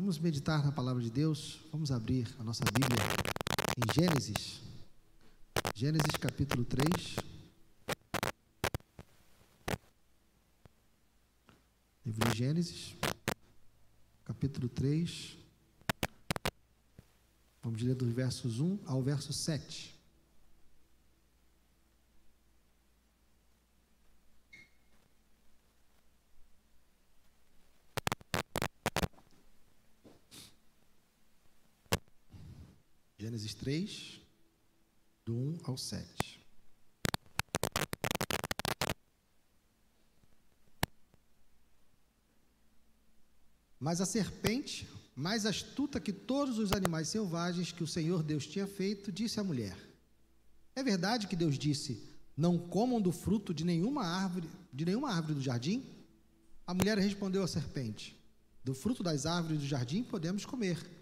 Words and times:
Vamos 0.00 0.18
meditar 0.18 0.64
na 0.64 0.72
palavra 0.72 1.02
de 1.02 1.10
Deus. 1.10 1.60
Vamos 1.70 1.92
abrir 1.92 2.26
a 2.38 2.42
nossa 2.42 2.64
Bíblia 2.64 3.04
em 3.76 3.92
Gênesis. 3.92 4.62
Gênesis 5.74 6.16
capítulo 6.18 6.64
3. 6.64 6.86
Livro 12.06 12.30
de 12.30 12.38
Gênesis, 12.38 12.96
capítulo 14.24 14.70
3. 14.70 15.36
Vamos 17.62 17.82
ler 17.82 17.94
dos 17.94 18.10
versos 18.10 18.58
1 18.58 18.78
ao 18.86 19.02
verso 19.02 19.34
7. 19.34 20.00
Gênesis 33.20 33.48
3, 33.60 34.18
do 35.26 35.34
1 35.34 35.58
ao 35.64 35.76
7. 35.76 36.40
Mas 43.78 44.00
a 44.00 44.06
serpente, 44.06 44.88
mais 45.14 45.44
astuta 45.44 46.00
que 46.00 46.10
todos 46.10 46.58
os 46.58 46.72
animais 46.72 47.08
selvagens 47.08 47.70
que 47.70 47.84
o 47.84 47.86
Senhor 47.86 48.22
Deus 48.22 48.46
tinha 48.46 48.66
feito, 48.66 49.12
disse 49.12 49.38
à 49.38 49.44
mulher: 49.44 49.76
É 50.74 50.82
verdade 50.82 51.26
que 51.26 51.36
Deus 51.36 51.58
disse: 51.58 52.02
Não 52.34 52.56
comam 52.56 52.98
do 52.98 53.12
fruto 53.12 53.52
de 53.52 53.62
nenhuma 53.62 54.06
árvore, 54.06 54.48
de 54.72 54.86
nenhuma 54.86 55.12
árvore 55.12 55.34
do 55.34 55.42
jardim? 55.42 55.84
A 56.66 56.72
mulher 56.72 56.96
respondeu 56.96 57.42
à 57.42 57.46
serpente: 57.46 58.18
Do 58.64 58.72
fruto 58.72 59.02
das 59.02 59.26
árvores 59.26 59.60
do 59.60 59.66
jardim 59.66 60.02
podemos 60.02 60.46
comer. 60.46 60.99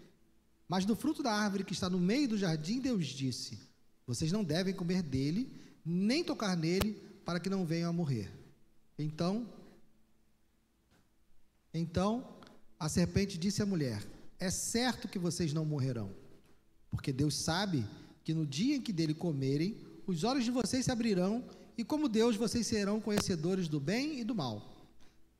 Mas 0.69 0.85
do 0.85 0.95
fruto 0.95 1.23
da 1.23 1.33
árvore 1.33 1.63
que 1.63 1.73
está 1.73 1.89
no 1.89 1.99
meio 1.99 2.27
do 2.27 2.37
jardim, 2.37 2.79
Deus 2.79 3.07
disse: 3.07 3.57
Vocês 4.05 4.31
não 4.31 4.43
devem 4.43 4.71
comer 4.71 5.01
dele, 5.01 5.51
nem 5.83 6.23
tocar 6.23 6.55
nele, 6.55 6.93
para 7.25 7.39
que 7.39 7.49
não 7.49 7.65
venham 7.65 7.89
a 7.89 7.93
morrer. 7.93 8.31
Então, 8.97 9.51
então 11.73 12.37
a 12.79 12.87
serpente 12.87 13.35
disse 13.35 13.63
à 13.63 13.65
mulher: 13.65 14.05
É 14.39 14.51
certo 14.51 15.07
que 15.07 15.17
vocês 15.17 15.51
não 15.51 15.65
morrerão, 15.65 16.15
porque 16.91 17.11
Deus 17.11 17.33
sabe 17.33 17.83
que 18.23 18.31
no 18.31 18.45
dia 18.45 18.75
em 18.75 18.81
que 18.81 18.93
dele 18.93 19.15
comerem, 19.15 19.75
os 20.05 20.23
olhos 20.23 20.45
de 20.45 20.51
vocês 20.51 20.85
se 20.85 20.91
abrirão, 20.91 21.43
e 21.75 21.83
como 21.83 22.07
Deus 22.07 22.35
vocês 22.35 22.67
serão 22.67 23.01
conhecedores 23.01 23.67
do 23.67 23.79
bem 23.79 24.19
e 24.19 24.23
do 24.23 24.35
mal. 24.35 24.78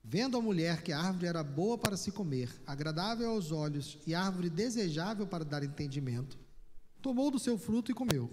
Vendo 0.03 0.37
a 0.37 0.41
mulher 0.41 0.81
que 0.81 0.91
a 0.91 0.99
árvore 0.99 1.27
era 1.27 1.43
boa 1.43 1.77
para 1.77 1.97
se 1.97 2.11
comer, 2.11 2.49
agradável 2.65 3.29
aos 3.29 3.51
olhos 3.51 3.97
e 4.07 4.15
árvore 4.15 4.49
desejável 4.49 5.27
para 5.27 5.45
dar 5.45 5.63
entendimento, 5.63 6.37
tomou 7.01 7.29
do 7.29 7.37
seu 7.37 7.57
fruto 7.57 7.91
e 7.91 7.93
comeu. 7.93 8.29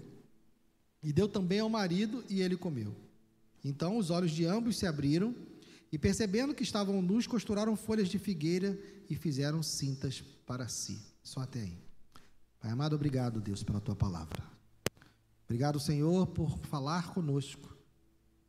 E 1.03 1.13
deu 1.13 1.27
também 1.27 1.59
ao 1.59 1.69
marido, 1.69 2.23
e 2.29 2.41
ele 2.41 2.57
comeu. 2.57 2.95
Então 3.63 3.97
os 3.97 4.09
olhos 4.09 4.31
de 4.31 4.45
ambos 4.45 4.77
se 4.77 4.87
abriram, 4.87 5.35
e 5.91 5.97
percebendo 5.97 6.53
que 6.53 6.63
estavam 6.63 7.01
nus, 7.01 7.27
costuraram 7.27 7.75
folhas 7.75 8.09
de 8.09 8.19
figueira 8.19 8.77
e 9.09 9.15
fizeram 9.15 9.63
cintas 9.63 10.21
para 10.45 10.67
si. 10.67 10.99
Só 11.23 11.41
até 11.41 11.61
aí. 11.61 11.77
Pai 12.59 12.71
amado, 12.71 12.95
obrigado, 12.95 13.39
Deus, 13.39 13.63
pela 13.63 13.79
tua 13.79 13.95
palavra. 13.95 14.43
Obrigado, 15.45 15.79
Senhor, 15.79 16.27
por 16.27 16.57
falar 16.59 17.13
conosco, 17.13 17.76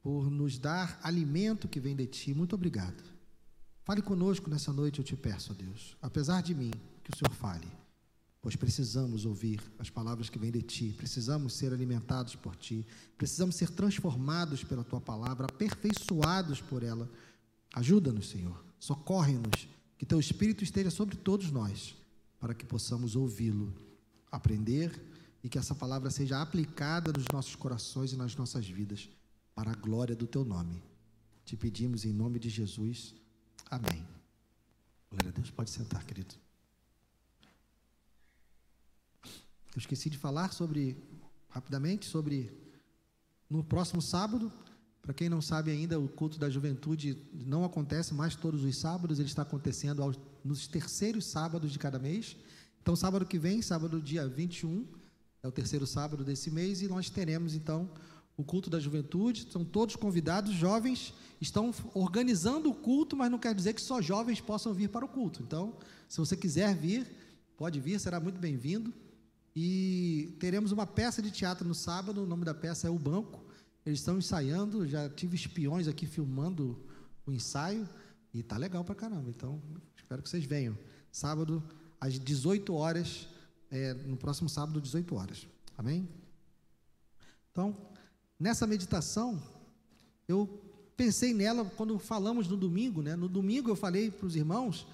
por 0.08 0.30
nos 0.30 0.58
dar 0.58 0.98
alimento 1.02 1.68
que 1.68 1.78
vem 1.78 1.94
de 1.94 2.06
ti. 2.06 2.32
Muito 2.32 2.54
obrigado. 2.54 3.04
Fale 3.84 4.00
conosco 4.00 4.48
nessa 4.48 4.72
noite, 4.72 5.00
eu 5.00 5.04
te 5.04 5.14
peço, 5.14 5.52
ó 5.52 5.54
Deus. 5.54 5.98
Apesar 6.00 6.42
de 6.42 6.54
mim, 6.54 6.70
que 7.04 7.10
o 7.12 7.18
Senhor 7.18 7.34
fale, 7.34 7.68
pois 8.40 8.56
precisamos 8.56 9.26
ouvir 9.26 9.60
as 9.78 9.90
palavras 9.90 10.30
que 10.30 10.38
vêm 10.38 10.50
de 10.50 10.62
ti, 10.62 10.94
precisamos 10.96 11.52
ser 11.52 11.74
alimentados 11.74 12.34
por 12.34 12.56
ti, 12.56 12.86
precisamos 13.18 13.56
ser 13.56 13.68
transformados 13.68 14.64
pela 14.64 14.82
tua 14.82 14.98
palavra, 14.98 15.44
aperfeiçoados 15.44 16.62
por 16.62 16.82
ela. 16.82 17.06
Ajuda-nos, 17.74 18.30
Senhor. 18.30 18.64
Socorre-nos, 18.78 19.68
que 19.98 20.06
teu 20.06 20.18
Espírito 20.18 20.64
esteja 20.64 20.90
sobre 20.90 21.16
todos 21.16 21.50
nós, 21.50 21.94
para 22.40 22.54
que 22.54 22.64
possamos 22.64 23.14
ouvi-lo, 23.14 23.74
aprender 24.32 24.90
e 25.44 25.50
que 25.50 25.58
essa 25.58 25.74
palavra 25.74 26.08
seja 26.08 26.40
aplicada 26.40 27.12
nos 27.12 27.26
nossos 27.30 27.54
corações 27.54 28.14
e 28.14 28.16
nas 28.16 28.34
nossas 28.34 28.66
vidas, 28.66 29.10
para 29.58 29.72
a 29.72 29.74
glória 29.74 30.14
do 30.14 30.24
teu 30.24 30.44
nome. 30.44 30.80
Te 31.44 31.56
pedimos 31.56 32.04
em 32.04 32.12
nome 32.12 32.38
de 32.38 32.48
Jesus. 32.48 33.12
Amém. 33.68 34.06
Glória 35.10 35.30
a 35.30 35.32
Deus, 35.32 35.50
pode 35.50 35.70
sentar, 35.70 36.04
querido. 36.04 36.32
Eu 39.24 39.78
esqueci 39.78 40.08
de 40.08 40.16
falar 40.16 40.52
sobre, 40.52 40.96
rapidamente, 41.48 42.06
sobre 42.06 42.56
no 43.50 43.64
próximo 43.64 44.00
sábado. 44.00 44.52
Para 45.02 45.12
quem 45.12 45.28
não 45.28 45.42
sabe 45.42 45.72
ainda, 45.72 45.98
o 45.98 46.08
culto 46.08 46.38
da 46.38 46.48
juventude 46.48 47.20
não 47.32 47.64
acontece 47.64 48.14
mais 48.14 48.36
todos 48.36 48.62
os 48.62 48.76
sábados, 48.76 49.18
ele 49.18 49.26
está 49.26 49.42
acontecendo 49.42 50.04
aos, 50.04 50.16
nos 50.44 50.68
terceiros 50.68 51.24
sábados 51.24 51.72
de 51.72 51.80
cada 51.80 51.98
mês. 51.98 52.36
Então, 52.80 52.94
sábado 52.94 53.26
que 53.26 53.40
vem, 53.40 53.60
sábado 53.60 54.00
dia 54.00 54.24
21, 54.24 54.86
é 55.42 55.48
o 55.48 55.52
terceiro 55.52 55.84
sábado 55.84 56.24
desse 56.24 56.48
mês, 56.48 56.80
e 56.80 56.86
nós 56.86 57.10
teremos 57.10 57.56
então 57.56 57.90
o 58.38 58.44
culto 58.44 58.70
da 58.70 58.78
juventude. 58.78 59.48
São 59.50 59.64
todos 59.64 59.96
convidados, 59.96 60.54
jovens 60.54 61.12
estão 61.40 61.74
organizando 61.92 62.70
o 62.70 62.74
culto, 62.74 63.16
mas 63.16 63.30
não 63.30 63.38
quer 63.38 63.54
dizer 63.54 63.74
que 63.74 63.82
só 63.82 64.00
jovens 64.00 64.40
possam 64.40 64.72
vir 64.72 64.88
para 64.88 65.04
o 65.04 65.08
culto. 65.08 65.42
Então, 65.42 65.76
se 66.08 66.18
você 66.18 66.36
quiser 66.36 66.74
vir, 66.74 67.06
pode 67.56 67.80
vir, 67.80 67.98
será 68.00 68.18
muito 68.18 68.38
bem-vindo. 68.38 68.94
E 69.54 70.36
teremos 70.38 70.70
uma 70.70 70.86
peça 70.86 71.20
de 71.20 71.32
teatro 71.32 71.66
no 71.66 71.74
sábado, 71.74 72.22
o 72.22 72.26
nome 72.26 72.44
da 72.44 72.54
peça 72.54 72.86
é 72.86 72.90
O 72.90 72.98
Banco. 72.98 73.44
Eles 73.84 73.98
estão 73.98 74.16
ensaiando, 74.16 74.86
já 74.86 75.08
tive 75.10 75.34
espiões 75.34 75.88
aqui 75.88 76.06
filmando 76.06 76.78
o 77.26 77.32
ensaio 77.32 77.88
e 78.32 78.42
tá 78.42 78.56
legal 78.56 78.84
pra 78.84 78.94
caramba. 78.94 79.30
Então, 79.30 79.60
espero 79.96 80.22
que 80.22 80.28
vocês 80.28 80.44
venham. 80.44 80.78
Sábado, 81.10 81.62
às 82.00 82.18
18 82.18 82.72
horas, 82.72 83.28
é, 83.70 83.94
no 83.94 84.16
próximo 84.16 84.48
sábado, 84.48 84.80
18 84.80 85.14
horas. 85.16 85.48
Amém? 85.76 86.08
Então, 87.50 87.76
nessa 88.38 88.66
meditação, 88.66 89.42
eu 90.26 90.48
pensei 90.96 91.32
nela 91.32 91.64
quando 91.76 91.98
falamos 91.98 92.48
no 92.48 92.56
domingo, 92.56 93.02
né? 93.02 93.16
No 93.16 93.28
domingo 93.28 93.70
eu 93.70 93.76
falei 93.76 94.10
para 94.10 94.26
os 94.26 94.36
irmãos 94.36 94.86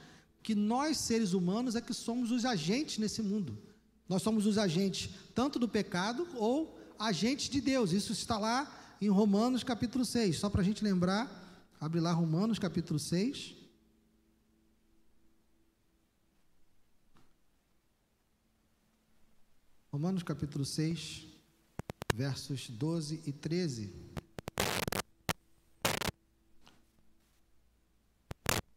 que 0.43 0.55
nós, 0.55 0.99
seres 0.99 1.33
humanos, 1.33 1.75
é 1.75 1.81
que 1.81 1.95
somos 1.95 2.31
os 2.31 2.45
agentes 2.45 2.99
nesse 2.99 3.23
mundo. 3.23 3.57
Nós 4.09 4.23
somos 4.23 4.47
os 4.47 4.59
agentes 4.59 5.11
tanto 5.35 5.59
do 5.59 5.69
pecado 5.69 6.29
ou 6.35 6.79
agentes 6.99 7.49
de 7.49 7.61
Deus. 7.61 7.93
Isso 7.93 8.13
está 8.13 8.39
lá 8.39 8.97
em 9.01 9.09
Romanos 9.09 9.65
capítulo 9.65 10.05
6. 10.05 10.39
Só 10.39 10.51
para 10.51 10.61
a 10.61 10.65
gente 10.65 10.85
lembrar, 10.85 11.29
abre 11.81 12.01
lá 12.01 12.13
Romanos 12.13 12.59
capítulo 12.59 12.99
6. 12.99 13.55
Romanos 19.91 20.25
capítulo 20.25 20.65
6, 20.65 21.25
versos 22.15 22.71
12 22.71 23.23
e 23.27 23.33
13. 23.33 23.93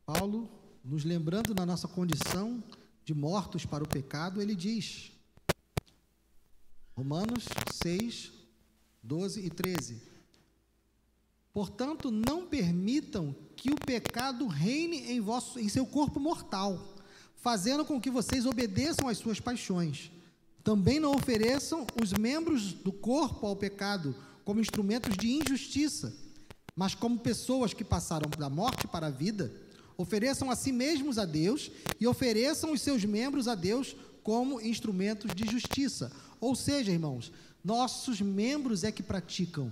Paulo, 0.03 0.49
nos 0.83 1.03
lembrando 1.03 1.53
na 1.53 1.63
nossa 1.63 1.87
condição 1.87 2.63
de 3.05 3.13
mortos 3.13 3.63
para 3.63 3.83
o 3.83 3.87
pecado, 3.87 4.41
ele 4.41 4.55
diz: 4.55 5.11
Romanos 6.95 7.45
6, 7.73 8.31
12 9.03 9.45
e 9.45 9.49
13. 9.51 10.01
Portanto, 11.53 12.09
não 12.09 12.47
permitam 12.47 13.35
que 13.55 13.69
o 13.69 13.75
pecado 13.75 14.47
reine 14.47 15.11
em, 15.11 15.21
vosso, 15.21 15.59
em 15.59 15.69
seu 15.69 15.85
corpo 15.85 16.19
mortal, 16.19 16.95
fazendo 17.35 17.85
com 17.85 18.01
que 18.01 18.09
vocês 18.09 18.47
obedeçam 18.47 19.07
às 19.07 19.19
suas 19.19 19.39
paixões. 19.39 20.11
Também 20.67 20.99
não 20.99 21.15
ofereçam 21.15 21.87
os 21.95 22.11
membros 22.11 22.73
do 22.73 22.91
corpo 22.91 23.47
ao 23.47 23.55
pecado 23.55 24.13
como 24.43 24.59
instrumentos 24.59 25.15
de 25.15 25.31
injustiça, 25.31 26.13
mas 26.75 26.93
como 26.93 27.17
pessoas 27.17 27.73
que 27.73 27.85
passaram 27.85 28.29
da 28.37 28.49
morte 28.49 28.85
para 28.85 29.07
a 29.07 29.09
vida. 29.09 29.49
Ofereçam 29.95 30.51
a 30.51 30.57
si 30.57 30.73
mesmos 30.73 31.17
a 31.17 31.23
Deus 31.23 31.71
e 32.01 32.05
ofereçam 32.05 32.73
os 32.73 32.81
seus 32.81 33.05
membros 33.05 33.47
a 33.47 33.55
Deus 33.55 33.95
como 34.21 34.59
instrumentos 34.59 35.33
de 35.33 35.49
justiça. 35.49 36.11
Ou 36.37 36.53
seja, 36.53 36.91
irmãos, 36.91 37.31
nossos 37.63 38.19
membros 38.19 38.83
é 38.83 38.91
que 38.91 39.01
praticam 39.01 39.71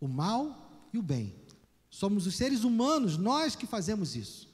o 0.00 0.06
mal 0.06 0.88
e 0.92 0.98
o 0.98 1.02
bem. 1.02 1.34
Somos 1.90 2.28
os 2.28 2.36
seres 2.36 2.62
humanos, 2.62 3.16
nós 3.16 3.56
que 3.56 3.66
fazemos 3.66 4.14
isso. 4.14 4.48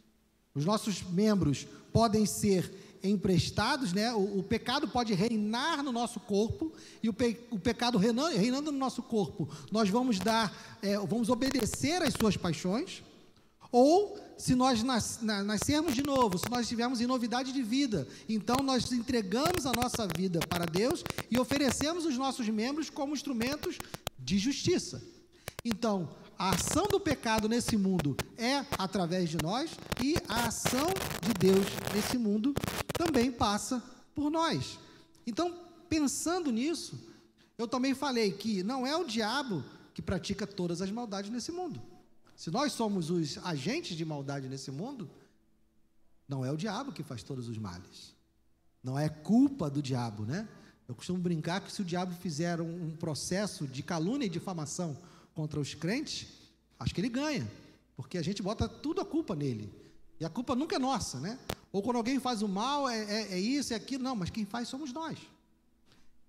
Os 0.55 0.65
nossos 0.65 1.03
membros 1.03 1.67
podem 1.93 2.25
ser 2.25 2.73
emprestados, 3.05 3.93
né? 3.93 4.13
O, 4.13 4.39
o 4.39 4.43
pecado 4.43 4.89
pode 4.89 5.13
reinar 5.13 5.83
no 5.83 5.93
nosso 5.93 6.19
corpo 6.19 6.73
e 7.03 7.09
o, 7.09 7.13
pe, 7.13 7.39
o 7.51 7.59
pecado 7.59 7.99
reinando, 7.99 8.37
reinando, 8.37 8.73
no 8.73 8.79
nosso 8.79 9.03
corpo, 9.03 9.49
nós 9.71 9.89
vamos 9.91 10.19
dar, 10.19 10.53
é, 10.83 10.97
vamos 10.99 11.29
obedecer 11.29 12.03
às 12.03 12.15
suas 12.15 12.37
paixões, 12.37 13.03
ou 13.71 14.19
se 14.39 14.55
nós 14.55 14.83
nas, 14.83 15.21
na, 15.21 15.43
nascermos 15.43 15.95
de 15.95 16.03
novo, 16.03 16.39
se 16.39 16.51
nós 16.51 16.63
estivermos 16.63 17.01
em 17.01 17.07
novidade 17.07 17.53
de 17.53 17.63
vida, 17.63 18.09
então 18.29 18.57
nós 18.63 18.91
entregamos 18.91 19.67
a 19.67 19.73
nossa 19.73 20.09
vida 20.17 20.41
para 20.49 20.65
Deus 20.65 21.05
e 21.31 21.39
oferecemos 21.39 22.05
os 22.05 22.17
nossos 22.17 22.49
membros 22.49 22.89
como 22.89 23.15
instrumentos 23.15 23.79
de 24.19 24.39
justiça. 24.39 25.03
Então, 25.65 26.09
a 26.39 26.51
ação 26.51 26.87
do 26.87 26.99
pecado 26.99 27.49
nesse 27.49 27.77
mundo 27.77 28.17
é 28.37 28.65
através 28.79 29.29
de 29.31 29.39
nós 29.43 29.71
e 30.03 30.17
a 30.29 30.47
ação 30.47 30.89
de 31.23 31.33
Deus 31.35 31.67
nesse 31.95 32.19
mundo 32.19 32.55
também 32.93 33.31
passa 33.31 33.83
por 34.15 34.31
nós. 34.31 34.79
Então, 35.27 35.55
pensando 35.89 36.51
nisso, 36.51 36.99
eu 37.57 37.69
também 37.69 37.95
falei 37.95 38.33
que 38.33 38.63
não 38.63 38.87
é 38.87 38.97
o 38.97 39.05
diabo 39.05 39.65
que 39.93 40.03
pratica 40.03 40.47
todas 40.47 40.83
as 40.83 40.91
maldades 40.91 41.31
nesse 41.31 41.53
mundo. 41.53 41.81
Se 42.37 42.51
nós 42.51 42.73
somos 42.73 43.11
os 43.11 43.39
agentes 43.45 43.97
de 43.97 44.05
maldade 44.05 44.49
nesse 44.49 44.71
mundo, 44.71 45.09
não 46.29 46.45
é 46.45 46.51
o 46.51 46.57
diabo 46.57 46.93
que 46.93 47.03
faz 47.03 47.23
todos 47.23 47.49
os 47.49 47.59
males. 47.59 48.15
Não 48.83 48.99
é 48.99 49.09
culpa 49.09 49.71
do 49.71 49.81
diabo, 49.81 50.25
né? 50.25 50.49
Eu 50.87 50.95
costumo 50.95 51.19
brincar 51.19 51.61
que 51.61 51.73
se 51.73 51.81
o 51.81 51.85
diabo 51.85 52.13
fizer 52.15 52.61
um, 52.61 52.91
processo 52.91 53.67
de 53.67 53.83
calúnia 53.83 54.27
e 54.27 54.29
difamação 54.29 54.97
contra 55.35 55.61
os 55.61 55.75
crentes, 55.75 56.29
acho 56.79 56.95
que 56.95 57.01
ele 57.01 57.09
ganha, 57.09 57.51
porque 57.97 58.17
a 58.17 58.23
gente 58.23 58.43
bota 58.43 58.69
tudo 58.69 59.01
a 59.01 59.05
culpa 59.05 59.35
nele. 59.35 59.73
E 60.19 60.25
a 60.25 60.31
culpa 60.31 60.55
nunca 60.55 60.77
é 60.77 60.79
nossa, 60.79 61.19
né? 61.19 61.39
Ou 61.73 61.83
quando 61.83 61.97
alguém 61.97 62.21
faz 62.21 62.41
o 62.41 62.49
mal, 62.49 62.89
é, 62.89 62.99
é, 62.99 63.33
é 63.33 63.41
isso, 63.41 63.73
é 63.73 63.77
aquilo. 63.77 64.05
Não, 64.05 64.15
mas 64.15 64.31
quem 64.31 64.45
faz 64.45 64.69
somos 64.69 64.93
nós. 64.93 65.19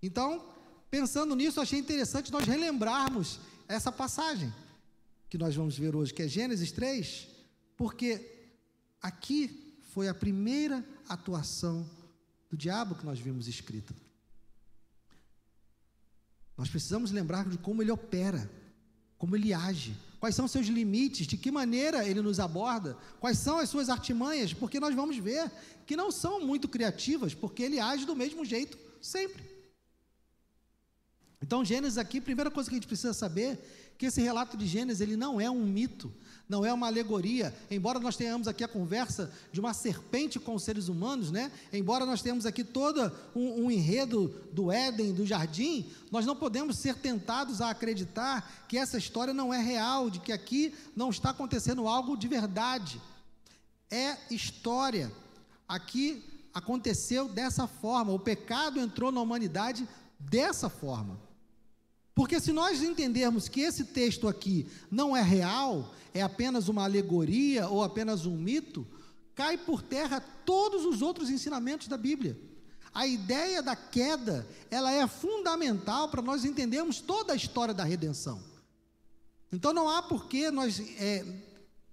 Então, 0.01 0.43
pensando 0.89 1.35
nisso, 1.35 1.61
achei 1.61 1.79
interessante 1.79 2.31
nós 2.31 2.45
relembrarmos 2.45 3.39
essa 3.67 3.91
passagem 3.91 4.51
que 5.29 5.37
nós 5.37 5.55
vamos 5.55 5.77
ver 5.77 5.95
hoje, 5.95 6.13
que 6.13 6.23
é 6.23 6.27
Gênesis 6.27 6.71
3, 6.71 7.27
porque 7.77 8.49
aqui 9.01 9.77
foi 9.93 10.07
a 10.07 10.13
primeira 10.13 10.83
atuação 11.07 11.89
do 12.49 12.57
diabo 12.57 12.95
que 12.95 13.05
nós 13.05 13.19
vimos 13.19 13.47
escrita. 13.47 13.93
Nós 16.57 16.69
precisamos 16.69 17.11
lembrar 17.11 17.47
de 17.47 17.57
como 17.57 17.81
ele 17.81 17.91
opera, 17.91 18.49
como 19.17 19.35
ele 19.35 19.53
age, 19.53 19.95
quais 20.19 20.35
são 20.35 20.47
seus 20.47 20.67
limites, 20.67 21.27
de 21.27 21.37
que 21.37 21.51
maneira 21.51 22.07
ele 22.07 22.21
nos 22.21 22.39
aborda, 22.39 22.97
quais 23.19 23.37
são 23.37 23.59
as 23.59 23.69
suas 23.69 23.89
artimanhas, 23.89 24.53
porque 24.53 24.79
nós 24.79 24.95
vamos 24.95 25.17
ver 25.17 25.51
que 25.85 25.95
não 25.95 26.11
são 26.11 26.45
muito 26.45 26.67
criativas, 26.67 27.33
porque 27.33 27.63
ele 27.63 27.79
age 27.79 28.05
do 28.05 28.15
mesmo 28.15 28.43
jeito 28.43 28.77
sempre. 29.01 29.43
Então, 31.41 31.63
Gênesis 31.63 31.97
aqui, 31.97 32.19
primeira 32.19 32.49
coisa 32.49 32.69
que 32.69 32.75
a 32.75 32.79
gente 32.79 32.87
precisa 32.87 33.13
saber 33.13 33.59
que 33.97 34.07
esse 34.07 34.21
relato 34.21 34.57
de 34.57 34.65
Gênesis 34.65 35.01
ele 35.01 35.15
não 35.15 35.39
é 35.39 35.49
um 35.49 35.63
mito, 35.65 36.11
não 36.47 36.65
é 36.65 36.71
uma 36.71 36.87
alegoria. 36.87 37.55
Embora 37.71 37.99
nós 37.99 38.15
tenhamos 38.15 38.47
aqui 38.47 38.63
a 38.63 38.67
conversa 38.67 39.31
de 39.51 39.59
uma 39.59 39.73
serpente 39.73 40.39
com 40.39 40.55
os 40.55 40.63
seres 40.63 40.87
humanos, 40.87 41.31
né? 41.31 41.51
Embora 41.71 42.05
nós 42.05 42.21
tenhamos 42.21 42.45
aqui 42.45 42.63
todo 42.63 43.11
um, 43.35 43.65
um 43.65 43.71
enredo 43.71 44.27
do 44.51 44.71
Éden, 44.71 45.13
do 45.13 45.25
jardim, 45.25 45.89
nós 46.11 46.25
não 46.25 46.35
podemos 46.35 46.77
ser 46.77 46.95
tentados 46.95 47.61
a 47.61 47.69
acreditar 47.69 48.65
que 48.67 48.77
essa 48.77 48.97
história 48.97 49.33
não 49.33 49.53
é 49.53 49.61
real, 49.61 50.09
de 50.09 50.19
que 50.19 50.31
aqui 50.31 50.73
não 50.95 51.09
está 51.09 51.31
acontecendo 51.31 51.87
algo 51.87 52.17
de 52.17 52.27
verdade. 52.27 53.01
É 53.89 54.17
história. 54.29 55.11
Aqui 55.67 56.23
aconteceu 56.53 57.27
dessa 57.27 57.65
forma. 57.67 58.13
O 58.13 58.19
pecado 58.19 58.79
entrou 58.79 59.11
na 59.11 59.21
humanidade 59.21 59.87
dessa 60.19 60.69
forma. 60.69 61.24
Porque 62.15 62.39
se 62.39 62.53
nós 62.53 62.81
entendermos 62.81 63.49
que 63.49 63.59
esse 63.59 63.83
texto 63.83 64.25
aqui 64.25 64.65
não 64.89 65.15
é 65.15 65.21
real, 65.21 65.93
é 66.13 66.21
apenas 66.21 66.69
uma 66.69 66.85
alegoria 66.85 67.67
ou 67.67 67.83
apenas 67.83 68.25
um 68.25 68.37
mito, 68.37 68.87
cai 69.35 69.57
por 69.57 69.81
terra 69.81 70.21
todos 70.45 70.85
os 70.85 71.01
outros 71.01 71.29
ensinamentos 71.29 71.89
da 71.89 71.97
Bíblia. 71.97 72.39
A 72.93 73.05
ideia 73.05 73.61
da 73.61 73.75
queda, 73.75 74.47
ela 74.71 74.93
é 74.93 75.05
fundamental 75.05 76.07
para 76.07 76.21
nós 76.21 76.45
entendermos 76.45 77.01
toda 77.01 77.33
a 77.33 77.35
história 77.35 77.73
da 77.73 77.83
redenção. 77.83 78.41
Então 79.51 79.73
não 79.73 79.89
há 79.89 80.01
por 80.01 80.27
que 80.27 80.49
nós 80.49 80.79
é, 80.97 81.25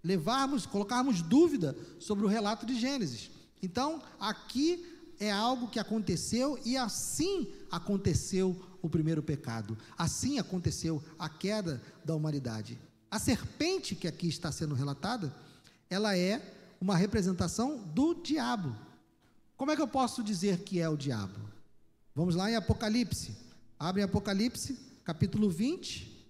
levarmos, 0.05 0.67
colocarmos 0.67 1.21
dúvida 1.21 1.77
sobre 1.99 2.25
o 2.25 2.29
relato 2.29 2.65
de 2.65 2.79
Gênesis. 2.79 3.29
Então, 3.61 4.01
aqui 4.21 4.87
é 5.19 5.31
algo 5.31 5.69
que 5.69 5.81
aconteceu 5.81 6.59
e 6.65 6.77
assim 6.77 7.53
aconteceu 7.71 8.61
o 8.83 8.91
primeiro 8.91 9.23
pecado. 9.23 9.79
Assim 9.97 10.39
aconteceu 10.39 11.03
a 11.19 11.29
queda 11.29 11.81
da 12.05 12.15
humanidade. 12.15 12.79
A 13.11 13.19
serpente 13.19 13.95
que 13.95 14.09
aqui 14.09 14.27
está 14.27 14.51
sendo 14.51 14.75
relatada, 14.75 15.35
ela 15.89 16.17
é 16.17 16.77
uma 16.81 16.97
representação 16.97 17.79
do 17.79 18.15
diabo. 18.15 18.77
Como 19.57 19.71
é 19.71 19.77
que 19.77 19.83
eu 19.83 19.89
posso 19.89 20.25
dizer 20.25 20.59
que 20.65 20.81
é 20.81 20.89
o 20.89 20.97
diabo? 20.97 21.39
Vamos 22.15 22.35
lá 22.35 22.51
em 22.51 22.57
Apocalipse. 22.57 23.37
Abre 23.79 24.03
Apocalipse, 24.03 24.77
capítulo 25.05 25.49
20. 25.49 26.27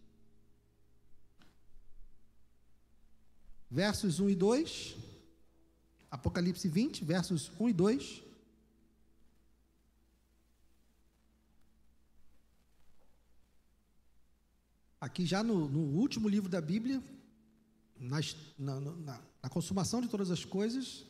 Versos 3.70 4.20
1 4.20 4.30
e 4.30 4.34
2. 4.34 4.96
Apocalipse 6.10 6.68
20, 6.68 7.04
versos 7.04 7.50
1 7.58 7.68
e 7.70 7.72
2. 7.72 8.22
Aqui 15.02 15.26
já 15.26 15.42
no, 15.42 15.68
no 15.68 15.80
último 15.98 16.28
livro 16.28 16.48
da 16.48 16.60
Bíblia, 16.60 17.02
nas, 17.98 18.36
na, 18.56 18.80
na, 18.80 19.20
na 19.42 19.48
consumação 19.48 20.00
de 20.00 20.06
todas 20.06 20.30
as 20.30 20.44
coisas. 20.44 21.04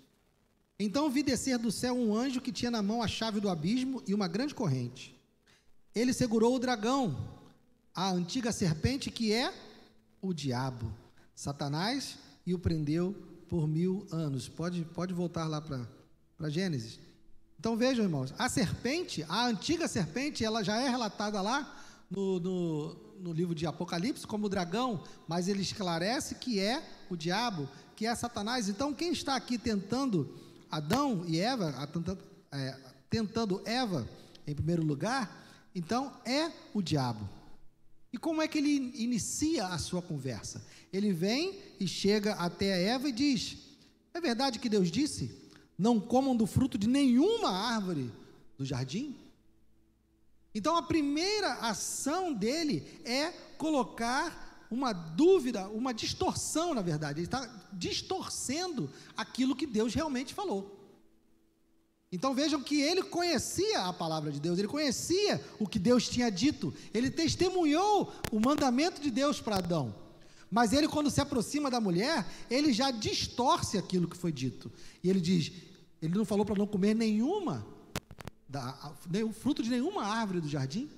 Então 0.79 1.11
vi 1.11 1.23
descer 1.23 1.59
do 1.59 1.71
céu 1.71 1.95
um 1.95 2.17
anjo 2.17 2.41
que 2.41 2.51
tinha 2.51 2.71
na 2.71 2.83
mão 2.83 3.03
a 3.03 3.07
chave 3.07 3.39
do 3.39 3.51
abismo 3.51 4.03
e 4.07 4.15
uma 4.15 4.27
grande 4.27 4.55
corrente. 4.55 5.15
Ele 5.95 6.15
segurou 6.15 6.57
o 6.57 6.59
dragão, 6.59 7.29
a 7.95 8.11
antiga 8.11 8.51
serpente 8.51 9.11
que 9.11 9.31
é 9.31 9.53
o 10.23 10.33
diabo, 10.33 10.91
Satanás, 11.35 12.17
e 12.47 12.55
o 12.55 12.59
prendeu 12.59 13.15
por 13.47 13.69
mil 13.69 14.07
anos. 14.11 14.49
Pode, 14.49 14.87
pode 14.87 15.13
voltar 15.13 15.47
lá 15.47 15.61
para 15.61 16.49
Gênesis. 16.49 16.99
Então 17.61 17.77
vejam, 17.77 18.07
irmãos, 18.07 18.33
a 18.39 18.49
serpente, 18.49 19.23
a 19.29 19.45
antiga 19.47 19.87
serpente, 19.87 20.43
ela 20.43 20.65
já 20.65 20.81
é 20.81 20.89
relatada 20.89 21.43
lá 21.43 21.82
no, 22.13 22.39
no, 22.39 22.97
no 23.21 23.33
livro 23.33 23.55
de 23.55 23.67
Apocalipse 23.67 24.27
como 24.27 24.47
o 24.47 24.49
dragão, 24.49 25.03
mas 25.27 25.49
ele 25.49 25.63
esclarece 25.63 26.35
que 26.35 26.61
é 26.61 26.83
o 27.09 27.17
diabo, 27.17 27.69
que 27.97 28.07
é 28.07 28.15
Satanás. 28.15 28.69
Então, 28.69 28.93
quem 28.93 29.13
está 29.13 29.35
aqui 29.35 29.57
tentando 29.57 30.39
Adão 30.71 31.25
e 31.27 31.41
Eva, 31.41 31.75
é, 32.53 32.77
tentando 33.09 33.63
Eva 33.65 34.07
em 34.47 34.55
primeiro 34.55 34.83
lugar, 34.83 35.71
então 35.75 36.13
é 36.25 36.53
o 36.75 36.83
diabo. 36.83 37.29
E 38.13 38.19
como 38.19 38.43
é 38.43 38.49
que 38.49 38.59
ele 38.59 38.93
inicia 38.95 39.69
a 39.69 39.79
sua 39.79 40.03
conversa? 40.03 40.63
Ele 40.93 41.15
vem 41.15 41.59
e 41.81 41.89
chega 41.89 42.35
até 42.35 42.85
Eva 42.85 43.09
e 43.09 43.13
diz: 43.13 43.57
É 44.13 44.21
verdade 44.21 44.59
que 44.59 44.69
Deus 44.69 44.91
disse: 44.91 45.51
Não 45.79 45.99
comam 45.99 46.37
do 46.37 46.47
fruto 46.47 46.77
de 46.77 46.87
nenhuma 46.87 47.51
árvore 47.51 48.13
do 48.59 48.67
jardim? 48.67 49.17
Então 50.55 50.77
a 50.77 50.83
primeira 50.83 51.55
ação 51.55 52.33
dele 52.33 53.01
é 53.05 53.31
colocar 53.57 54.67
uma 54.71 54.93
dúvida, 54.93 55.69
uma 55.69 55.93
distorção, 55.93 56.75
na 56.75 56.83
verdade. 56.83 57.21
Ele 57.21 57.27
está 57.27 57.49
distorcendo 57.73 58.91
aquilo 59.17 59.57
que 59.57 59.67
Deus 59.67 59.95
realmente 59.95 60.33
falou. 60.33 60.79
Então 62.11 62.35
vejam 62.35 62.63
que 62.63 62.81
ele 62.81 63.03
conhecia 63.03 63.87
a 63.87 63.93
palavra 63.93 64.31
de 64.31 64.39
Deus, 64.39 64.59
ele 64.59 64.69
conhecia 64.69 65.43
o 65.59 65.67
que 65.67 65.79
Deus 65.79 66.07
tinha 66.09 66.31
dito, 66.31 66.75
ele 66.93 67.11
testemunhou 67.11 68.13
o 68.31 68.39
mandamento 68.39 69.01
de 69.01 69.11
Deus 69.11 69.41
para 69.41 69.57
Adão. 69.57 69.95
Mas 70.51 70.75
ele, 70.75 70.87
quando 70.87 71.11
se 71.11 71.19
aproxima 71.19 71.71
da 71.71 71.81
mulher, 71.81 72.27
ele 72.51 72.75
já 72.75 72.91
distorce 72.91 73.79
aquilo 73.79 74.07
que 74.07 74.17
foi 74.17 74.31
dito. 74.31 74.71
E 75.03 75.09
ele 75.09 75.19
diz: 75.21 75.51
ele 76.03 76.15
não 76.15 76.27
falou 76.27 76.45
para 76.45 76.59
não 76.59 76.67
comer 76.67 76.95
nenhuma 76.95 77.67
da, 78.53 78.95
o 79.25 79.33
fruto 79.33 79.63
de 79.63 79.71
nenhuma 79.71 80.05
árvore 80.05 80.43
do 80.43 80.49
jardim. 80.49 80.91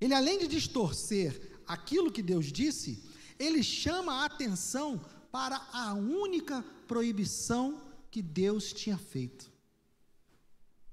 Ele, 0.00 0.14
além 0.14 0.38
de 0.38 0.48
distorcer 0.48 1.60
aquilo 1.66 2.10
que 2.10 2.22
Deus 2.22 2.46
disse, 2.46 3.04
ele 3.38 3.62
chama 3.62 4.12
a 4.14 4.24
atenção 4.24 4.98
para 5.30 5.56
a 5.72 5.92
única 5.92 6.64
proibição 6.88 7.80
que 8.10 8.22
Deus 8.22 8.72
tinha 8.72 8.96
feito. 8.96 9.52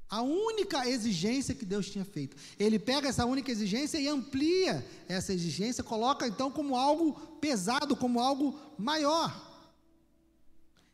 A 0.09 0.21
única 0.21 0.87
exigência 0.87 1.55
que 1.55 1.65
Deus 1.65 1.89
tinha 1.89 2.03
feito. 2.03 2.35
Ele 2.57 2.77
pega 2.77 3.07
essa 3.07 3.25
única 3.25 3.51
exigência 3.51 3.99
e 3.99 4.07
amplia 4.07 4.85
essa 5.07 5.31
exigência, 5.33 5.83
coloca 5.83 6.27
então 6.27 6.51
como 6.51 6.75
algo 6.75 7.13
pesado, 7.37 7.95
como 7.95 8.19
algo 8.19 8.59
maior. 8.77 9.29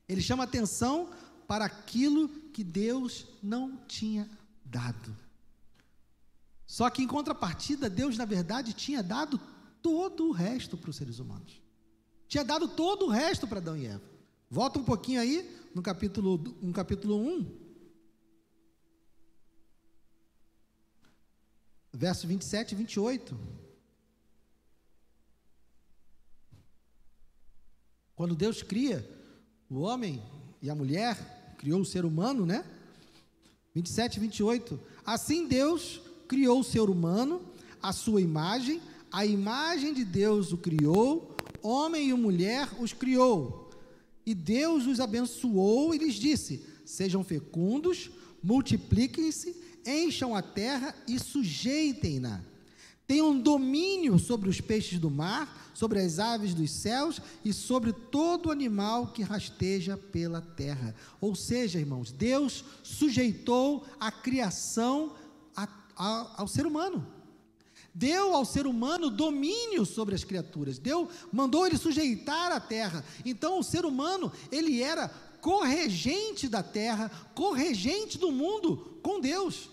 Ele 0.08 0.22
chama 0.22 0.44
atenção 0.44 1.10
para 1.48 1.66
aquilo 1.66 2.30
que 2.56 2.64
Deus 2.64 3.28
não 3.44 3.76
tinha 3.86 4.30
dado. 4.64 5.14
Só 6.66 6.90
que 6.90 7.04
em 7.04 7.08
contrapartida, 7.08 7.90
Deus, 7.90 8.18
na 8.18 8.24
verdade, 8.24 8.72
tinha 8.72 9.04
dado 9.04 9.38
todo 9.82 10.30
o 10.30 10.32
resto 10.32 10.78
para 10.78 10.90
os 10.90 10.96
seres 10.96 11.20
humanos. 11.20 11.62
Tinha 12.30 12.46
dado 12.46 12.70
todo 12.70 13.08
o 13.08 13.10
resto 13.10 13.46
para 13.46 13.60
Adão 13.60 13.76
e 13.76 13.88
Eva. 13.88 14.10
Volta 14.50 14.80
um 14.80 14.86
pouquinho 14.86 15.20
aí, 15.20 15.70
no 15.76 15.82
capítulo, 15.82 16.38
no 16.62 16.72
capítulo 16.72 17.18
1. 17.18 17.60
Verso 21.92 22.26
27 22.26 22.72
e 22.72 22.76
28. 22.76 23.38
Quando 28.16 28.34
Deus 28.34 28.64
cria 28.64 29.06
o 29.70 29.82
homem 29.82 30.24
e 30.62 30.70
a 30.70 30.76
mulher, 30.76 31.36
criou 31.58 31.82
o 31.82 31.86
ser 31.86 32.06
humano, 32.06 32.46
né? 32.46 32.64
27 33.74 34.18
e 34.18 34.20
28. 34.22 34.80
Assim 35.06 35.48
Deus 35.48 36.02
criou 36.28 36.62
o 36.62 36.64
ser 36.64 36.90
humano, 36.90 37.42
a 37.82 37.92
sua 37.92 38.22
imagem, 38.22 38.82
a 39.12 39.26
imagem 39.26 39.94
de 39.94 40.04
Deus 40.04 40.52
o 40.52 40.58
criou, 40.58 41.36
homem 41.62 42.10
e 42.10 42.14
mulher 42.14 42.70
os 42.80 42.94
criou. 42.94 43.70
E 44.26 44.34
Deus 44.34 44.88
os 44.88 45.00
abençoou 45.00 45.94
e 45.94 45.98
lhes 45.98 46.16
disse: 46.16 46.66
Sejam 46.86 47.24
fecundos, 47.24 48.10
multipliquem-se, 48.42 49.56
encham 49.86 50.36
a 50.36 50.42
terra 50.42 50.96
e 51.08 51.20
sujeitem-na. 51.20 52.44
Tenham 53.08 53.38
domínio 53.38 54.18
sobre 54.18 54.50
os 54.50 54.60
peixes 54.60 55.00
do 55.00 55.12
mar, 55.12 55.72
sobre 55.76 56.00
as 56.00 56.18
aves 56.18 56.54
dos 56.54 56.72
céus 56.72 57.22
e 57.44 57.54
sobre 57.54 57.94
todo 57.94 58.52
animal 58.52 59.08
que 59.08 59.22
rasteja 59.22 59.96
pela 59.96 60.42
terra. 60.42 60.96
Ou 61.22 61.36
seja, 61.36 61.80
irmãos, 61.80 62.12
Deus 62.12 62.64
sujeitou 62.82 63.86
a 64.00 64.12
criação 64.12 65.14
a, 65.56 65.68
a, 65.96 66.34
ao 66.38 66.48
ser 66.48 66.66
humano. 66.66 67.06
Deu 67.94 68.34
ao 68.34 68.44
ser 68.44 68.66
humano 68.66 69.10
domínio 69.10 69.86
sobre 69.86 70.16
as 70.16 70.24
criaturas. 70.24 70.80
Deu, 70.80 71.08
mandou 71.32 71.66
ele 71.66 71.78
sujeitar 71.78 72.52
a 72.52 72.60
terra. 72.60 73.06
Então 73.24 73.60
o 73.60 73.64
ser 73.64 73.86
humano, 73.86 74.32
ele 74.52 74.82
era 74.82 75.10
corregente 75.40 76.50
da 76.50 76.64
terra, 76.64 77.12
corregente 77.36 78.18
do 78.18 78.32
mundo 78.32 79.00
com 79.04 79.22
Deus. 79.22 79.70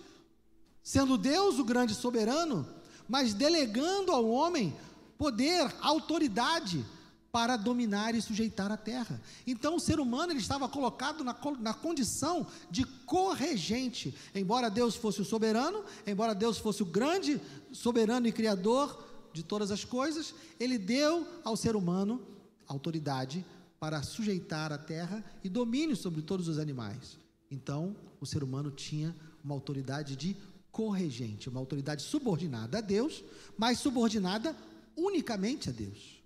Sendo 0.83 1.17
Deus 1.17 1.59
o 1.59 1.65
grande 1.65 1.95
soberano, 1.95 2.69
mas 3.09 3.35
delegando 3.35 4.13
ao 4.13 4.29
homem 4.29 4.75
poder, 5.19 5.73
autoridade 5.81 6.85
para 7.33 7.57
dominar 7.57 8.15
e 8.15 8.21
sujeitar 8.21 8.71
a 8.71 8.77
terra. 8.77 9.21
Então 9.47 9.77
o 9.77 9.81
ser 9.81 9.99
humano 9.99 10.33
ele 10.33 10.41
estava 10.41 10.69
colocado 10.69 11.25
na, 11.25 11.35
na 11.59 11.73
condição 11.73 12.47
de 12.71 12.85
corregente. 12.85 14.15
Embora 14.35 14.69
Deus 14.69 14.95
fosse 14.95 15.23
o 15.23 15.25
soberano, 15.25 15.83
embora 16.07 16.35
Deus 16.35 16.59
fosse 16.59 16.83
o 16.83 16.87
grande 16.87 17.41
soberano 17.73 18.27
e 18.27 18.33
criador 18.33 19.03
de 19.33 19.43
todas 19.43 19.71
as 19.71 19.83
coisas, 19.83 20.35
ele 20.61 20.77
deu 20.77 21.27
ao 21.43 21.57
ser 21.57 21.75
humano 21.75 22.21
autoridade 22.69 23.45
para 23.81 24.03
sujeitar 24.03 24.71
a 24.71 24.79
terra 24.79 25.25
e 25.43 25.49
domínio 25.49 25.97
sobre 25.97 26.21
todos 26.21 26.49
os 26.49 26.59
animais. 26.59 27.19
Então, 27.51 27.97
o 28.21 28.27
ser 28.27 28.45
humano 28.45 28.71
tinha 28.71 29.15
uma 29.43 29.55
autoridade 29.55 30.17
de 30.17 30.37
corregente, 30.73 31.49
uma 31.49 31.61
autoridade 31.61 32.03
subordinada 32.03 32.79
a 32.79 32.81
Deus, 32.81 33.23
mas 33.57 33.79
subordinada 33.79 34.57
unicamente 34.97 35.69
a 35.69 35.73
Deus. 35.73 36.23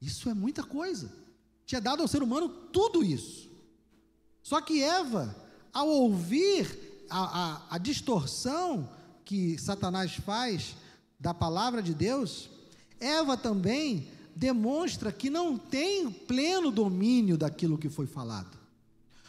Isso 0.00 0.28
é 0.28 0.34
muita 0.34 0.62
coisa. 0.64 1.12
Tinha 1.66 1.80
dado 1.80 2.02
ao 2.02 2.08
ser 2.08 2.22
humano 2.22 2.48
tudo 2.48 3.04
isso. 3.04 3.50
Só 4.42 4.60
que 4.60 4.82
Eva, 4.82 5.34
ao 5.72 5.88
ouvir 5.88 7.06
a, 7.08 7.44
a, 7.70 7.74
a 7.76 7.78
distorção 7.78 8.88
que 9.24 9.58
Satanás 9.58 10.14
faz 10.14 10.74
da 11.18 11.32
palavra 11.32 11.82
de 11.82 11.94
Deus, 11.94 12.50
Eva 12.98 13.36
também 13.36 14.08
demonstra 14.34 15.12
que 15.12 15.30
não 15.30 15.56
tem 15.56 16.10
pleno 16.10 16.70
domínio 16.70 17.38
daquilo 17.38 17.78
que 17.78 17.88
foi 17.88 18.06
falado. 18.06 18.63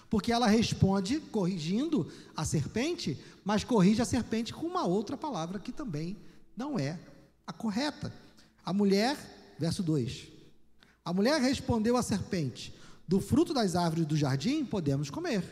Porque 0.10 0.32
ela 0.32 0.48
responde 0.48 1.20
corrigindo 1.20 2.12
a 2.36 2.46
serpente, 2.46 3.18
mas 3.44 3.64
corrige 3.64 4.02
a 4.02 4.06
serpente 4.06 4.54
com 4.54 4.68
uma 4.68 4.86
outra 4.86 5.18
palavra 5.18 5.60
que 5.60 5.72
também 5.72 6.18
não 6.56 6.78
é 6.78 7.00
a 7.46 7.52
correta. 7.52 8.14
A 8.64 8.72
mulher, 8.72 9.18
verso 9.60 9.84
2: 9.84 10.36
a 11.06 11.14
mulher 11.14 11.40
respondeu 11.40 11.96
à 11.96 12.02
serpente: 12.02 12.74
Do 13.08 13.22
fruto 13.22 13.54
das 13.54 13.76
árvores 13.76 14.08
do 14.08 14.18
jardim 14.18 14.66
podemos 14.66 15.12
comer. 15.12 15.44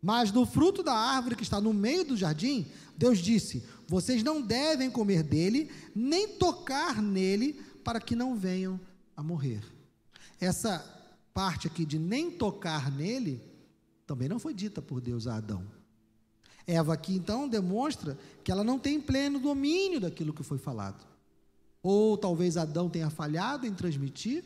Mas 0.00 0.30
do 0.30 0.46
fruto 0.46 0.82
da 0.82 0.94
árvore 0.94 1.34
que 1.34 1.42
está 1.42 1.60
no 1.60 1.74
meio 1.74 2.04
do 2.04 2.16
jardim, 2.16 2.64
Deus 2.96 3.18
disse: 3.18 3.64
Vocês 3.88 4.22
não 4.22 4.40
devem 4.40 4.88
comer 4.88 5.24
dele, 5.24 5.68
nem 5.92 6.28
tocar 6.28 7.02
nele, 7.02 7.60
para 7.82 8.00
que 8.00 8.14
não 8.14 8.36
venham 8.36 8.80
a 9.16 9.22
morrer. 9.22 9.60
Essa 10.40 10.78
parte 11.34 11.66
aqui 11.66 11.84
de 11.84 11.98
nem 11.98 12.30
tocar 12.30 12.92
nele, 12.92 13.42
também 14.10 14.28
não 14.28 14.40
foi 14.40 14.52
dita 14.52 14.82
por 14.82 15.00
Deus 15.00 15.28
a 15.28 15.36
Adão. 15.36 15.64
Eva 16.66 16.94
aqui 16.94 17.14
então 17.14 17.48
demonstra 17.48 18.18
que 18.42 18.50
ela 18.50 18.64
não 18.64 18.76
tem 18.76 19.00
pleno 19.00 19.38
domínio 19.38 20.00
daquilo 20.00 20.32
que 20.32 20.42
foi 20.42 20.58
falado. 20.58 21.06
Ou 21.80 22.18
talvez 22.18 22.56
Adão 22.56 22.90
tenha 22.90 23.08
falhado 23.08 23.68
em 23.68 23.72
transmitir, 23.72 24.42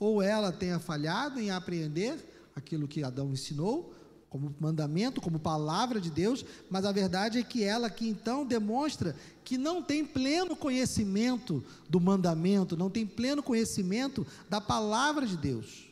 ou 0.00 0.20
ela 0.20 0.50
tenha 0.50 0.80
falhado 0.80 1.38
em 1.38 1.52
apreender 1.52 2.18
aquilo 2.56 2.88
que 2.88 3.04
Adão 3.04 3.30
ensinou, 3.30 3.94
como 4.28 4.52
mandamento, 4.58 5.20
como 5.20 5.38
palavra 5.38 6.00
de 6.00 6.10
Deus, 6.10 6.44
mas 6.68 6.84
a 6.84 6.90
verdade 6.90 7.38
é 7.38 7.44
que 7.44 7.62
ela 7.62 7.86
aqui 7.86 8.08
então 8.08 8.44
demonstra 8.44 9.14
que 9.44 9.56
não 9.56 9.80
tem 9.80 10.04
pleno 10.04 10.56
conhecimento 10.56 11.62
do 11.88 12.00
mandamento, 12.00 12.76
não 12.76 12.90
tem 12.90 13.06
pleno 13.06 13.44
conhecimento 13.44 14.26
da 14.50 14.60
palavra 14.60 15.24
de 15.24 15.36
Deus. 15.36 15.88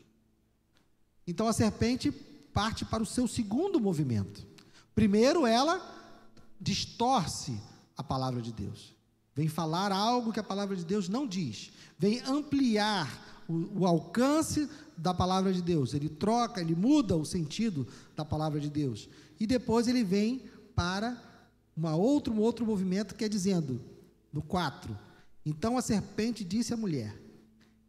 Então 1.25 1.47
a 1.47 1.53
serpente 1.53 2.13
parte 2.53 2.85
para 2.85 3.03
o 3.03 3.07
seu 3.07 3.27
segundo 3.27 3.81
movimento. 3.81 4.47
Primeiro, 4.95 5.47
ela 5.47 5.81
distorce 6.61 7.59
a 7.97 8.03
palavra 8.03 8.41
de 8.41 8.53
Deus. 8.53 8.95
Vem 9.35 9.49
falar 9.49 9.91
algo 9.93 10.33
que 10.33 10.41
a 10.41 10.45
palavra 10.45 10.77
de 10.77 10.85
Deus 10.85 11.09
não 11.09 11.27
diz. 11.27 11.73
Vem 11.99 12.21
ampliar 12.21 13.43
o, 13.49 13.81
o 13.81 13.87
alcance 13.87 14.69
da 14.97 15.15
palavra 15.15 15.53
de 15.53 15.63
Deus. 15.63 15.95
Ele 15.95 16.09
troca, 16.09 16.61
ele 16.61 16.75
muda 16.75 17.17
o 17.17 17.25
sentido 17.25 17.87
da 18.15 18.25
palavra 18.25 18.61
de 18.61 18.69
Deus. 18.69 19.09
E 19.41 19.47
depois 19.47 19.89
ele 19.89 20.05
vem 20.05 20.45
para 20.75 21.21
uma 21.77 21.97
outro, 21.97 22.33
um 22.33 22.41
outro 22.41 22.67
movimento 22.67 23.15
que 23.15 23.25
é 23.25 23.29
dizendo, 23.29 23.81
no 24.33 24.43
4. 24.43 24.97
Então 25.45 25.77
a 25.77 25.83
serpente 25.83 26.45
disse 26.45 26.75
à 26.75 26.77
mulher: 26.77 27.19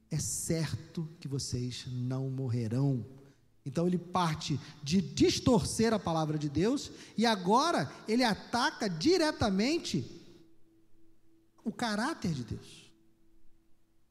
É 0.10 0.18
certo 0.18 1.08
que 1.20 1.28
vocês 1.28 1.86
não 1.92 2.30
morrerão. 2.30 3.06
Então 3.66 3.88
ele 3.88 3.98
parte 3.98 4.60
de 4.82 5.02
distorcer 5.02 5.94
a 5.94 6.00
palavra 6.00 6.38
de 6.38 6.50
Deus 6.50 6.92
e 7.18 7.26
agora 7.26 7.92
ele 8.08 8.24
ataca 8.24 8.90
diretamente 8.90 10.06
o 11.64 11.72
caráter 11.72 12.32
de 12.32 12.44
Deus. 12.44 12.92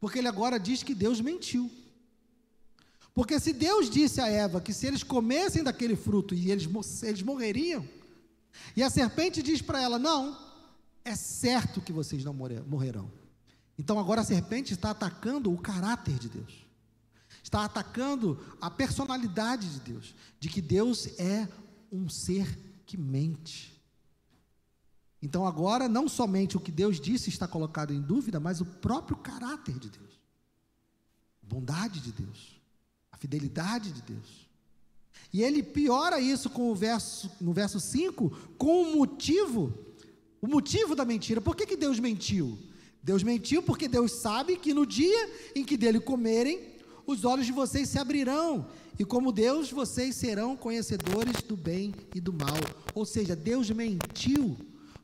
Porque 0.00 0.18
ele 0.18 0.28
agora 0.28 0.59
diz 0.59 0.82
que 0.82 0.94
Deus 0.94 1.21
mentiu. 1.21 1.71
Porque 3.14 3.38
se 3.38 3.52
Deus 3.52 3.90
disse 3.90 4.21
a 4.21 4.26
Eva 4.26 4.61
que 4.61 4.73
se 4.73 4.87
eles 4.87 5.02
comessem 5.02 5.62
daquele 5.62 5.97
fruto 5.97 6.35
e 6.35 6.50
eles, 6.50 6.66
eles 7.02 7.23
morreriam, 7.23 7.87
e 8.76 8.82
a 8.82 8.90
serpente 8.90 9.42
diz 9.42 9.61
para 9.61 9.80
ela: 9.80 9.99
Não, 9.99 10.38
é 11.04 11.14
certo 11.14 11.80
que 11.80 11.92
vocês 11.92 12.25
não 12.25 12.35
morrerão. 12.35 13.11
Então 13.78 13.99
agora 13.99 14.21
a 14.21 14.25
serpente 14.25 14.73
está 14.73 14.90
atacando 14.90 15.52
o 15.52 15.59
caráter 15.59 16.18
de 16.18 16.28
Deus, 16.28 16.66
está 17.52 17.66
atacando 17.66 18.40
a 18.59 18.71
personalidade 18.71 19.68
de 19.68 19.80
Deus, 19.80 20.14
de 20.40 20.49
que 20.49 20.62
Deus 20.62 21.06
é 21.18 21.47
um 21.92 22.09
ser 22.09 22.59
que 22.87 22.97
mente. 22.97 23.78
Então 25.21 25.47
agora 25.47 25.87
não 25.87 26.09
somente 26.09 26.56
o 26.56 26.61
que 26.61 26.73
Deus 26.73 26.99
disse 26.99 27.28
está 27.28 27.47
colocado 27.47 27.92
em 27.92 28.00
dúvida, 28.00 28.40
mas 28.40 28.62
o 28.62 28.64
próprio 28.64 29.18
caráter 29.18 29.78
de 29.78 29.90
Deus. 29.90 30.18
A 31.42 31.47
bondade 31.47 32.00
de 32.00 32.11
Deus, 32.11 32.59
a 33.12 33.18
fidelidade 33.18 33.92
de 33.92 34.00
Deus. 34.00 34.49
E 35.30 35.42
ele 35.42 35.62
piora 35.62 36.18
isso 36.18 36.49
com 36.49 36.73
o 36.73 36.75
verso, 36.75 37.30
no 37.38 37.52
verso 37.52 37.78
5, 37.78 38.30
com 38.56 38.82
o 38.82 38.97
motivo, 38.97 39.75
o 40.40 40.47
motivo 40.47 40.97
da 40.97 41.04
mentira. 41.04 41.40
Por 41.40 41.54
que, 41.54 41.66
que 41.66 41.76
Deus 41.76 42.00
mentiu? 42.00 42.59
Deus 43.02 43.23
mentiu 43.23 43.62
porque 43.62 43.88
Deus 43.88 44.12
sabe 44.12 44.56
que 44.56 44.73
no 44.73 44.87
dia 44.87 45.30
em 45.54 45.64
que 45.64 45.76
dele 45.76 46.00
comerem, 46.00 46.71
os 47.06 47.25
olhos 47.25 47.47
de 47.47 47.52
vocês 47.52 47.88
se 47.88 47.99
abrirão, 47.99 48.68
e 48.99 49.04
como 49.04 49.32
Deus, 49.32 49.71
vocês 49.71 50.14
serão 50.14 50.56
conhecedores 50.56 51.42
do 51.42 51.56
bem 51.56 51.94
e 52.14 52.21
do 52.21 52.32
mal. 52.32 52.56
Ou 52.94 53.04
seja, 53.04 53.35
Deus 53.35 53.71
mentiu 53.71 54.56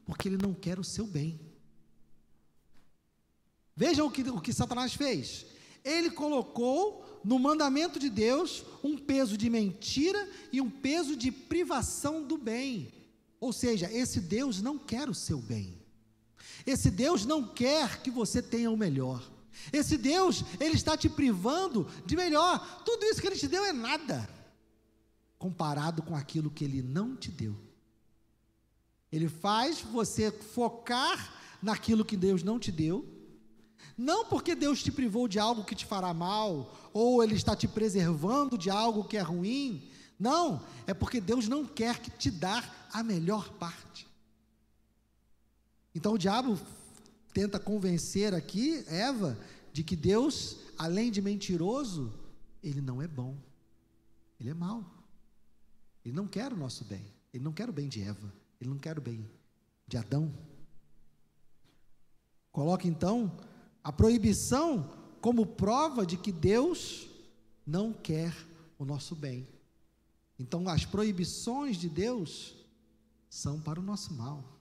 porque 0.05 0.29
ele 0.29 0.39
não 0.41 0.55
quer 0.55 0.79
o 0.79 0.85
seu 0.85 1.07
bem. 1.07 1.39
Vejam 3.77 4.07
o 4.07 4.11
que, 4.11 4.23
o 4.23 4.41
que 4.41 4.53
Satanás 4.53 4.95
fez. 4.95 5.47
Ele 5.85 6.11
colocou 6.11 7.21
no 7.25 7.39
mandamento 7.39 7.99
de 7.99 8.09
Deus 8.09 8.65
um 8.83 8.97
peso 8.97 9.37
de 9.37 9.51
mentira 9.51 10.29
e 10.53 10.61
um 10.61 10.71
peso 10.71 11.17
de 11.17 11.31
privação 11.31 12.23
do 12.23 12.37
bem. 12.37 12.93
Ou 13.41 13.53
seja, 13.53 13.91
esse 13.93 14.21
Deus 14.21 14.61
não 14.63 14.79
quer 14.79 15.09
o 15.09 15.15
seu 15.15 15.39
bem. 15.39 15.79
Esse 16.67 16.91
Deus 16.91 17.25
não 17.25 17.47
quer 17.47 18.03
que 18.03 18.11
você 18.11 18.43
tenha 18.43 18.71
o 18.71 18.77
melhor. 18.77 19.23
Esse 19.73 19.97
Deus, 19.97 20.45
ele 20.59 20.75
está 20.75 20.97
te 20.97 21.09
privando 21.09 21.87
de 22.07 22.17
melhor. 22.17 22.83
Tudo 22.85 23.05
isso 23.05 23.21
que 23.21 23.27
ele 23.27 23.37
te 23.37 23.49
deu 23.49 23.65
é 23.65 23.73
nada 23.73 24.29
comparado 25.39 26.03
com 26.03 26.17
aquilo 26.17 26.51
que 26.51 26.65
ele 26.65 26.83
não 26.83 27.15
te 27.15 27.31
deu. 27.31 27.57
Ele 29.11 29.29
faz 29.29 29.81
você 29.81 30.31
focar 30.31 31.35
naquilo 31.63 32.05
que 32.05 32.17
Deus 32.17 32.43
não 32.43 32.59
te 32.59 32.71
deu, 32.71 33.07
não 33.97 34.25
porque 34.25 34.55
Deus 34.55 34.83
te 34.83 34.93
privou 34.93 35.27
de 35.27 35.39
algo 35.39 35.65
que 35.65 35.75
te 35.75 35.87
fará 35.87 36.13
mal, 36.13 36.77
ou 36.93 37.23
Ele 37.23 37.35
está 37.35 37.57
te 37.57 37.67
preservando 37.67 38.59
de 38.59 38.71
algo 38.71 39.05
que 39.05 39.17
é 39.17 39.21
ruim. 39.21 39.89
Não, 40.19 40.63
é 40.87 40.93
porque 40.93 41.21
Deus 41.21 41.49
não 41.49 41.65
quer 41.65 41.99
que 42.01 42.11
te 42.11 42.31
dar 42.31 42.89
a 42.93 43.03
melhor 43.03 43.49
parte. 43.55 44.07
Então 45.95 46.13
o 46.13 46.19
diabo 46.19 46.59
tenta 47.39 47.61
convencer 47.61 48.35
aqui 48.35 48.85
Eva 48.89 49.39
de 49.73 49.85
que 49.85 49.95
Deus, 49.95 50.57
além 50.77 51.09
de 51.09 51.23
mentiroso, 51.23 52.13
ele 52.61 52.81
não 52.81 53.01
é 53.01 53.07
bom. 53.07 53.39
Ele 54.41 54.51
é 54.51 54.55
mau. 54.55 54.85
Ele 56.05 56.17
não 56.17 56.27
quer 56.27 56.53
o 56.53 56.57
nosso 56.57 56.85
bem. 56.85 57.07
Ele 57.33 57.45
não 57.45 57.53
quer 57.53 57.71
o 57.71 57.73
bem 57.73 57.89
de 57.89 58.03
Eva. 58.03 58.35
Ele 58.61 58.69
não 58.69 58.77
quer 58.77 58.99
o 58.99 59.01
bem 59.01 59.25
de 59.87 59.97
Adão. 59.97 60.35
Coloca 62.51 62.89
então 62.89 63.39
a 63.85 63.93
proibição 63.93 64.93
como 65.21 65.47
prova 65.47 66.05
de 66.05 66.17
que 66.17 66.33
Deus 66.33 67.09
não 67.65 67.93
quer 67.93 68.35
o 68.77 68.85
nosso 68.85 69.15
bem. 69.15 69.47
Então, 70.41 70.69
as 70.69 70.85
proibições 70.85 71.77
de 71.77 71.89
Deus 71.89 72.57
são 73.31 73.61
para 73.61 73.79
o 73.79 73.83
nosso 73.83 74.13
mal. 74.15 74.58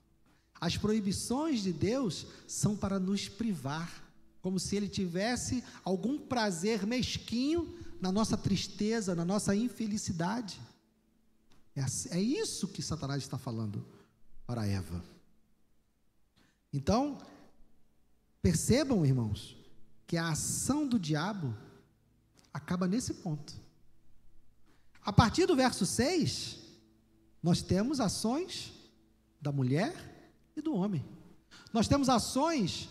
As 0.59 0.77
proibições 0.77 1.61
de 1.61 1.71
Deus 1.71 2.25
são 2.47 2.75
para 2.75 2.99
nos 2.99 3.29
privar, 3.29 4.03
como 4.41 4.59
se 4.59 4.75
Ele 4.75 4.87
tivesse 4.87 5.63
algum 5.83 6.17
prazer 6.17 6.85
mesquinho 6.85 7.77
na 8.01 8.11
nossa 8.11 8.37
tristeza, 8.37 9.15
na 9.15 9.25
nossa 9.25 9.55
infelicidade. 9.55 10.59
É, 11.75 12.17
é 12.17 12.21
isso 12.21 12.67
que 12.67 12.81
Satanás 12.81 13.23
está 13.23 13.37
falando 13.37 13.85
para 14.45 14.65
Eva. 14.65 15.03
Então, 16.73 17.19
percebam, 18.41 19.05
irmãos, 19.05 19.55
que 20.05 20.17
a 20.17 20.29
ação 20.29 20.87
do 20.87 20.99
diabo 20.99 21.55
acaba 22.53 22.87
nesse 22.87 23.13
ponto. 23.15 23.53
A 25.01 25.13
partir 25.13 25.45
do 25.45 25.55
verso 25.55 25.85
6, 25.85 26.57
nós 27.41 27.61
temos 27.61 27.99
ações 27.99 28.73
da 29.41 29.51
mulher 29.51 30.16
e 30.57 30.61
do 30.61 30.73
homem. 30.73 31.05
Nós 31.71 31.87
temos 31.87 32.09
ações 32.09 32.89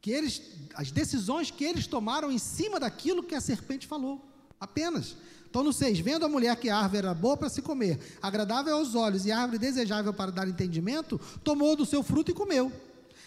que 0.00 0.10
eles, 0.10 0.42
as 0.74 0.90
decisões 0.90 1.50
que 1.50 1.64
eles 1.64 1.86
tomaram 1.86 2.30
em 2.30 2.38
cima 2.38 2.80
daquilo 2.80 3.22
que 3.22 3.34
a 3.34 3.40
serpente 3.40 3.86
falou, 3.86 4.24
apenas. 4.60 5.16
Então, 5.48 5.62
no 5.62 5.72
6, 5.72 6.00
vendo 6.00 6.26
a 6.26 6.28
mulher 6.28 6.56
que 6.56 6.68
a 6.68 6.76
árvore 6.76 6.98
era 6.98 7.14
boa 7.14 7.36
para 7.36 7.48
se 7.48 7.62
comer, 7.62 8.18
agradável 8.20 8.76
aos 8.76 8.94
olhos 8.94 9.24
e 9.24 9.32
árvore 9.32 9.58
desejável 9.58 10.12
para 10.12 10.32
dar 10.32 10.48
entendimento, 10.48 11.18
tomou 11.42 11.74
do 11.74 11.86
seu 11.86 12.02
fruto 12.02 12.30
e 12.30 12.34
comeu. 12.34 12.72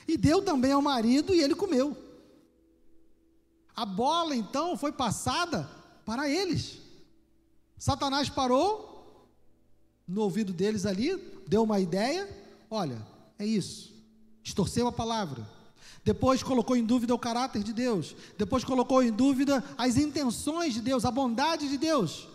E 0.08 0.18
deu 0.18 0.42
também 0.42 0.72
ao 0.72 0.82
marido 0.82 1.34
e 1.34 1.42
ele 1.42 1.56
comeu. 1.56 1.96
A 3.76 3.86
bola 3.86 4.36
então 4.36 4.78
foi 4.78 4.92
passada 4.92 5.70
para 6.06 6.30
eles. 6.30 6.78
Satanás 7.78 8.30
parou 8.30 8.92
no 10.08 10.22
ouvido 10.22 10.52
deles 10.52 10.86
ali, 10.86 11.16
deu 11.48 11.64
uma 11.64 11.80
ideia: 11.80 12.41
olha, 12.72 13.06
é 13.38 13.46
isso. 13.46 13.94
Distorceu 14.42 14.88
a 14.88 14.92
palavra. 14.92 15.48
Depois 16.04 16.42
colocou 16.42 16.76
em 16.76 16.84
dúvida 16.84 17.14
o 17.14 17.20
caráter 17.20 17.62
de 17.62 17.74
Deus. 17.74 18.16
Depois 18.38 18.64
colocou 18.64 19.04
em 19.04 19.12
dúvida 19.12 19.64
as 19.78 19.98
intenções 19.98 20.74
de 20.74 20.82
Deus, 20.82 21.06
a 21.06 21.12
bondade 21.12 21.70
de 21.70 21.78
Deus. 21.78 22.28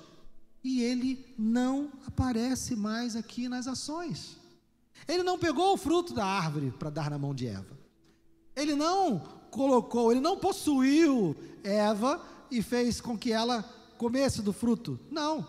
E 0.63 0.83
ele 0.83 1.25
não 1.37 1.91
aparece 2.07 2.77
mais 2.77 3.17
aqui 3.17 3.49
nas 3.49 3.67
ações. 3.67 4.37
Ele 5.09 5.23
não 5.23 5.39
pegou 5.39 5.73
o 5.73 5.77
fruto 5.77 6.15
da 6.15 6.25
árvore 6.25 6.73
para 6.79 6.91
dar 6.91 7.11
na 7.11 7.19
mão 7.19 7.35
de 7.35 7.47
Eva. 7.47 7.77
Ele 8.55 8.75
não 8.75 9.21
colocou, 9.51 10.11
ele 10.11 10.21
não 10.21 10.37
possuiu 10.37 11.37
Eva 11.63 12.25
e 12.51 12.63
fez 12.63 13.01
com 13.01 13.17
que 13.17 13.33
ela 13.33 13.63
comesse 13.99 14.43
do 14.43 14.53
fruto. 14.53 14.99
Não. 15.11 15.47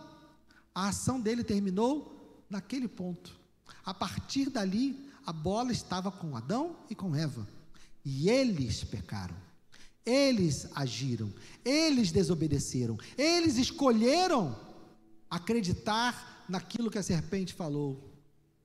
A 0.73 0.89
ação 0.89 1.19
dele 1.19 1.43
terminou 1.43 2.45
naquele 2.49 2.87
ponto. 2.87 3.37
A 3.87 3.93
partir 3.93 4.49
dali, 4.49 5.09
a 5.25 5.31
bola 5.31 5.71
estava 5.71 6.11
com 6.11 6.35
Adão 6.35 6.75
e 6.89 6.93
com 6.93 7.15
Eva. 7.15 7.47
E 8.03 8.29
eles 8.29 8.83
pecaram. 8.83 9.33
Eles 10.05 10.67
agiram. 10.75 11.33
Eles 11.63 12.11
desobedeceram. 12.11 12.97
Eles 13.17 13.55
escolheram 13.55 14.59
acreditar 15.29 16.43
naquilo 16.49 16.91
que 16.91 16.97
a 16.97 17.03
serpente 17.03 17.53
falou. 17.53 18.13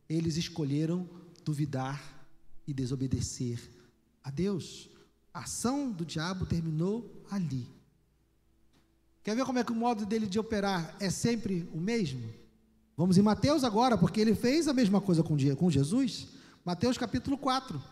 Eles 0.08 0.36
escolheram 0.36 1.08
duvidar 1.44 2.02
e 2.66 2.74
desobedecer 2.74 3.60
a 4.24 4.30
Deus. 4.30 4.90
A 5.32 5.42
ação 5.42 5.92
do 5.92 6.04
diabo 6.04 6.46
terminou 6.46 7.24
ali. 7.30 7.68
Quer 9.22 9.36
ver 9.36 9.44
como 9.44 9.60
é 9.60 9.62
que 9.62 9.70
o 9.70 9.76
modo 9.76 10.04
dele 10.04 10.26
de 10.26 10.40
operar 10.40 10.96
é 10.98 11.10
sempre 11.10 11.70
o 11.72 11.80
mesmo? 11.80 12.41
Vamos 12.96 13.16
em 13.16 13.22
Mateus 13.22 13.64
agora, 13.64 13.96
porque 13.96 14.20
ele 14.20 14.34
fez 14.34 14.68
a 14.68 14.74
mesma 14.74 15.00
coisa 15.00 15.22
com, 15.22 15.70
Jesus. 15.70 16.28
Mateus 16.64 16.98
capítulo 16.98 17.38
4. 17.38 17.82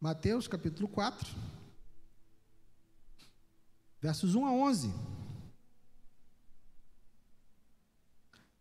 Mateus 0.00 0.46
capítulo 0.46 0.86
4, 0.88 1.28
versos 4.00 4.36
1 4.36 4.46
a 4.46 4.52
11. 4.52 4.94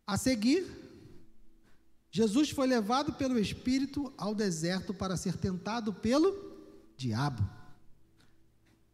A 0.07 0.17
seguir, 0.17 0.65
Jesus 2.09 2.49
foi 2.49 2.65
levado 2.65 3.13
pelo 3.13 3.37
Espírito 3.37 4.11
ao 4.17 4.33
deserto 4.33 4.95
para 4.95 5.15
ser 5.15 5.37
tentado 5.37 5.93
pelo 5.93 6.33
diabo. 6.97 7.56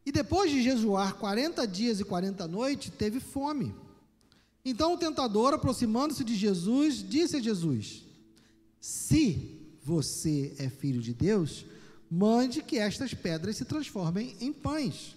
E 0.06 0.12
depois 0.12 0.52
de 0.52 0.62
jejuar 0.62 1.16
40 1.16 1.66
dias 1.68 2.00
e 2.00 2.04
40 2.04 2.48
noites, 2.48 2.92
teve 2.98 3.20
fome. 3.20 3.74
Então 4.66 4.94
o 4.94 4.98
tentador, 4.98 5.54
aproximando-se 5.54 6.24
de 6.24 6.36
Jesus, 6.36 7.04
disse 7.08 7.38
a 7.38 7.42
Jesus: 7.42 8.04
Se 8.80 9.60
você 9.84 10.54
é 10.58 10.70
filho 10.70 11.02
de 11.02 11.14
Deus, 11.14 11.66
mande 12.10 12.62
que 12.62 12.78
estas 12.78 13.14
pedras 13.14 13.58
se 13.58 13.66
transformem 13.66 14.36
em 14.40 14.54
pães. 14.54 15.16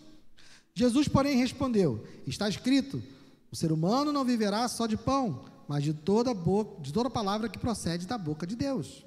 Jesus, 0.75 1.09
porém, 1.09 1.37
respondeu: 1.37 2.05
Está 2.27 2.49
escrito: 2.49 3.03
O 3.51 3.57
ser 3.57 3.73
humano 3.73 4.13
não 4.13 4.25
viverá 4.25 4.67
só 4.69 4.87
de 4.87 4.97
pão, 4.97 5.45
mas 5.69 5.83
de 5.83 5.95
toda, 5.95 6.35
boca, 6.35 6.81
de 6.81 6.93
toda 6.93 7.09
palavra 7.09 7.49
que 7.49 7.59
procede 7.59 8.07
da 8.07 8.19
boca 8.19 8.47
de 8.47 8.57
Deus. 8.57 9.05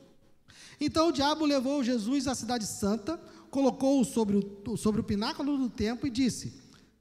Então 0.80 1.10
o 1.10 1.12
diabo 1.12 1.46
levou 1.46 1.84
Jesus 1.84 2.28
à 2.28 2.34
cidade 2.34 2.66
santa, 2.66 3.20
colocou-o 3.50 4.06
sobre 4.06 4.38
o, 4.38 4.78
sobre 4.78 5.02
o 5.02 5.04
pináculo 5.04 5.58
do 5.58 5.70
templo 5.70 6.08
e 6.08 6.12
disse: 6.12 6.54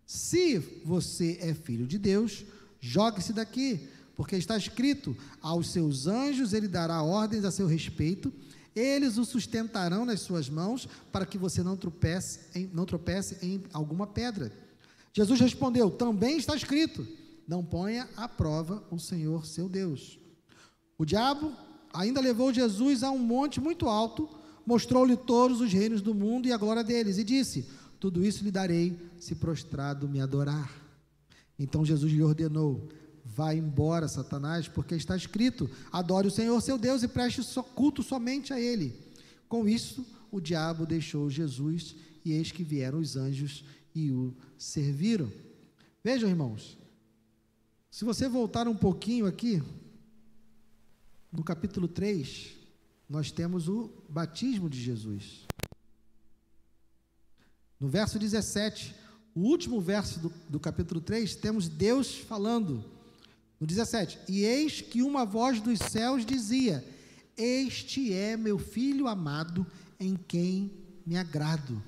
Se 0.06 0.58
você 0.84 1.38
é 1.40 1.54
filho 1.54 1.86
de 1.86 1.98
Deus, 1.98 2.44
jogue-se 2.80 3.32
daqui, 3.32 3.88
porque 4.16 4.36
está 4.36 4.56
escrito: 4.56 5.16
aos 5.40 5.70
seus 5.70 6.06
anjos 6.06 6.52
ele 6.52 6.68
dará 6.68 7.02
ordens 7.02 7.44
a 7.44 7.50
seu 7.50 7.66
respeito, 7.66 8.32
eles 8.74 9.18
o 9.18 9.24
sustentarão 9.24 10.04
nas 10.04 10.20
suas 10.20 10.48
mãos, 10.48 10.88
para 11.12 11.26
que 11.26 11.38
você 11.38 11.62
não 11.62 11.76
tropece 11.76 12.40
em, 12.54 12.70
não 12.72 12.84
tropece 12.84 13.38
em 13.42 13.62
alguma 13.72 14.06
pedra. 14.06 14.52
Jesus 15.12 15.40
respondeu: 15.40 15.90
Também 15.90 16.36
está 16.36 16.54
escrito 16.56 17.06
não 17.48 17.64
ponha 17.64 18.06
à 18.14 18.28
prova 18.28 18.84
o 18.90 18.98
Senhor 18.98 19.46
seu 19.46 19.70
Deus. 19.70 20.18
O 20.98 21.04
diabo 21.06 21.50
ainda 21.94 22.20
levou 22.20 22.52
Jesus 22.52 23.02
a 23.02 23.10
um 23.10 23.18
monte 23.18 23.58
muito 23.58 23.88
alto, 23.88 24.28
mostrou-lhe 24.68 25.16
todos 25.16 25.62
os 25.62 25.72
reinos 25.72 26.02
do 26.02 26.14
mundo 26.14 26.46
e 26.46 26.52
a 26.52 26.58
glória 26.58 26.84
deles, 26.84 27.16
e 27.16 27.24
disse: 27.24 27.66
Tudo 27.98 28.22
isso 28.22 28.44
lhe 28.44 28.50
darei 28.50 28.94
se 29.18 29.34
prostrado 29.34 30.06
me 30.06 30.20
adorar. 30.20 30.70
Então 31.58 31.86
Jesus 31.86 32.12
lhe 32.12 32.22
ordenou: 32.22 32.86
Vá 33.24 33.54
embora, 33.54 34.06
Satanás, 34.08 34.68
porque 34.68 34.94
está 34.94 35.16
escrito: 35.16 35.70
Adore 35.90 36.28
o 36.28 36.30
Senhor 36.30 36.60
seu 36.60 36.76
Deus 36.76 37.02
e 37.02 37.08
preste 37.08 37.40
culto 37.74 38.02
somente 38.02 38.52
a 38.52 38.60
Ele. 38.60 38.94
Com 39.48 39.66
isso, 39.66 40.04
o 40.30 40.38
diabo 40.38 40.84
deixou 40.84 41.30
Jesus, 41.30 41.96
e 42.22 42.32
eis 42.32 42.52
que 42.52 42.62
vieram 42.62 42.98
os 42.98 43.16
anjos 43.16 43.64
e 43.94 44.10
o 44.10 44.36
serviram. 44.58 45.32
Vejam, 46.04 46.28
irmãos, 46.28 46.76
se 47.90 48.04
você 48.04 48.28
voltar 48.28 48.68
um 48.68 48.76
pouquinho 48.76 49.24
aqui, 49.24 49.62
no 51.32 51.42
capítulo 51.42 51.88
3, 51.88 52.57
nós 53.08 53.30
temos 53.30 53.68
o 53.68 53.90
batismo 54.08 54.68
de 54.68 54.80
Jesus. 54.80 55.46
No 57.80 57.88
verso 57.88 58.18
17, 58.18 58.94
o 59.34 59.40
último 59.40 59.80
verso 59.80 60.18
do, 60.20 60.32
do 60.48 60.60
capítulo 60.60 61.00
3, 61.00 61.36
temos 61.36 61.68
Deus 61.68 62.14
falando. 62.14 62.84
No 63.58 63.66
17: 63.66 64.18
E 64.28 64.44
eis 64.44 64.80
que 64.80 65.02
uma 65.02 65.24
voz 65.24 65.60
dos 65.60 65.78
céus 65.78 66.26
dizia: 66.26 66.84
Este 67.36 68.12
é 68.12 68.36
meu 68.36 68.58
filho 68.58 69.06
amado, 69.06 69.66
em 69.98 70.16
quem 70.16 70.70
me 71.06 71.16
agrado. 71.16 71.82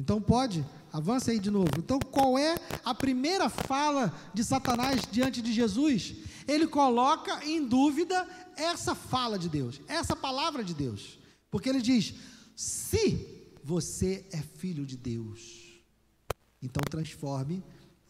Então 0.00 0.20
pode, 0.20 0.64
avança 0.92 1.30
aí 1.30 1.38
de 1.38 1.50
novo. 1.50 1.70
Então 1.78 1.98
qual 1.98 2.38
é 2.38 2.56
a 2.84 2.94
primeira 2.94 3.48
fala 3.48 4.12
de 4.32 4.42
Satanás 4.44 5.02
diante 5.10 5.42
de 5.42 5.52
Jesus? 5.52 6.14
Ele 6.46 6.66
coloca 6.66 7.44
em 7.44 7.66
dúvida 7.66 8.26
essa 8.56 8.94
fala 8.94 9.38
de 9.38 9.48
Deus, 9.48 9.80
essa 9.88 10.14
palavra 10.14 10.62
de 10.62 10.74
Deus. 10.74 11.18
Porque 11.50 11.68
ele 11.68 11.82
diz: 11.82 12.14
se 12.54 13.46
você 13.62 14.26
é 14.32 14.38
filho 14.38 14.86
de 14.86 14.96
Deus, 14.96 15.82
então 16.62 16.82
transforme 16.88 17.64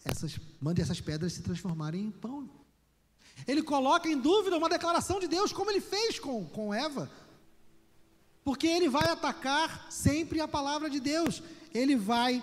essas, 0.05 0.39
mande 0.61 0.81
essas 0.81 1.01
pedras 1.01 1.33
se 1.33 1.43
transformarem 1.43 2.05
em 2.05 2.11
pão. 2.11 2.49
Ele 3.47 3.63
coloca 3.63 4.09
em 4.09 4.19
dúvida 4.19 4.57
uma 4.57 4.69
declaração 4.69 5.19
de 5.19 5.27
Deus, 5.27 5.53
como 5.53 5.71
ele 5.71 5.81
fez 5.81 6.19
com, 6.19 6.45
com 6.47 6.73
Eva. 6.73 7.11
Porque 8.45 8.67
ele 8.67 8.89
vai 8.89 9.09
atacar 9.09 9.91
sempre 9.91 10.41
a 10.41 10.47
palavra 10.47 10.89
de 10.89 11.01
Deus. 11.01 11.43
Ele 11.75 11.97
vai 11.97 12.43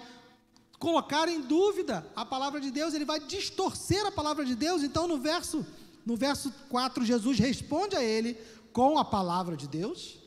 colocar 0.83 1.29
em 1.29 1.39
dúvida 1.39 2.05
a 2.13 2.25
palavra 2.25 2.59
de 2.59 2.69
Deus, 2.69 2.93
ele 2.93 3.05
vai 3.05 3.17
distorcer 3.17 4.05
a 4.05 4.11
palavra 4.11 4.43
de 4.43 4.53
Deus. 4.53 4.83
Então, 4.83 5.07
no 5.07 5.17
verso, 5.17 5.65
no 6.05 6.17
verso 6.17 6.53
4, 6.67 7.05
Jesus 7.05 7.39
responde 7.39 7.95
a 7.95 8.03
ele 8.03 8.37
com 8.73 8.97
a 8.97 9.05
palavra 9.05 9.55
de 9.55 9.65
Deus. 9.65 10.19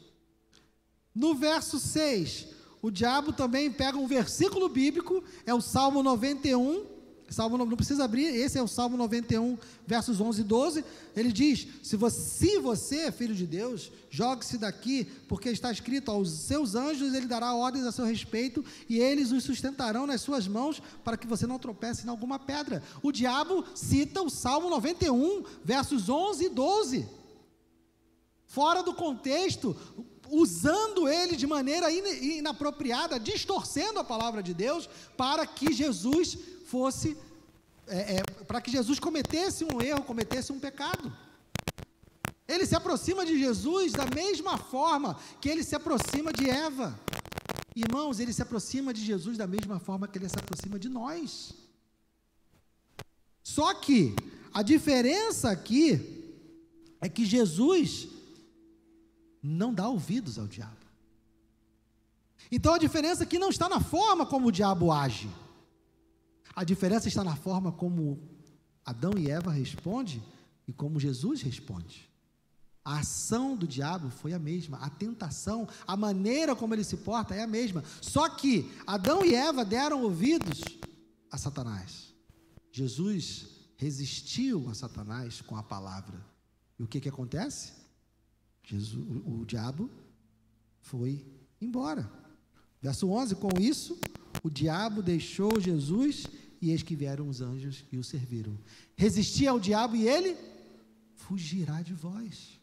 No 1.14 1.34
verso 1.34 1.78
6, 1.78 2.46
o 2.80 2.90
diabo 2.90 3.34
também 3.34 3.70
pega 3.70 3.98
um 3.98 4.06
versículo 4.06 4.66
bíblico, 4.66 5.22
é 5.44 5.52
o 5.52 5.60
Salmo 5.60 6.02
91, 6.02 6.86
Salmo 7.28 7.58
não 7.58 7.68
precisa 7.68 8.04
abrir, 8.04 8.26
esse 8.26 8.56
é 8.56 8.62
o 8.62 8.68
Salmo 8.68 8.96
91, 8.96 9.58
versos 9.84 10.20
11 10.20 10.40
e 10.40 10.44
12. 10.44 10.84
Ele 11.14 11.32
diz: 11.32 11.66
Se 11.82 11.96
você, 11.96 12.20
se 12.20 12.58
você 12.58 13.10
filho 13.10 13.34
de 13.34 13.46
Deus, 13.46 13.90
jogue-se 14.08 14.56
daqui, 14.56 15.04
porque 15.28 15.48
está 15.48 15.72
escrito: 15.72 16.10
aos 16.10 16.30
seus 16.30 16.74
anjos 16.76 17.12
ele 17.14 17.26
dará 17.26 17.52
ordens 17.54 17.84
a 17.84 17.90
seu 17.90 18.04
respeito 18.04 18.64
e 18.88 19.00
eles 19.00 19.32
os 19.32 19.42
sustentarão 19.42 20.06
nas 20.06 20.20
suas 20.20 20.46
mãos 20.46 20.80
para 21.02 21.16
que 21.16 21.26
você 21.26 21.46
não 21.46 21.58
tropece 21.58 22.06
em 22.06 22.10
alguma 22.10 22.38
pedra. 22.38 22.82
O 23.02 23.10
diabo 23.10 23.64
cita 23.74 24.22
o 24.22 24.30
Salmo 24.30 24.70
91, 24.70 25.44
versos 25.64 26.08
11 26.08 26.44
e 26.44 26.48
12. 26.48 27.08
Fora 28.46 28.82
do 28.82 28.94
contexto, 28.94 29.76
usando 30.30 31.08
ele 31.08 31.36
de 31.36 31.46
maneira 31.46 31.90
inapropriada, 31.90 33.18
distorcendo 33.18 33.98
a 33.98 34.04
palavra 34.04 34.42
de 34.42 34.54
Deus, 34.54 34.88
para 35.16 35.46
que 35.46 35.72
Jesus 35.72 36.38
fosse 36.66 37.16
é, 37.86 38.16
é, 38.16 38.22
para 38.44 38.60
que 38.60 38.70
Jesus 38.70 38.98
cometesse 38.98 39.64
um 39.64 39.80
erro, 39.80 40.02
cometesse 40.02 40.52
um 40.52 40.58
pecado. 40.58 41.12
Ele 42.48 42.66
se 42.66 42.74
aproxima 42.74 43.24
de 43.24 43.38
Jesus 43.38 43.92
da 43.92 44.06
mesma 44.06 44.58
forma 44.58 45.18
que 45.40 45.48
ele 45.48 45.62
se 45.62 45.74
aproxima 45.74 46.32
de 46.32 46.48
Eva. 46.48 46.98
Irmãos, 47.74 48.18
ele 48.20 48.32
se 48.32 48.42
aproxima 48.42 48.92
de 48.92 49.04
Jesus 49.04 49.36
da 49.36 49.46
mesma 49.46 49.78
forma 49.78 50.08
que 50.08 50.18
ele 50.18 50.28
se 50.28 50.38
aproxima 50.38 50.78
de 50.78 50.88
nós. 50.88 51.54
Só 53.42 53.74
que 53.74 54.14
a 54.52 54.62
diferença 54.62 55.50
aqui 55.50 55.88
é 57.00 57.08
que 57.08 57.24
Jesus 57.24 58.08
não 59.42 59.72
dá 59.72 59.88
ouvidos 59.88 60.38
ao 60.38 60.46
diabo. 60.46 60.84
Então 62.50 62.74
a 62.74 62.78
diferença 62.78 63.24
aqui 63.24 63.38
não 63.38 63.50
está 63.50 63.68
na 63.68 63.80
forma 63.80 64.24
como 64.26 64.48
o 64.48 64.52
diabo 64.52 64.92
age. 64.92 65.28
A 66.56 66.64
diferença 66.64 67.06
está 67.06 67.22
na 67.22 67.36
forma 67.36 67.70
como 67.70 68.18
Adão 68.82 69.12
e 69.18 69.30
Eva 69.30 69.52
respondem 69.52 70.22
e 70.66 70.72
como 70.72 70.98
Jesus 70.98 71.42
responde. 71.42 72.08
A 72.82 73.00
ação 73.00 73.54
do 73.54 73.68
diabo 73.68 74.08
foi 74.08 74.32
a 74.32 74.38
mesma, 74.38 74.78
a 74.78 74.88
tentação, 74.88 75.68
a 75.86 75.96
maneira 75.96 76.56
como 76.56 76.72
ele 76.72 76.82
se 76.82 76.96
porta 76.96 77.34
é 77.34 77.42
a 77.42 77.46
mesma. 77.46 77.84
Só 78.00 78.26
que 78.28 78.72
Adão 78.86 79.22
e 79.22 79.34
Eva 79.34 79.66
deram 79.66 80.02
ouvidos 80.02 80.62
a 81.30 81.36
Satanás. 81.36 82.14
Jesus 82.72 83.48
resistiu 83.76 84.70
a 84.70 84.74
Satanás 84.74 85.42
com 85.42 85.56
a 85.56 85.62
palavra. 85.62 86.24
E 86.78 86.82
o 86.82 86.86
que, 86.86 87.00
que 87.00 87.08
acontece? 87.08 87.72
Jesus, 88.62 88.94
o, 88.94 89.40
o 89.40 89.44
diabo 89.44 89.90
foi 90.80 91.26
embora. 91.60 92.10
Verso 92.80 93.10
11: 93.10 93.34
Com 93.34 93.60
isso, 93.60 93.98
o 94.42 94.48
diabo 94.48 95.02
deixou 95.02 95.60
Jesus 95.60 96.26
e 96.60 96.70
eis 96.70 96.82
que 96.82 96.96
vieram 96.96 97.28
os 97.28 97.40
anjos 97.40 97.84
e 97.90 97.98
o 97.98 98.04
serviram. 98.04 98.58
Resistir 98.96 99.46
ao 99.46 99.60
diabo 99.60 99.96
e 99.96 100.08
ele 100.08 100.36
fugirá 101.14 101.82
de 101.82 101.92
vós. 101.92 102.60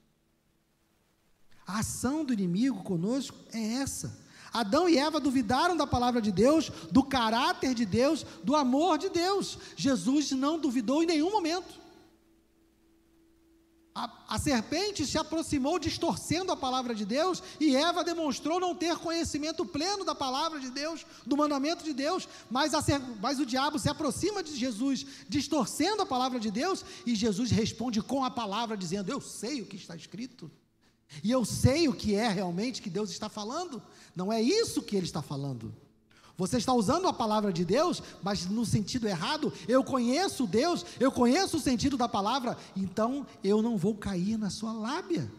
A 1.65 1.79
ação 1.79 2.25
do 2.25 2.33
inimigo 2.33 2.83
conosco 2.83 3.37
é 3.51 3.75
essa. 3.75 4.21
Adão 4.51 4.87
e 4.87 4.97
Eva 4.97 5.19
duvidaram 5.19 5.75
da 5.75 5.87
palavra 5.87 6.21
de 6.21 6.31
Deus, 6.31 6.69
do 6.91 7.03
caráter 7.03 7.73
de 7.73 7.85
Deus, 7.85 8.23
do 8.43 8.55
amor 8.55 8.97
de 8.97 9.09
Deus. 9.09 9.57
Jesus 9.75 10.31
não 10.31 10.59
duvidou 10.59 11.01
em 11.01 11.07
nenhum 11.07 11.31
momento. 11.31 11.81
A, 13.95 14.09
a, 14.27 14.39
serpente 14.39 15.05
se 15.05 15.19
aproximou 15.19 15.77
distorcendo 15.77 16.51
a 16.51 16.57
palavra 16.57 16.95
de 16.95 17.05
Deus 17.05 17.43
e 17.59 17.75
Eva 17.75 18.03
demonstrou 18.03 18.59
não 18.59 18.73
ter 18.73 18.97
conhecimento 18.97 19.63
pleno 19.63 20.03
da 20.03 20.15
palavra 20.15 20.59
de 20.59 20.71
Deus, 20.71 21.05
do 21.23 21.37
mandamento 21.37 21.83
de 21.83 21.93
Deus, 21.93 22.27
mas, 22.49 22.73
a, 22.73 22.81
mas 23.21 23.39
o 23.39 23.45
diabo 23.45 23.77
se 23.77 23.87
aproxima 23.87 24.41
de 24.41 24.55
Jesus 24.55 25.05
distorcendo 25.29 26.01
a 26.01 26.07
palavra 26.07 26.39
de 26.39 26.49
Deus 26.49 26.83
e 27.05 27.13
Jesus 27.13 27.51
responde 27.51 28.01
com 28.01 28.23
a 28.23 28.31
palavra, 28.31 28.75
dizendo: 28.75 29.11
Eu 29.11 29.21
sei 29.21 29.61
o 29.61 29.65
que 29.67 29.75
está 29.75 29.95
escrito 29.95 30.49
e 31.21 31.29
eu 31.29 31.45
sei 31.45 31.87
o 31.87 31.93
que 31.93 32.15
é 32.15 32.27
realmente 32.27 32.81
que 32.81 32.89
Deus 32.89 33.11
está 33.11 33.29
falando. 33.29 33.81
Não 34.15 34.31
é 34.31 34.41
isso 34.41 34.81
que 34.81 34.95
ele 34.95 35.05
está 35.05 35.21
falando. 35.21 35.75
Você 36.37 36.57
está 36.57 36.73
usando 36.73 37.07
a 37.07 37.13
palavra 37.13 37.53
de 37.53 37.63
Deus, 37.63 38.01
mas 38.21 38.45
no 38.47 38.65
sentido 38.65 39.07
errado. 39.07 39.53
Eu 39.67 39.83
conheço 39.83 40.47
Deus, 40.47 40.85
eu 40.99 41.11
conheço 41.11 41.57
o 41.57 41.61
sentido 41.61 41.95
da 41.95 42.09
palavra, 42.09 42.57
então 42.75 43.25
eu 43.43 43.61
não 43.61 43.77
vou 43.77 43.95
cair 43.95 44.37
na 44.37 44.49
sua 44.49 44.73
lábia. 44.73 45.31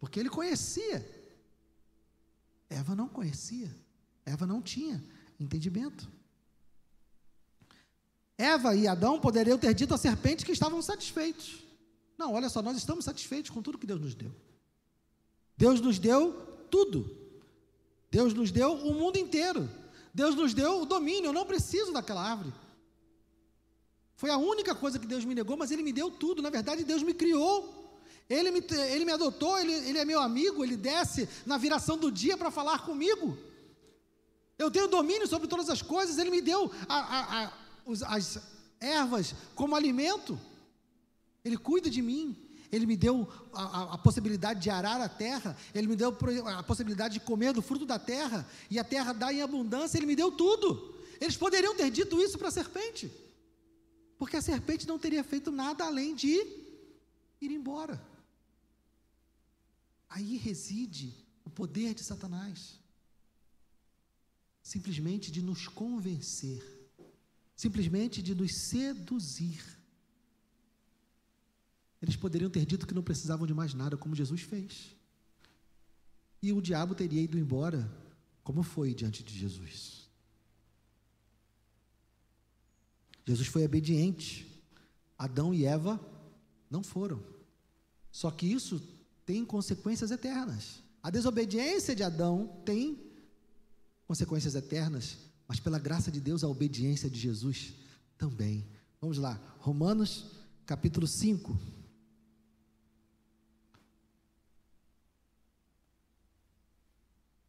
Porque 0.00 0.18
ele 0.18 0.30
conhecia. 0.30 1.06
Eva 2.68 2.94
não 2.94 3.08
conhecia. 3.08 3.74
Eva 4.24 4.46
não 4.46 4.62
tinha 4.62 5.02
entendimento. 5.38 6.10
Eva 8.36 8.74
e 8.74 8.88
Adão 8.88 9.20
poderiam 9.20 9.58
ter 9.58 9.74
dito 9.74 9.94
à 9.94 9.98
serpente 9.98 10.44
que 10.44 10.52
estavam 10.52 10.80
satisfeitos. 10.82 11.62
Não, 12.18 12.32
olha 12.32 12.48
só, 12.48 12.62
nós 12.62 12.76
estamos 12.76 13.04
satisfeitos 13.04 13.50
com 13.50 13.62
tudo 13.62 13.78
que 13.78 13.86
Deus 13.86 14.00
nos 14.00 14.14
deu. 14.14 14.34
Deus 15.56 15.80
nos 15.80 15.98
deu 15.98 16.32
tudo. 16.70 17.23
Deus 18.16 18.32
nos 18.32 18.52
deu 18.52 18.74
o 18.74 18.94
mundo 18.94 19.16
inteiro. 19.18 19.68
Deus 20.14 20.36
nos 20.36 20.54
deu 20.54 20.82
o 20.82 20.86
domínio. 20.86 21.30
Eu 21.30 21.32
não 21.32 21.44
preciso 21.44 21.92
daquela 21.92 22.22
árvore. 22.22 22.52
Foi 24.14 24.30
a 24.30 24.36
única 24.36 24.72
coisa 24.72 25.00
que 25.00 25.06
Deus 25.12 25.24
me 25.24 25.34
negou, 25.34 25.56
mas 25.56 25.72
Ele 25.72 25.82
me 25.82 25.92
deu 25.92 26.12
tudo. 26.12 26.40
Na 26.40 26.48
verdade, 26.48 26.84
Deus 26.84 27.02
me 27.02 27.12
criou. 27.12 27.56
Ele 28.30 28.52
me, 28.52 28.64
ele 28.92 29.04
me 29.04 29.10
adotou, 29.10 29.58
ele, 29.58 29.72
ele 29.88 29.98
é 29.98 30.04
meu 30.04 30.20
amigo, 30.20 30.62
ele 30.64 30.76
desce 30.76 31.28
na 31.44 31.58
viração 31.58 31.98
do 31.98 32.10
dia 32.10 32.36
para 32.36 32.52
falar 32.52 32.86
comigo. 32.86 33.36
Eu 34.56 34.70
tenho 34.70 34.86
domínio 34.86 35.26
sobre 35.26 35.48
todas 35.48 35.68
as 35.68 35.82
coisas, 35.82 36.16
ele 36.16 36.30
me 36.30 36.40
deu 36.40 36.70
a, 36.88 36.98
a, 37.16 37.44
a, 37.44 37.52
as 38.16 38.38
ervas 38.80 39.34
como 39.56 39.74
alimento. 39.74 40.40
Ele 41.44 41.58
cuida 41.58 41.90
de 41.90 42.00
mim. 42.00 42.43
Ele 42.74 42.86
me 42.86 42.96
deu 42.96 43.28
a, 43.52 43.94
a, 43.94 43.98
possibilidade 43.98 44.60
de 44.60 44.70
arar 44.70 45.00
a 45.00 45.08
terra, 45.08 45.56
Ele 45.74 45.86
me 45.86 45.96
deu 45.96 46.16
a 46.46 46.62
possibilidade 46.62 47.14
de 47.14 47.20
comer 47.20 47.52
do 47.52 47.62
fruto 47.62 47.86
da 47.86 47.98
terra, 47.98 48.46
e 48.70 48.78
a 48.78 48.84
terra 48.84 49.12
dá 49.12 49.32
em 49.32 49.42
abundância, 49.42 49.96
Ele 49.96 50.06
me 50.06 50.16
deu 50.16 50.32
tudo. 50.32 50.94
Eles 51.20 51.36
poderiam 51.36 51.76
ter 51.76 51.90
dito 51.90 52.20
isso 52.20 52.36
para 52.36 52.48
a 52.48 52.50
serpente, 52.50 53.10
porque 54.18 54.36
a 54.36 54.42
serpente 54.42 54.88
não 54.88 54.98
teria 54.98 55.22
feito 55.22 55.52
nada 55.52 55.84
além 55.84 56.14
de 56.14 56.28
ir 57.40 57.50
embora. 57.50 58.02
Aí 60.08 60.36
reside 60.36 61.14
o 61.44 61.50
poder 61.50 61.94
de 61.94 62.02
Satanás 62.02 62.78
simplesmente 64.62 65.30
de 65.30 65.42
nos 65.42 65.68
convencer, 65.68 66.64
simplesmente 67.54 68.22
de 68.22 68.34
nos 68.34 68.54
seduzir 68.54 69.62
eles 72.04 72.16
poderiam 72.16 72.50
ter 72.50 72.64
dito 72.66 72.86
que 72.86 72.94
não 72.94 73.02
precisavam 73.02 73.46
de 73.46 73.54
mais 73.54 73.72
nada, 73.72 73.96
como 73.96 74.14
Jesus 74.14 74.42
fez. 74.42 74.94
E 76.42 76.52
o 76.52 76.60
diabo 76.60 76.94
teria 76.94 77.22
ido 77.22 77.38
embora, 77.38 77.90
como 78.42 78.62
foi 78.62 78.94
diante 78.94 79.22
de 79.22 79.36
Jesus. 79.36 80.06
Jesus 83.26 83.48
foi 83.48 83.64
obediente. 83.64 84.46
Adão 85.16 85.54
e 85.54 85.64
Eva 85.64 85.98
não 86.70 86.82
foram. 86.82 87.24
Só 88.12 88.30
que 88.30 88.46
isso 88.46 88.82
tem 89.24 89.42
consequências 89.44 90.10
eternas. 90.10 90.82
A 91.02 91.10
desobediência 91.10 91.96
de 91.96 92.02
Adão 92.02 92.60
tem 92.66 93.02
consequências 94.06 94.54
eternas, 94.54 95.16
mas 95.48 95.58
pela 95.58 95.78
graça 95.78 96.10
de 96.10 96.20
Deus, 96.20 96.44
a 96.44 96.48
obediência 96.48 97.08
de 97.08 97.18
Jesus 97.18 97.72
também. 98.18 98.66
Vamos 99.00 99.16
lá, 99.16 99.40
Romanos 99.58 100.26
capítulo 100.66 101.06
5. 101.06 101.83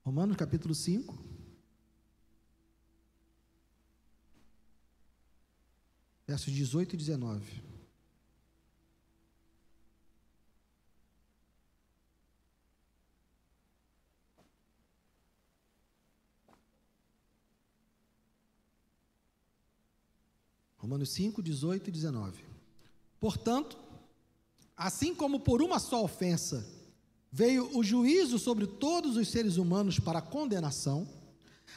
Romanos 0.06 0.38
capítulo 0.38 0.76
5. 0.76 1.18
Versos 6.28 6.54
18 6.54 6.94
e 6.94 6.98
19. 6.98 7.64
Romanos 20.78 21.10
5, 21.10 21.42
18 21.42 21.88
e 21.88 21.92
19. 21.92 22.46
Portanto, 23.20 23.76
assim 24.78 25.16
como 25.16 25.40
por 25.40 25.64
uma 25.64 25.80
só 25.80 26.04
ofensa 26.04 26.75
veio 27.36 27.70
o 27.78 27.84
juízo 27.84 28.40
sobre 28.40 28.66
todos 28.66 29.18
os 29.18 29.28
seres 29.28 29.58
humanos 29.58 30.00
para 30.00 30.22
condenação, 30.22 31.06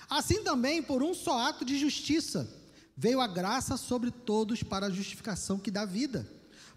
assim 0.09 0.41
também 0.45 0.81
por 0.81 1.03
um 1.03 1.13
só 1.13 1.37
ato 1.37 1.65
de 1.65 1.77
justiça 1.77 2.49
veio 2.97 3.21
a 3.21 3.27
graça 3.27 3.77
sobre 3.77 4.13
todos 4.13 4.63
para 4.63 4.87
a 4.87 4.91
justificação 4.91 5.59
que 5.59 5.69
dá 5.69 5.85
vida. 5.85 6.31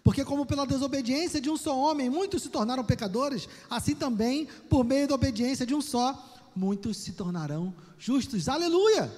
Porque, 0.04 0.26
como 0.26 0.48
pela 0.48 0.66
desobediência 0.66 1.40
de 1.40 1.48
um 1.48 1.56
só 1.56 1.78
homem 1.78 2.10
muitos 2.10 2.42
se 2.42 2.50
tornaram 2.50 2.84
pecadores, 2.84 3.48
assim 3.70 3.94
também, 3.94 4.48
por 4.68 4.84
meio 4.84 5.08
da 5.08 5.14
obediência 5.14 5.64
de 5.64 5.76
um 5.76 5.82
só, 5.82 6.50
muitos 6.56 6.98
se 6.98 7.12
tornarão 7.12 7.72
justos. 8.00 8.50
Aleluia! 8.50 9.12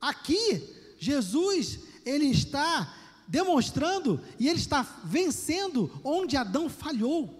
Aqui 0.00 0.68
Jesus, 1.00 1.80
ele 2.04 2.26
está 2.26 2.96
demonstrando 3.26 4.20
e 4.38 4.48
ele 4.48 4.60
está 4.60 4.82
vencendo 5.02 5.90
onde 6.04 6.36
Adão 6.36 6.68
falhou. 6.68 7.39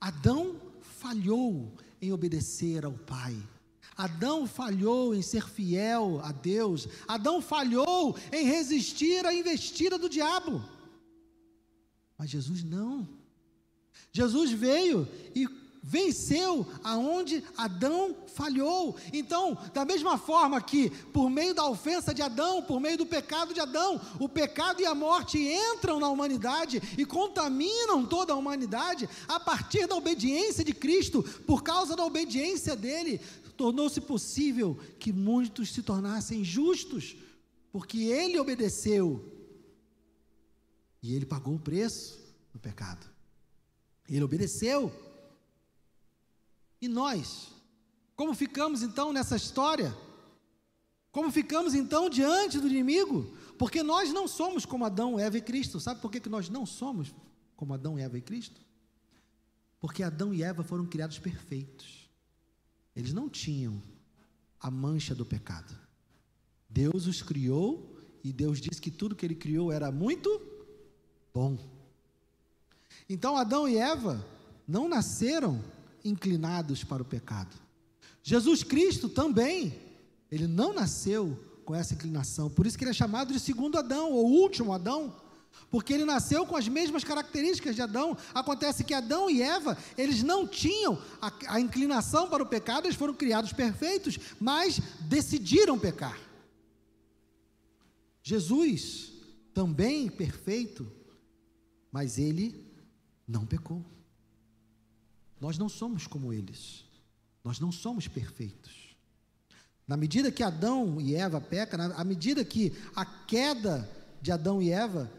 Adão 0.00 0.56
falhou 0.80 1.72
em 2.00 2.12
obedecer 2.12 2.84
ao 2.84 2.92
Pai. 2.92 3.36
Adão 3.96 4.46
falhou 4.46 5.14
em 5.14 5.20
ser 5.20 5.46
fiel 5.46 6.20
a 6.24 6.32
Deus. 6.32 6.88
Adão 7.06 7.42
falhou 7.42 8.16
em 8.32 8.46
resistir 8.46 9.26
à 9.26 9.34
investida 9.34 9.98
do 9.98 10.08
diabo. 10.08 10.64
Mas 12.16 12.30
Jesus 12.30 12.62
não. 12.62 13.06
Jesus 14.12 14.50
veio 14.52 15.06
e 15.34 15.46
venceu 15.82 16.66
aonde 16.84 17.42
Adão 17.56 18.14
falhou. 18.26 18.96
Então, 19.12 19.56
da 19.72 19.84
mesma 19.84 20.18
forma 20.18 20.60
que 20.60 20.90
por 20.90 21.30
meio 21.30 21.54
da 21.54 21.66
ofensa 21.66 22.12
de 22.14 22.22
Adão, 22.22 22.62
por 22.62 22.80
meio 22.80 22.98
do 22.98 23.06
pecado 23.06 23.54
de 23.54 23.60
Adão, 23.60 24.00
o 24.18 24.28
pecado 24.28 24.82
e 24.82 24.86
a 24.86 24.94
morte 24.94 25.38
entram 25.38 25.98
na 25.98 26.08
humanidade 26.08 26.80
e 26.98 27.04
contaminam 27.04 28.06
toda 28.06 28.32
a 28.32 28.36
humanidade, 28.36 29.08
a 29.26 29.40
partir 29.40 29.86
da 29.86 29.96
obediência 29.96 30.64
de 30.64 30.72
Cristo, 30.72 31.22
por 31.46 31.62
causa 31.62 31.96
da 31.96 32.04
obediência 32.04 32.76
dele, 32.76 33.20
tornou-se 33.56 34.00
possível 34.00 34.78
que 34.98 35.12
muitos 35.12 35.72
se 35.72 35.82
tornassem 35.82 36.44
justos, 36.44 37.16
porque 37.72 38.04
ele 38.04 38.38
obedeceu. 38.38 39.22
E 41.02 41.14
ele 41.14 41.24
pagou 41.24 41.54
o 41.54 41.60
preço 41.60 42.18
do 42.52 42.58
pecado. 42.58 43.06
Ele 44.08 44.24
obedeceu. 44.24 45.09
E 46.80 46.88
nós? 46.88 47.48
Como 48.16 48.34
ficamos 48.34 48.82
então 48.82 49.12
nessa 49.12 49.36
história? 49.36 49.96
Como 51.12 51.30
ficamos 51.30 51.74
então 51.74 52.08
diante 52.08 52.58
do 52.58 52.68
inimigo? 52.68 53.34
Porque 53.58 53.82
nós 53.82 54.12
não 54.12 54.26
somos 54.26 54.64
como 54.64 54.84
Adão, 54.84 55.18
Eva 55.18 55.38
e 55.38 55.42
Cristo. 55.42 55.80
Sabe 55.80 56.00
por 56.00 56.10
que, 56.10 56.20
que 56.20 56.28
nós 56.28 56.48
não 56.48 56.64
somos 56.64 57.14
como 57.56 57.74
Adão, 57.74 57.98
Eva 57.98 58.16
e 58.16 58.22
Cristo? 58.22 58.60
Porque 59.78 60.02
Adão 60.02 60.32
e 60.32 60.42
Eva 60.42 60.62
foram 60.62 60.86
criados 60.86 61.18
perfeitos. 61.18 62.08
Eles 62.94 63.12
não 63.12 63.28
tinham 63.28 63.82
a 64.60 64.70
mancha 64.70 65.14
do 65.14 65.24
pecado. 65.24 65.76
Deus 66.68 67.06
os 67.06 67.22
criou 67.22 67.98
e 68.22 68.32
Deus 68.32 68.60
disse 68.60 68.80
que 68.80 68.90
tudo 68.90 69.16
que 69.16 69.26
ele 69.26 69.34
criou 69.34 69.72
era 69.72 69.90
muito 69.90 70.40
bom. 71.32 71.58
Então 73.08 73.36
Adão 73.36 73.68
e 73.68 73.76
Eva 73.76 74.24
não 74.68 74.88
nasceram 74.88 75.62
inclinados 76.04 76.84
para 76.84 77.02
o 77.02 77.06
pecado. 77.06 77.56
Jesus 78.22 78.62
Cristo 78.62 79.08
também, 79.08 79.74
ele 80.30 80.46
não 80.46 80.72
nasceu 80.72 81.38
com 81.64 81.74
essa 81.74 81.94
inclinação, 81.94 82.50
por 82.50 82.66
isso 82.66 82.76
que 82.76 82.84
ele 82.84 82.90
é 82.90 82.94
chamado 82.94 83.32
de 83.32 83.40
segundo 83.40 83.78
Adão, 83.78 84.12
ou 84.12 84.26
último 84.26 84.72
Adão, 84.72 85.14
porque 85.70 85.92
ele 85.92 86.04
nasceu 86.04 86.44
com 86.44 86.56
as 86.56 86.66
mesmas 86.68 87.04
características 87.04 87.76
de 87.76 87.82
Adão. 87.82 88.16
Acontece 88.34 88.82
que 88.82 88.94
Adão 88.94 89.30
e 89.30 89.40
Eva, 89.40 89.78
eles 89.96 90.22
não 90.22 90.46
tinham 90.46 91.00
a, 91.20 91.32
a 91.54 91.60
inclinação 91.60 92.28
para 92.28 92.42
o 92.42 92.46
pecado, 92.46 92.86
eles 92.86 92.96
foram 92.96 93.14
criados 93.14 93.52
perfeitos, 93.52 94.18
mas 94.40 94.80
decidiram 95.02 95.78
pecar. 95.78 96.18
Jesus, 98.22 99.12
também 99.54 100.08
perfeito, 100.08 100.90
mas 101.90 102.18
ele 102.18 102.64
não 103.26 103.46
pecou. 103.46 103.84
Nós 105.40 105.56
não 105.56 105.68
somos 105.68 106.06
como 106.06 106.32
eles. 106.32 106.84
Nós 107.42 107.58
não 107.58 107.72
somos 107.72 108.06
perfeitos. 108.06 108.94
Na 109.86 109.96
medida 109.96 110.30
que 110.30 110.42
Adão 110.42 111.00
e 111.00 111.16
Eva 111.16 111.40
pecam, 111.40 111.88
na 111.88 112.04
medida 112.04 112.44
que 112.44 112.72
a 112.94 113.04
queda 113.04 113.88
de 114.20 114.30
Adão 114.30 114.62
e 114.62 114.70
Eva 114.70 115.10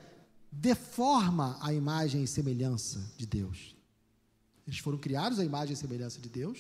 deforma 0.52 1.58
a 1.62 1.74
imagem 1.74 2.24
e 2.24 2.28
semelhança 2.28 3.12
de 3.18 3.26
Deus. 3.26 3.76
Eles 4.68 4.80
foram 4.80 4.98
criados 4.98 5.40
à 5.40 5.44
imagem 5.44 5.74
e 5.74 5.78
semelhança 5.78 6.20
de 6.22 6.30
Deus, 6.30 6.60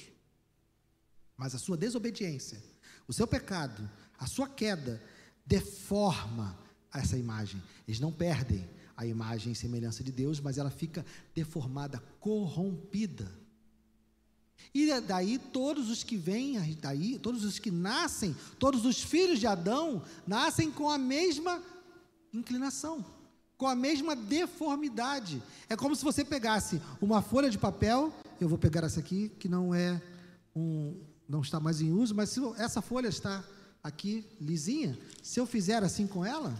mas 1.37 1.53
a 1.53 1.59
sua 1.59 1.77
desobediência, 1.77 2.61
o 3.07 3.13
seu 3.13 3.27
pecado, 3.27 3.89
a 4.17 4.25
sua 4.25 4.49
queda 4.49 5.01
deforma 5.45 6.57
essa 6.93 7.17
imagem. 7.17 7.61
Eles 7.87 7.99
não 7.99 8.11
perdem 8.11 8.67
a 8.97 9.05
imagem 9.05 9.53
e 9.53 9.55
semelhança 9.55 10.03
de 10.03 10.11
Deus, 10.11 10.39
mas 10.39 10.57
ela 10.57 10.69
fica 10.69 11.05
deformada, 11.33 12.03
corrompida. 12.19 13.40
E 14.73 14.99
daí 15.01 15.37
todos 15.37 15.89
os 15.89 16.03
que 16.03 16.15
vêm, 16.15 16.57
daí 16.79 17.19
todos 17.19 17.43
os 17.43 17.59
que 17.59 17.69
nascem, 17.69 18.35
todos 18.57 18.85
os 18.85 19.01
filhos 19.01 19.39
de 19.39 19.47
Adão 19.47 20.01
nascem 20.25 20.71
com 20.71 20.89
a 20.89 20.97
mesma 20.97 21.61
inclinação, 22.33 23.05
com 23.57 23.67
a 23.67 23.75
mesma 23.75 24.15
deformidade. 24.15 25.41
É 25.69 25.75
como 25.75 25.95
se 25.95 26.03
você 26.03 26.23
pegasse 26.23 26.81
uma 27.01 27.21
folha 27.21 27.49
de 27.49 27.57
papel, 27.57 28.13
eu 28.39 28.47
vou 28.47 28.57
pegar 28.57 28.83
essa 28.83 28.99
aqui 28.99 29.29
que 29.39 29.49
não 29.49 29.75
é 29.75 30.01
um 30.55 30.95
não 31.27 31.41
está 31.41 31.61
mais 31.61 31.79
em 31.79 31.93
uso, 31.93 32.13
mas 32.13 32.29
se 32.29 32.41
essa 32.57 32.81
folha 32.81 33.07
está 33.07 33.41
aqui 33.81 34.25
lisinha, 34.39 34.99
se 35.23 35.39
eu 35.39 35.45
fizer 35.45 35.81
assim 35.81 36.05
com 36.05 36.25
ela, 36.25 36.53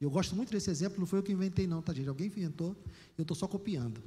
eu 0.00 0.08
gosto 0.08 0.36
muito 0.36 0.52
desse 0.52 0.70
exemplo, 0.70 1.00
não 1.00 1.06
foi 1.06 1.18
eu 1.18 1.22
que 1.22 1.32
inventei 1.32 1.66
não, 1.66 1.82
tá 1.82 1.92
gente? 1.92 2.08
Alguém 2.08 2.28
inventou, 2.28 2.76
eu 3.16 3.22
estou 3.22 3.36
só 3.36 3.48
copiando. 3.48 4.00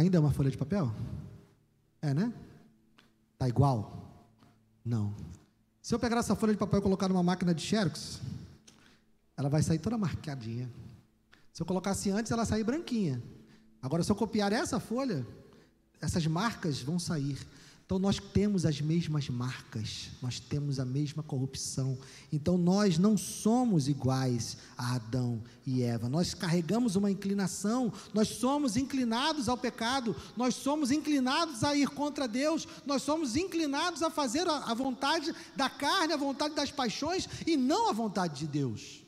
Ainda 0.00 0.16
é 0.16 0.20
uma 0.20 0.32
folha 0.32 0.50
de 0.50 0.56
papel? 0.56 0.90
É, 2.00 2.14
né? 2.14 2.32
Tá 3.36 3.46
igual? 3.46 4.24
Não. 4.82 5.14
Se 5.82 5.94
eu 5.94 5.98
pegar 5.98 6.16
essa 6.16 6.34
folha 6.34 6.54
de 6.54 6.58
papel 6.58 6.78
e 6.78 6.82
colocar 6.82 7.06
numa 7.06 7.22
máquina 7.22 7.54
de 7.54 7.60
xerox, 7.60 8.18
ela 9.36 9.50
vai 9.50 9.62
sair 9.62 9.78
toda 9.78 9.98
marcadinha. 9.98 10.70
Se 11.52 11.60
eu 11.60 11.66
colocasse 11.66 12.10
antes, 12.10 12.32
ela 12.32 12.46
sair 12.46 12.64
branquinha. 12.64 13.22
Agora, 13.82 14.02
se 14.02 14.10
eu 14.10 14.16
copiar 14.16 14.50
essa 14.54 14.80
folha, 14.80 15.26
essas 16.00 16.26
marcas 16.26 16.80
vão 16.80 16.98
sair. 16.98 17.36
Então 17.90 17.98
nós 17.98 18.20
temos 18.20 18.64
as 18.64 18.80
mesmas 18.80 19.28
marcas, 19.28 20.10
nós 20.22 20.38
temos 20.38 20.78
a 20.78 20.84
mesma 20.84 21.24
corrupção. 21.24 21.98
Então 22.32 22.56
nós 22.56 22.96
não 22.98 23.16
somos 23.16 23.88
iguais 23.88 24.56
a 24.78 24.94
Adão 24.94 25.42
e 25.66 25.82
Eva. 25.82 26.08
Nós 26.08 26.32
carregamos 26.32 26.94
uma 26.94 27.10
inclinação, 27.10 27.92
nós 28.14 28.28
somos 28.28 28.76
inclinados 28.76 29.48
ao 29.48 29.58
pecado, 29.58 30.14
nós 30.36 30.54
somos 30.54 30.92
inclinados 30.92 31.64
a 31.64 31.74
ir 31.74 31.88
contra 31.88 32.28
Deus, 32.28 32.64
nós 32.86 33.02
somos 33.02 33.34
inclinados 33.34 34.04
a 34.04 34.08
fazer 34.08 34.46
a, 34.46 34.72
vontade 34.72 35.34
da 35.56 35.68
carne, 35.68 36.12
a 36.12 36.16
vontade 36.16 36.54
das 36.54 36.70
paixões 36.70 37.28
e 37.44 37.56
não 37.56 37.90
a 37.90 37.92
vontade 37.92 38.38
de 38.38 38.46
Deus. 38.46 39.04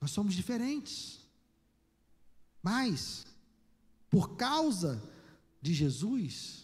Nós 0.00 0.10
somos 0.10 0.34
diferentes. 0.34 1.20
Mas 2.60 3.24
por 4.10 4.30
causa 4.30 5.00
de 5.62 5.72
Jesus, 5.72 6.61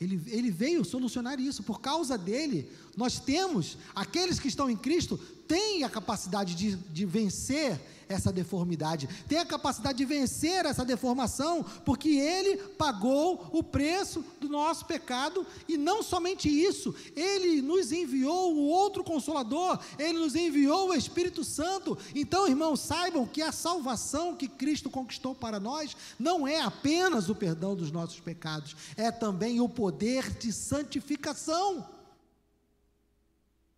ele, 0.00 0.20
ele 0.26 0.50
veio 0.50 0.84
solucionar 0.84 1.40
isso. 1.40 1.62
Por 1.62 1.80
causa 1.80 2.16
dele, 2.16 2.70
nós 2.96 3.18
temos, 3.18 3.76
aqueles 3.94 4.38
que 4.38 4.48
estão 4.48 4.70
em 4.70 4.76
Cristo, 4.76 5.18
tem 5.48 5.82
a 5.82 5.88
capacidade 5.88 6.54
de, 6.54 6.76
de 6.76 7.06
vencer 7.06 7.80
essa 8.08 8.32
deformidade, 8.32 9.08
tem 9.28 9.38
a 9.38 9.44
capacidade 9.44 9.98
de 9.98 10.04
vencer 10.04 10.64
essa 10.64 10.84
deformação, 10.84 11.64
porque 11.84 12.08
Ele 12.08 12.56
pagou 12.56 13.48
o 13.52 13.62
preço 13.62 14.24
do 14.40 14.48
nosso 14.48 14.86
pecado, 14.86 15.46
e 15.68 15.76
não 15.76 16.02
somente 16.02 16.48
isso, 16.48 16.94
Ele 17.14 17.60
nos 17.60 17.92
enviou 17.92 18.54
o 18.54 18.66
outro 18.68 19.04
Consolador, 19.04 19.78
Ele 19.98 20.18
nos 20.18 20.34
enviou 20.34 20.88
o 20.88 20.94
Espírito 20.94 21.44
Santo. 21.44 21.98
Então, 22.14 22.48
irmãos, 22.48 22.80
saibam 22.80 23.26
que 23.26 23.42
a 23.42 23.52
salvação 23.52 24.34
que 24.34 24.48
Cristo 24.48 24.88
conquistou 24.88 25.34
para 25.34 25.60
nós 25.60 25.96
não 26.18 26.48
é 26.48 26.60
apenas 26.60 27.28
o 27.28 27.34
perdão 27.34 27.74
dos 27.74 27.92
nossos 27.92 28.20
pecados, 28.20 28.74
é 28.96 29.10
também 29.10 29.60
o 29.60 29.68
poder 29.68 30.30
de 30.38 30.52
santificação. 30.52 31.97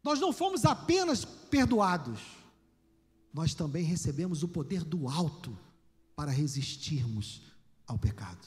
Nós 0.03 0.19
não 0.19 0.33
fomos 0.33 0.65
apenas 0.65 1.25
perdoados, 1.25 2.21
nós 3.33 3.55
também 3.55 3.85
recebemos 3.85 4.43
o 4.43 4.49
poder 4.49 4.83
do 4.85 5.09
alto 5.09 5.57
para 6.17 6.31
resistirmos 6.31 7.43
ao 7.87 7.99
pecado. 7.99 8.47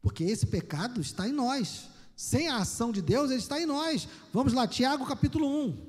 Porque 0.00 0.24
esse 0.24 0.46
pecado 0.46 1.00
está 1.00 1.28
em 1.28 1.32
nós. 1.32 1.88
Sem 2.16 2.48
a 2.48 2.58
ação 2.58 2.90
de 2.90 3.00
Deus, 3.00 3.30
ele 3.30 3.38
está 3.38 3.60
em 3.60 3.66
nós. 3.66 4.08
Vamos 4.32 4.52
lá, 4.52 4.66
Tiago 4.66 5.06
capítulo 5.06 5.46
1. 5.46 5.88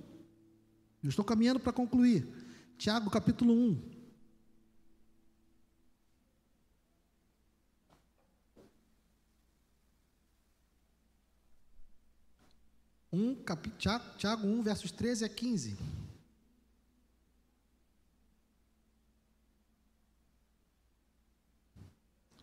Eu 1.04 1.10
estou 1.10 1.26
caminhando 1.26 1.60
para 1.60 1.74
concluir. 1.74 2.28
Tiago 2.78 3.10
capítulo 3.10 3.54
1. 3.54 3.88
Um, 13.12 13.36
capi, 13.36 13.72
Tiago, 13.72 14.17
Tiago 14.17 14.48
1, 14.48 14.62
versos 14.62 14.91
13 14.91 15.26
a 15.26 15.30
15. 15.30 15.78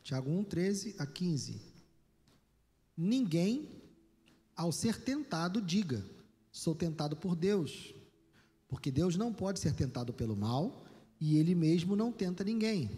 Tiago 0.02 0.30
1, 0.30 0.44
13 0.44 0.96
a 0.98 1.06
15. 1.06 1.60
Ninguém, 2.96 3.82
ao 4.56 4.72
ser 4.72 5.00
tentado, 5.02 5.60
diga: 5.60 6.04
sou 6.50 6.74
tentado 6.74 7.16
por 7.16 7.36
Deus, 7.36 7.94
porque 8.68 8.90
Deus 8.90 9.16
não 9.16 9.32
pode 9.32 9.60
ser 9.60 9.74
tentado 9.74 10.12
pelo 10.12 10.36
mal 10.36 10.86
e 11.20 11.36
ele 11.36 11.54
mesmo 11.54 11.94
não 11.94 12.12
tenta 12.12 12.42
ninguém. 12.42 12.90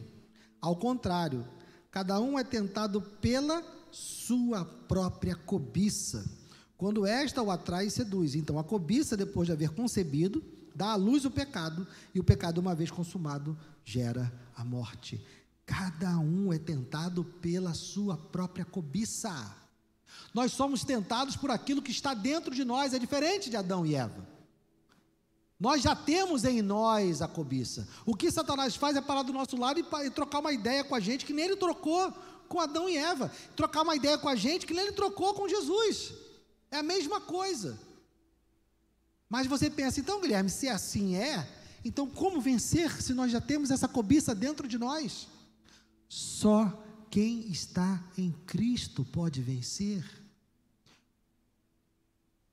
Ao 0.60 0.76
contrário, 0.76 1.46
cada 1.90 2.20
um 2.20 2.38
é 2.38 2.44
tentado 2.44 3.00
pela 3.00 3.62
sua 3.90 4.64
própria 4.64 5.34
cobiça. 5.34 6.37
Quando 6.78 7.04
esta 7.04 7.42
o 7.42 7.50
atrai 7.50 7.90
seduz. 7.90 8.36
Então, 8.36 8.56
a 8.56 8.62
cobiça, 8.62 9.16
depois 9.16 9.46
de 9.46 9.52
haver 9.52 9.70
concebido, 9.70 10.42
dá 10.72 10.92
à 10.92 10.94
luz 10.94 11.24
o 11.24 11.30
pecado, 11.30 11.84
e 12.14 12.20
o 12.20 12.24
pecado, 12.24 12.58
uma 12.58 12.72
vez 12.72 12.88
consumado, 12.88 13.58
gera 13.84 14.32
a 14.56 14.64
morte. 14.64 15.20
Cada 15.66 16.16
um 16.18 16.52
é 16.52 16.58
tentado 16.58 17.24
pela 17.24 17.74
sua 17.74 18.16
própria 18.16 18.64
cobiça. 18.64 19.56
Nós 20.32 20.52
somos 20.52 20.84
tentados 20.84 21.36
por 21.36 21.50
aquilo 21.50 21.82
que 21.82 21.90
está 21.90 22.14
dentro 22.14 22.54
de 22.54 22.64
nós, 22.64 22.94
é 22.94 22.98
diferente 22.98 23.50
de 23.50 23.56
Adão 23.56 23.84
e 23.84 23.96
Eva. 23.96 24.24
Nós 25.58 25.82
já 25.82 25.96
temos 25.96 26.44
em 26.44 26.62
nós 26.62 27.20
a 27.20 27.26
cobiça. 27.26 27.88
O 28.06 28.14
que 28.14 28.30
Satanás 28.30 28.76
faz 28.76 28.96
é 28.96 29.00
parar 29.00 29.22
do 29.22 29.32
nosso 29.32 29.56
lado 29.56 29.80
e, 29.80 30.06
e 30.06 30.10
trocar 30.10 30.38
uma 30.38 30.52
ideia 30.52 30.84
com 30.84 30.94
a 30.94 31.00
gente 31.00 31.26
que 31.26 31.32
nem 31.32 31.46
ele 31.46 31.56
trocou 31.56 32.12
com 32.48 32.60
Adão 32.60 32.88
e 32.88 32.96
Eva. 32.96 33.32
Trocar 33.56 33.82
uma 33.82 33.96
ideia 33.96 34.16
com 34.16 34.28
a 34.28 34.36
gente 34.36 34.64
que 34.64 34.72
nem 34.72 34.84
ele 34.84 34.92
trocou 34.92 35.34
com 35.34 35.48
Jesus. 35.48 36.27
É 36.70 36.78
a 36.78 36.82
mesma 36.82 37.20
coisa. 37.20 37.78
Mas 39.28 39.46
você 39.46 39.68
pensa, 39.68 40.00
então, 40.00 40.20
Guilherme, 40.20 40.50
se 40.50 40.68
assim 40.68 41.16
é, 41.16 41.46
então 41.84 42.08
como 42.08 42.40
vencer 42.40 43.02
se 43.02 43.12
nós 43.12 43.30
já 43.30 43.40
temos 43.40 43.70
essa 43.70 43.86
cobiça 43.86 44.34
dentro 44.34 44.66
de 44.66 44.78
nós? 44.78 45.28
Só 46.08 46.82
quem 47.10 47.50
está 47.50 48.02
em 48.16 48.32
Cristo 48.46 49.04
pode 49.04 49.42
vencer. 49.42 50.04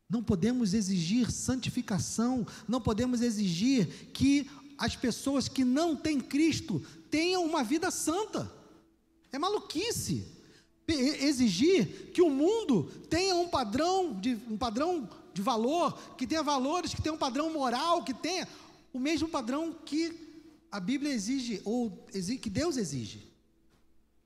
Não 0.10 0.24
podemos 0.24 0.74
exigir 0.74 1.32
santificação, 1.32 2.46
não 2.68 2.80
podemos 2.80 3.22
exigir 3.22 4.12
que 4.14 4.50
as 4.78 4.96
pessoas 4.96 5.48
que 5.48 5.64
não 5.64 5.96
têm 5.96 6.20
Cristo 6.20 6.80
tenham 7.10 7.46
uma 7.46 7.64
vida 7.64 7.90
santa. 7.90 8.52
É 9.32 9.40
maluquice 9.40 10.35
exigir 10.88 12.12
que 12.14 12.22
o 12.22 12.30
mundo 12.30 12.84
tenha 13.10 13.36
um 13.36 13.48
padrão 13.48 14.14
de 14.20 14.38
um 14.50 14.58
padrão 14.58 15.10
de 15.34 15.42
valor, 15.42 15.98
que 16.18 16.26
tenha 16.28 16.44
valores, 16.44 16.94
que 16.94 17.02
tenha 17.02 17.14
um 17.14 17.18
padrão 17.18 17.52
moral, 17.52 18.04
que 18.04 18.14
tenha 18.14 18.48
o 18.94 19.00
mesmo 19.00 19.28
padrão 19.28 19.74
que 19.86 20.14
a 20.72 20.80
Bíblia 20.80 21.14
exige 21.14 21.62
ou 21.66 22.06
que 22.42 22.50
Deus 22.50 22.78
exige. 22.78 23.28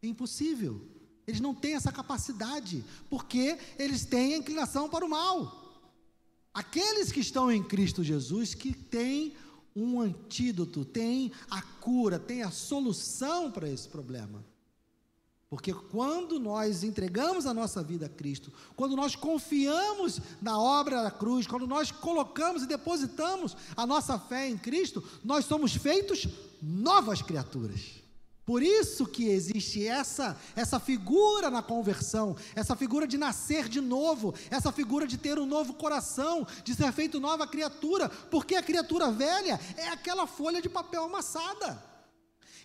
É 0.01 0.07
impossível. 0.07 0.81
Eles 1.25 1.39
não 1.39 1.53
têm 1.53 1.75
essa 1.75 1.91
capacidade, 1.91 2.83
porque 3.09 3.57
eles 3.77 4.05
têm 4.05 4.33
a 4.33 4.37
inclinação 4.37 4.89
para 4.89 5.05
o 5.05 5.09
mal. 5.09 5.59
Aqueles 6.53 7.11
que 7.11 7.19
estão 7.19 7.51
em 7.51 7.63
Cristo 7.63 8.03
Jesus, 8.03 8.53
que 8.53 8.73
têm 8.73 9.35
um 9.75 10.01
antídoto, 10.01 10.83
têm 10.83 11.31
a 11.49 11.61
cura, 11.61 12.17
têm 12.17 12.41
a 12.41 12.51
solução 12.51 13.51
para 13.51 13.69
esse 13.69 13.87
problema. 13.87 14.43
Porque 15.49 15.73
quando 15.73 16.39
nós 16.39 16.83
entregamos 16.83 17.47
a 17.47 17.53
nossa 17.55 17.81
vida 17.81 18.05
a 18.05 18.09
Cristo, 18.09 18.53
quando 18.75 18.95
nós 18.95 19.15
confiamos 19.15 20.21
na 20.39 20.59
obra 20.59 21.01
da 21.01 21.09
cruz, 21.09 21.47
quando 21.47 21.65
nós 21.65 21.89
colocamos 21.89 22.61
e 22.61 22.67
depositamos 22.67 23.57
a 23.75 23.87
nossa 23.87 24.19
fé 24.19 24.47
em 24.47 24.57
Cristo, 24.57 25.03
nós 25.23 25.45
somos 25.45 25.73
feitos 25.73 26.27
novas 26.61 27.23
criaturas. 27.23 27.81
Por 28.45 28.61
isso 28.61 29.07
que 29.07 29.27
existe 29.27 29.85
essa 29.85 30.37
essa 30.55 30.79
figura 30.79 31.49
na 31.49 31.63
conversão, 31.63 32.35
essa 32.55 32.75
figura 32.75 33.07
de 33.07 33.17
nascer 33.17 33.67
de 33.67 33.81
novo, 33.81 34.35
essa 34.51 34.71
figura 34.71 35.07
de 35.07 35.17
ter 35.17 35.39
um 35.39 35.47
novo 35.47 35.73
coração, 35.73 36.45
de 36.63 36.75
ser 36.75 36.91
feito 36.91 37.19
nova 37.19 37.47
criatura, 37.47 38.07
porque 38.07 38.55
a 38.55 38.63
criatura 38.63 39.11
velha 39.11 39.59
é 39.77 39.89
aquela 39.89 40.27
folha 40.27 40.61
de 40.61 40.69
papel 40.69 41.05
amassada. 41.05 41.88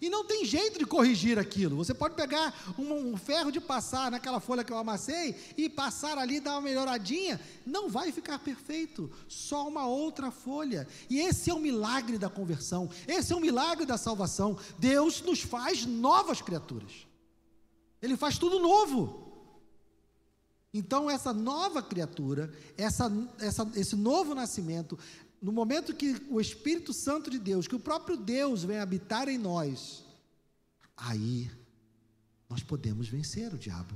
E 0.00 0.11
não 0.11 0.24
tem 0.24 0.44
jeito 0.44 0.78
de 0.78 0.85
corrigir 0.85 1.38
aquilo. 1.38 1.76
Você 1.76 1.94
pode 1.94 2.14
pegar 2.14 2.54
um, 2.78 3.12
um, 3.12 3.16
ferro 3.16 3.50
de 3.50 3.61
passar 3.61 4.11
naquela 4.11 4.40
folha 4.40 4.64
que 4.64 4.72
eu 4.72 4.78
amassei 4.78 5.35
e 5.57 5.68
passar 5.68 6.18
ali, 6.18 6.40
dar 6.40 6.52
uma 6.52 6.62
melhoradinha. 6.62 7.40
Não 7.64 7.88
vai 7.88 8.12
ficar 8.12 8.38
perfeito. 8.38 9.11
Só 9.28 9.68
uma 9.68 9.87
outra 9.87 10.30
folha. 10.30 10.87
E 11.09 11.20
esse 11.20 11.50
é 11.50 11.54
o 11.54 11.61
milagre 11.61 12.18
da 12.18 12.28
conversão. 12.28 12.90
Esse 13.07 13.33
é 13.33 13.37
o 13.37 13.40
milagre 13.40 13.87
da 13.87 13.96
salvação. 13.96 14.59
Deus 14.78 15.22
nos 15.22 15.40
faz 15.40 15.87
novas 15.87 16.42
criaturas. 16.42 17.07
Ele 18.02 18.16
faz 18.16 18.37
tudo 18.37 18.59
novo. 18.59 19.24
Então, 20.76 21.09
essa 21.09 21.33
nova 21.33 21.80
criatura, 21.80 22.52
essa, 22.76 23.11
essa, 23.38 23.70
esse 23.76 23.94
novo 23.94 24.35
nascimento, 24.35 24.98
no 25.44 25.52
momento 25.52 25.94
que 25.94 26.16
o 26.30 26.40
Espírito 26.40 26.94
Santo 26.94 27.28
de 27.28 27.38
Deus, 27.38 27.68
que 27.68 27.76
o 27.76 27.78
próprio 27.78 28.16
Deus 28.16 28.64
vem 28.64 28.78
habitar 28.78 29.28
em 29.28 29.37
nós, 29.37 30.02
aí 30.96 31.50
nós 32.48 32.62
podemos 32.62 33.09
vencer 33.09 33.52
o 33.52 33.59
diabo. 33.59 33.94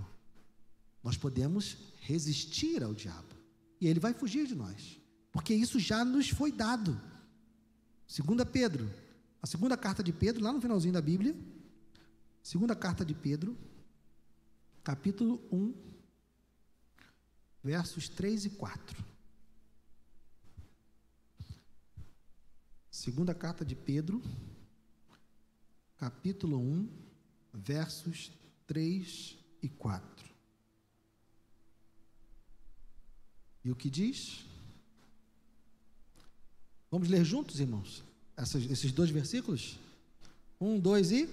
Nós 1.02 1.16
podemos 1.16 1.78
resistir 2.00 2.82
ao 2.82 2.92
diabo. 2.92 3.34
E 3.80 3.88
ele 3.88 3.98
vai 3.98 4.12
fugir 4.12 4.46
de 4.46 4.54
nós. 4.54 5.00
Porque 5.32 5.54
isso 5.54 5.80
já 5.80 6.04
nos 6.04 6.28
foi 6.28 6.52
dado. 6.52 7.00
Segunda 8.06 8.44
Pedro, 8.44 8.86
a 9.40 9.46
segunda 9.46 9.74
carta 9.74 10.02
de 10.02 10.12
Pedro, 10.12 10.44
lá 10.44 10.52
no 10.52 10.60
finalzinho 10.60 10.92
da 10.92 11.00
Bíblia, 11.00 11.34
segunda 12.42 12.76
carta 12.76 13.06
de 13.06 13.14
Pedro, 13.14 13.56
capítulo 14.84 15.40
1, 15.50 15.72
versos 17.64 18.06
3 18.06 18.44
e 18.44 18.50
4. 18.50 19.17
Segunda 22.98 23.32
carta 23.32 23.64
de 23.64 23.76
Pedro, 23.76 24.20
capítulo 25.98 26.58
1, 26.58 26.88
versos 27.54 28.32
3 28.66 29.38
e 29.62 29.68
4. 29.68 30.26
E 33.64 33.70
o 33.70 33.76
que 33.76 33.88
diz? 33.88 34.44
Vamos 36.90 37.08
ler 37.08 37.24
juntos, 37.24 37.60
irmãos, 37.60 38.02
Essas, 38.36 38.68
esses 38.68 38.90
dois 38.90 39.10
versículos? 39.10 39.78
Um, 40.60 40.80
dois 40.80 41.12
e. 41.12 41.28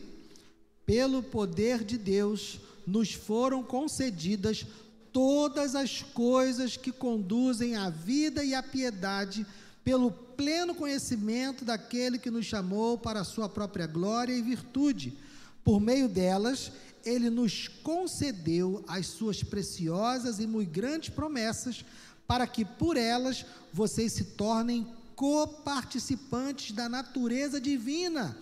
Pelo 0.86 1.24
poder 1.24 1.84
de 1.84 1.98
Deus 1.98 2.60
nos 2.86 3.12
foram 3.12 3.64
concedidas 3.64 4.68
todas 5.12 5.74
as 5.74 6.04
coisas 6.04 6.78
que 6.78 6.92
conduzem 6.92 7.76
à 7.76 7.90
vida 7.90 8.44
e 8.44 8.54
à 8.54 8.62
piedade 8.62 9.48
pelo 9.84 10.25
pleno 10.36 10.76
conhecimento 10.76 11.64
daquele 11.64 12.18
que 12.18 12.32
nos 12.32 12.46
chamou 12.46 12.98
para 12.98 13.22
a 13.22 13.26
sua 13.26 13.48
própria 13.48 13.88
glória 13.88 14.34
e 14.34 14.42
virtude. 14.42 15.18
Por 15.64 15.80
meio 15.80 16.08
delas, 16.08 16.72
ele 17.04 17.30
nos 17.30 17.68
concedeu 17.68 18.84
as 18.88 19.08
suas 19.08 19.44
preciosas 19.44 20.40
e 20.40 20.48
muito 20.48 20.72
grandes 20.72 21.10
promessas, 21.10 21.86
para 22.28 22.48
que 22.48 22.66
por 22.66 22.98
elas 22.98 23.46
vocês 23.72 24.14
se 24.14 24.24
tornem 24.24 24.88
coparticipantes 25.16 26.72
da 26.72 26.90
natureza 26.90 27.62
divina, 27.62 28.38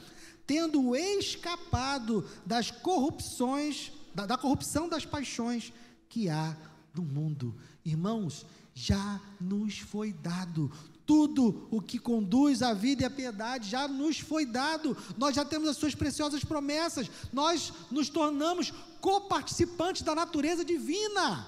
tendo 0.47 0.95
escapado 0.95 2.25
das 2.45 2.71
corrupções, 2.71 3.91
da, 4.15 4.25
da 4.25 4.37
corrupção 4.37 4.87
das 4.87 5.05
paixões 5.05 5.71
que 6.09 6.29
há 6.29 6.55
no 6.93 7.03
mundo. 7.03 7.55
Irmãos, 7.85 8.45
já 8.73 9.21
nos 9.39 9.79
foi 9.79 10.13
dado 10.13 10.71
tudo 11.05 11.67
o 11.69 11.81
que 11.81 11.99
conduz 11.99 12.61
à 12.61 12.73
vida 12.73 13.03
e 13.03 13.05
à 13.05 13.09
piedade 13.09 13.69
já 13.69 13.87
nos 13.87 14.19
foi 14.19 14.45
dado, 14.45 14.95
nós 15.17 15.35
já 15.35 15.43
temos 15.43 15.69
as 15.69 15.77
suas 15.77 15.93
preciosas 15.93 16.43
promessas, 16.43 17.09
nós 17.31 17.73
nos 17.91 18.09
tornamos 18.09 18.73
coparticipantes 19.01 20.01
da 20.01 20.15
natureza 20.15 20.63
divina. 20.63 21.47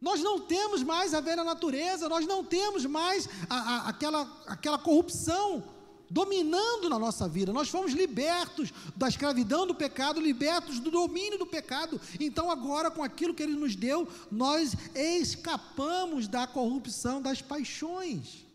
Nós 0.00 0.20
não 0.20 0.40
temos 0.40 0.82
mais 0.82 1.14
a 1.14 1.20
velha 1.20 1.42
natureza, 1.42 2.08
nós 2.08 2.26
não 2.26 2.44
temos 2.44 2.84
mais 2.84 3.28
a, 3.48 3.56
a, 3.56 3.88
aquela, 3.88 4.42
aquela 4.46 4.78
corrupção 4.78 5.75
dominando 6.10 6.88
na 6.88 6.98
nossa 6.98 7.28
vida. 7.28 7.52
Nós 7.52 7.68
fomos 7.68 7.92
libertos 7.92 8.72
da 8.96 9.08
escravidão 9.08 9.66
do 9.66 9.74
pecado, 9.74 10.20
libertos 10.20 10.78
do 10.80 10.90
domínio 10.90 11.38
do 11.38 11.46
pecado. 11.46 12.00
Então, 12.20 12.50
agora, 12.50 12.90
com 12.90 13.02
aquilo 13.02 13.34
que 13.34 13.42
Ele 13.42 13.54
nos 13.54 13.74
deu, 13.74 14.08
nós 14.30 14.74
escapamos 14.94 16.28
da 16.28 16.46
corrupção 16.46 17.20
das 17.20 17.42
paixões. 17.42 18.46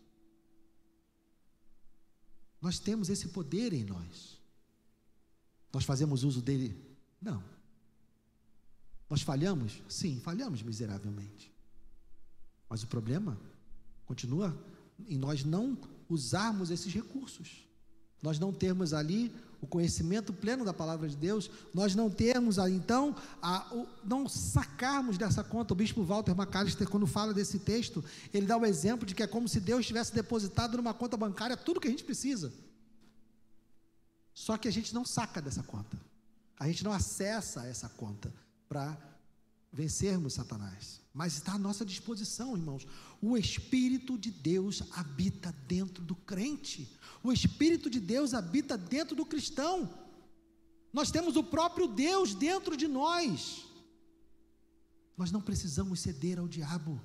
Nós 2.60 2.78
temos 2.78 3.08
esse 3.08 3.28
poder 3.28 3.72
em 3.72 3.84
nós. 3.84 4.40
Nós 5.72 5.84
fazemos 5.84 6.22
uso 6.22 6.40
dele? 6.40 6.76
Não. 7.20 7.42
Nós 9.10 9.22
falhamos? 9.22 9.82
Sim, 9.88 10.20
falhamos 10.20 10.62
miseravelmente. 10.62 11.52
Mas 12.68 12.82
o 12.82 12.86
problema 12.86 13.38
continua 14.06 14.56
em 15.06 15.18
nós 15.18 15.44
não 15.44 15.76
usarmos 16.12 16.70
esses 16.70 16.92
recursos. 16.92 17.66
Nós 18.22 18.38
não 18.38 18.52
termos 18.52 18.94
ali 18.94 19.34
o 19.60 19.66
conhecimento 19.66 20.32
pleno 20.32 20.64
da 20.64 20.74
palavra 20.74 21.08
de 21.08 21.16
Deus, 21.16 21.48
nós 21.72 21.94
não 21.94 22.10
termos 22.10 22.58
então, 22.58 23.14
a, 23.40 23.72
o, 23.72 23.86
não 24.04 24.28
sacarmos 24.28 25.16
dessa 25.16 25.44
conta. 25.44 25.72
O 25.72 25.76
bispo 25.76 26.02
Walter 26.02 26.32
McAllister, 26.32 26.88
quando 26.88 27.06
fala 27.06 27.32
desse 27.32 27.60
texto, 27.60 28.04
ele 28.34 28.44
dá 28.44 28.56
o 28.56 28.66
exemplo 28.66 29.06
de 29.06 29.14
que 29.14 29.22
é 29.22 29.26
como 29.26 29.48
se 29.48 29.60
Deus 29.60 29.86
tivesse 29.86 30.12
depositado 30.12 30.76
numa 30.76 30.92
conta 30.92 31.16
bancária 31.16 31.56
tudo 31.56 31.80
que 31.80 31.86
a 31.86 31.90
gente 31.90 32.02
precisa. 32.02 32.52
Só 34.34 34.56
que 34.56 34.66
a 34.66 34.72
gente 34.72 34.92
não 34.92 35.04
saca 35.04 35.40
dessa 35.40 35.62
conta, 35.62 35.96
a 36.58 36.66
gente 36.66 36.82
não 36.82 36.92
acessa 36.92 37.64
essa 37.66 37.88
conta 37.88 38.32
para 38.68 38.96
vencermos 39.72 40.34
Satanás. 40.34 41.00
Mas 41.14 41.34
está 41.34 41.54
à 41.54 41.58
nossa 41.58 41.84
disposição, 41.84 42.56
irmãos. 42.56 42.86
O 43.20 43.36
Espírito 43.36 44.18
de 44.18 44.30
Deus 44.30 44.82
habita 44.92 45.52
dentro 45.66 46.04
do 46.04 46.14
crente. 46.14 46.88
O 47.22 47.32
Espírito 47.32 47.88
de 47.88 48.00
Deus 48.00 48.34
habita 48.34 48.76
dentro 48.76 49.16
do 49.16 49.24
cristão. 49.24 49.92
Nós 50.92 51.10
temos 51.10 51.36
o 51.36 51.44
próprio 51.44 51.86
Deus 51.86 52.34
dentro 52.34 52.76
de 52.76 52.86
nós. 52.86 53.64
Nós 55.16 55.30
não 55.30 55.40
precisamos 55.40 56.00
ceder 56.00 56.38
ao 56.38 56.48
diabo. 56.48 57.00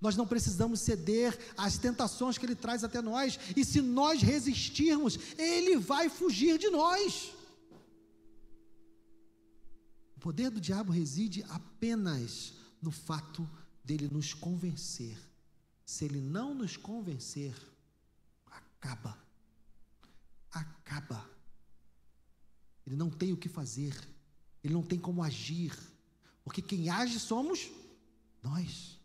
Nós 0.00 0.16
não 0.16 0.26
precisamos 0.26 0.80
ceder 0.80 1.38
às 1.56 1.78
tentações 1.78 2.36
que 2.36 2.44
ele 2.44 2.56
traz 2.56 2.82
até 2.82 3.00
nós. 3.00 3.38
E 3.56 3.64
se 3.64 3.80
nós 3.80 4.22
resistirmos, 4.22 5.18
ele 5.38 5.76
vai 5.76 6.08
fugir 6.08 6.58
de 6.58 6.70
nós 6.70 7.32
poder 10.22 10.50
do 10.50 10.60
diabo 10.60 10.92
reside 10.92 11.44
apenas 11.48 12.54
no 12.80 12.92
fato 12.92 13.48
dele 13.84 14.08
nos 14.08 14.32
convencer. 14.32 15.18
Se 15.84 16.04
ele 16.04 16.20
não 16.20 16.54
nos 16.54 16.76
convencer, 16.76 17.52
acaba. 18.46 19.18
Acaba. 20.52 21.28
Ele 22.86 22.94
não 22.94 23.10
tem 23.10 23.32
o 23.32 23.36
que 23.36 23.48
fazer. 23.48 23.94
Ele 24.62 24.72
não 24.72 24.82
tem 24.84 24.98
como 24.98 25.24
agir. 25.24 25.76
Porque 26.44 26.62
quem 26.62 26.88
age 26.88 27.18
somos 27.18 27.68
nós. 28.40 29.00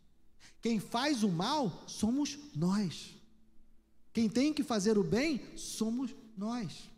Quem 0.61 0.79
faz 0.79 1.23
o 1.23 1.29
mal 1.29 1.83
somos 1.87 2.37
nós. 2.55 3.15
Quem 4.13 4.29
tem 4.29 4.53
que 4.53 4.63
fazer 4.63 4.99
o 4.99 5.03
bem 5.03 5.41
somos 5.57 6.13
nós. 6.37 6.91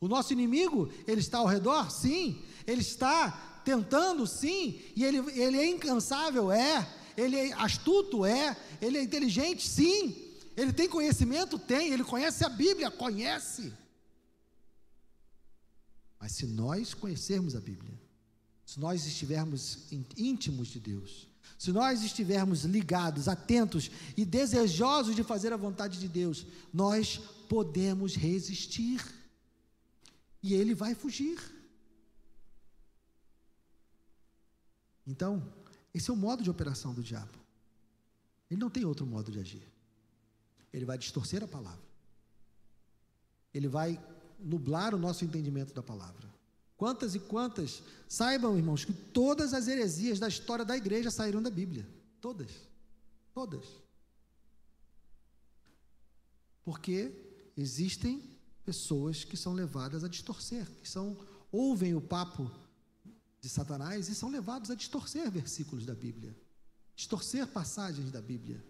O 0.00 0.08
nosso 0.08 0.32
inimigo, 0.32 0.90
ele 1.06 1.20
está 1.20 1.38
ao 1.38 1.46
redor? 1.46 1.90
Sim. 1.90 2.42
Ele 2.66 2.80
está 2.80 3.60
tentando? 3.64 4.26
Sim. 4.26 4.80
E 4.96 5.04
ele, 5.04 5.18
ele 5.38 5.58
é 5.58 5.66
incansável? 5.66 6.50
É. 6.50 6.88
Ele 7.16 7.36
é 7.36 7.52
astuto? 7.52 8.24
É. 8.24 8.56
Ele 8.80 8.96
é 8.96 9.02
inteligente? 9.02 9.68
Sim. 9.68 10.16
Ele 10.56 10.72
tem 10.72 10.88
conhecimento? 10.88 11.58
Tem. 11.58 11.92
Ele 11.92 12.02
conhece 12.02 12.44
a 12.44 12.48
Bíblia? 12.48 12.90
Conhece. 12.90 13.72
Mas 16.18 16.32
se 16.32 16.46
nós 16.46 16.94
conhecermos 16.94 17.54
a 17.54 17.60
Bíblia, 17.60 17.92
se 18.64 18.80
nós 18.80 19.06
estivermos 19.06 19.86
íntimos 20.16 20.68
de 20.68 20.80
Deus, 20.80 21.28
se 21.58 21.72
nós 21.72 22.02
estivermos 22.02 22.64
ligados, 22.64 23.28
atentos 23.28 23.90
e 24.16 24.24
desejosos 24.24 25.14
de 25.14 25.22
fazer 25.22 25.52
a 25.52 25.58
vontade 25.58 25.98
de 25.98 26.08
Deus, 26.08 26.46
nós 26.72 27.20
podemos 27.48 28.14
resistir 28.14 29.19
e 30.42 30.54
ele 30.54 30.74
vai 30.74 30.94
fugir. 30.94 31.38
Então, 35.06 35.42
esse 35.92 36.10
é 36.10 36.12
o 36.12 36.16
modo 36.16 36.42
de 36.42 36.50
operação 36.50 36.94
do 36.94 37.02
diabo. 37.02 37.38
Ele 38.50 38.60
não 38.60 38.70
tem 38.70 38.84
outro 38.84 39.06
modo 39.06 39.30
de 39.30 39.38
agir. 39.38 39.66
Ele 40.72 40.84
vai 40.84 40.96
distorcer 40.96 41.42
a 41.42 41.48
palavra. 41.48 41.84
Ele 43.52 43.68
vai 43.68 44.00
nublar 44.38 44.94
o 44.94 44.98
nosso 44.98 45.24
entendimento 45.24 45.74
da 45.74 45.82
palavra. 45.82 46.28
Quantas 46.76 47.14
e 47.14 47.18
quantas, 47.18 47.82
saibam, 48.08 48.56
irmãos, 48.56 48.84
que 48.84 48.92
todas 48.92 49.52
as 49.52 49.68
heresias 49.68 50.18
da 50.18 50.28
história 50.28 50.64
da 50.64 50.76
igreja 50.76 51.10
saíram 51.10 51.42
da 51.42 51.50
Bíblia. 51.50 51.86
Todas. 52.20 52.50
Todas. 53.34 53.66
Porque 56.64 57.12
existem 57.56 58.39
pessoas 58.64 59.24
que 59.24 59.36
são 59.36 59.52
levadas 59.52 60.04
a 60.04 60.08
distorcer, 60.08 60.66
que 60.82 60.88
são 60.88 61.16
ouvem 61.52 61.94
o 61.94 62.00
papo 62.00 62.50
de 63.40 63.48
Satanás 63.48 64.08
e 64.08 64.14
são 64.14 64.28
levados 64.28 64.70
a 64.70 64.74
distorcer 64.74 65.30
versículos 65.30 65.86
da 65.86 65.94
Bíblia, 65.94 66.36
distorcer 66.94 67.46
passagens 67.46 68.10
da 68.10 68.20
Bíblia, 68.20 68.64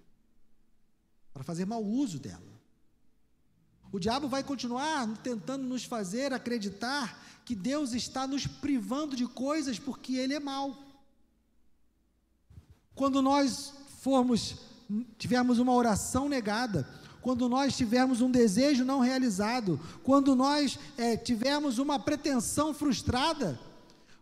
para 1.32 1.42
fazer 1.44 1.64
mau 1.64 1.84
uso 1.84 2.18
dela. 2.18 2.60
O 3.92 3.98
diabo 3.98 4.28
vai 4.28 4.44
continuar 4.44 5.08
tentando 5.18 5.64
nos 5.64 5.84
fazer 5.84 6.32
acreditar 6.32 7.42
que 7.44 7.56
Deus 7.56 7.92
está 7.92 8.26
nos 8.26 8.46
privando 8.46 9.16
de 9.16 9.26
coisas 9.26 9.78
porque 9.78 10.14
Ele 10.14 10.34
é 10.34 10.40
mau. 10.40 10.78
Quando 12.94 13.20
nós 13.20 13.72
formos, 14.00 14.54
tivermos 15.18 15.58
uma 15.58 15.74
oração 15.74 16.28
negada, 16.28 16.88
quando 17.20 17.48
nós 17.48 17.76
tivermos 17.76 18.20
um 18.20 18.30
desejo 18.30 18.84
não 18.84 19.00
realizado, 19.00 19.78
quando 20.02 20.34
nós 20.34 20.78
é, 20.96 21.16
tivermos 21.16 21.78
uma 21.78 21.98
pretensão 21.98 22.72
frustrada, 22.72 23.58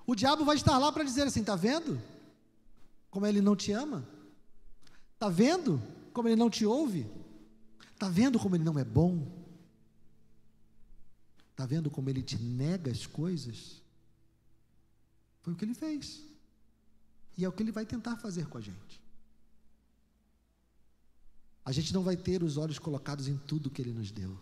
o 0.07 0.15
diabo 0.15 0.45
vai 0.45 0.57
estar 0.57 0.79
lá 0.79 0.91
para 0.91 1.05
dizer 1.05 1.23
assim: 1.23 1.41
está 1.41 1.57
vendo? 1.57 2.01
Como 3.11 3.27
ele 3.27 3.41
não 3.41 3.57
te 3.57 3.73
ama? 3.73 4.07
Está 5.15 5.29
vendo 5.29 5.83
como 6.13 6.29
ele 6.29 6.37
não 6.37 6.51
te 6.51 6.65
ouve? 6.65 7.07
Está 7.93 8.09
vendo 8.09 8.39
como 8.39 8.57
ele 8.57 8.65
não 8.65 8.79
é 8.79 8.85
bom? 8.85 9.27
Está 11.51 11.67
vendo 11.67 11.91
como 11.91 12.09
ele 12.09 12.23
te 12.23 12.39
nega 12.39 12.91
as 12.91 13.07
coisas? 13.07 13.83
Foi 15.43 15.53
o 15.53 15.57
que 15.57 15.65
ele 15.65 15.75
fez. 15.75 16.23
E 17.37 17.45
é 17.45 17.49
o 17.49 17.53
que 17.53 17.63
ele 17.63 17.73
vai 17.73 17.85
tentar 17.85 18.17
fazer 18.17 18.47
com 18.47 18.59
a 18.59 18.61
gente. 18.61 19.01
A 21.69 21.71
gente 21.71 21.93
não 21.93 22.03
vai 22.03 22.17
ter 22.17 22.43
os 22.43 22.57
olhos 22.57 22.79
colocados 22.79 23.29
em 23.29 23.37
tudo 23.37 23.69
que 23.69 23.83
ele 23.83 23.93
nos 23.93 24.11
deu. 24.11 24.41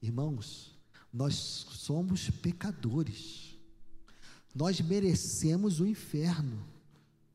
Irmãos, 0.00 0.74
nós 1.12 1.34
somos 1.34 2.30
pecadores. 2.30 3.54
Nós 4.54 4.80
merecemos 4.80 5.78
o 5.78 5.86
inferno. 5.86 6.66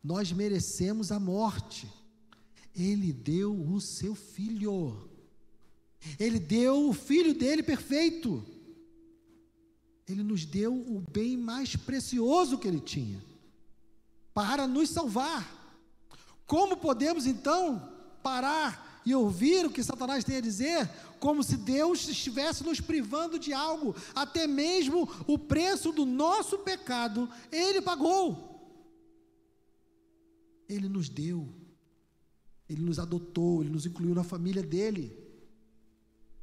Nós 0.04 0.32
merecemos 0.32 1.12
a 1.12 1.20
morte. 1.20 1.88
Ele 2.76 3.14
deu 3.14 3.54
o 3.54 3.80
seu 3.80 4.16
filho. 4.16 5.08
Ele 6.20 6.40
deu 6.40 6.90
o 6.90 6.94
filho 6.94 7.36
dele 7.36 7.62
perfeito. 7.62 8.44
Ele 10.08 10.24
nos 10.24 10.44
deu 10.44 10.74
o 10.74 11.02
bem 11.02 11.38
mais 11.38 11.76
precioso 11.76 12.58
que 12.58 12.68
ele 12.68 12.80
tinha 12.80 13.24
para 14.34 14.68
nos 14.68 14.90
salvar. 14.90 15.48
Como 16.48 16.78
podemos 16.78 17.28
então 17.28 17.94
parar 18.24 18.89
e 19.06 19.16
ouvir 19.16 19.66
o 19.66 19.72
que 19.72 19.84
Satanás 19.84 20.24
tem 20.24 20.38
a 20.38 20.41
dizer, 20.41 20.89
como 21.20 21.43
se 21.43 21.58
Deus 21.58 22.08
estivesse 22.08 22.64
nos 22.64 22.80
privando 22.80 23.38
de 23.38 23.54
algo, 23.54 23.95
até 24.16 24.47
mesmo 24.47 25.10
o 25.28 25.38
preço 25.38 25.91
do 25.91 26.06
nosso 26.06 26.60
pecado, 26.60 27.30
Ele 27.52 27.82
pagou. 27.82 28.47
Ele 30.68 30.88
nos 30.88 31.10
deu, 31.10 31.50
Ele 32.70 32.82
nos 32.82 33.00
adotou, 33.00 33.62
Ele 33.62 33.72
nos 33.72 33.86
incluiu 33.86 34.14
na 34.14 34.24
família 34.24 34.62
dele. 34.62 35.19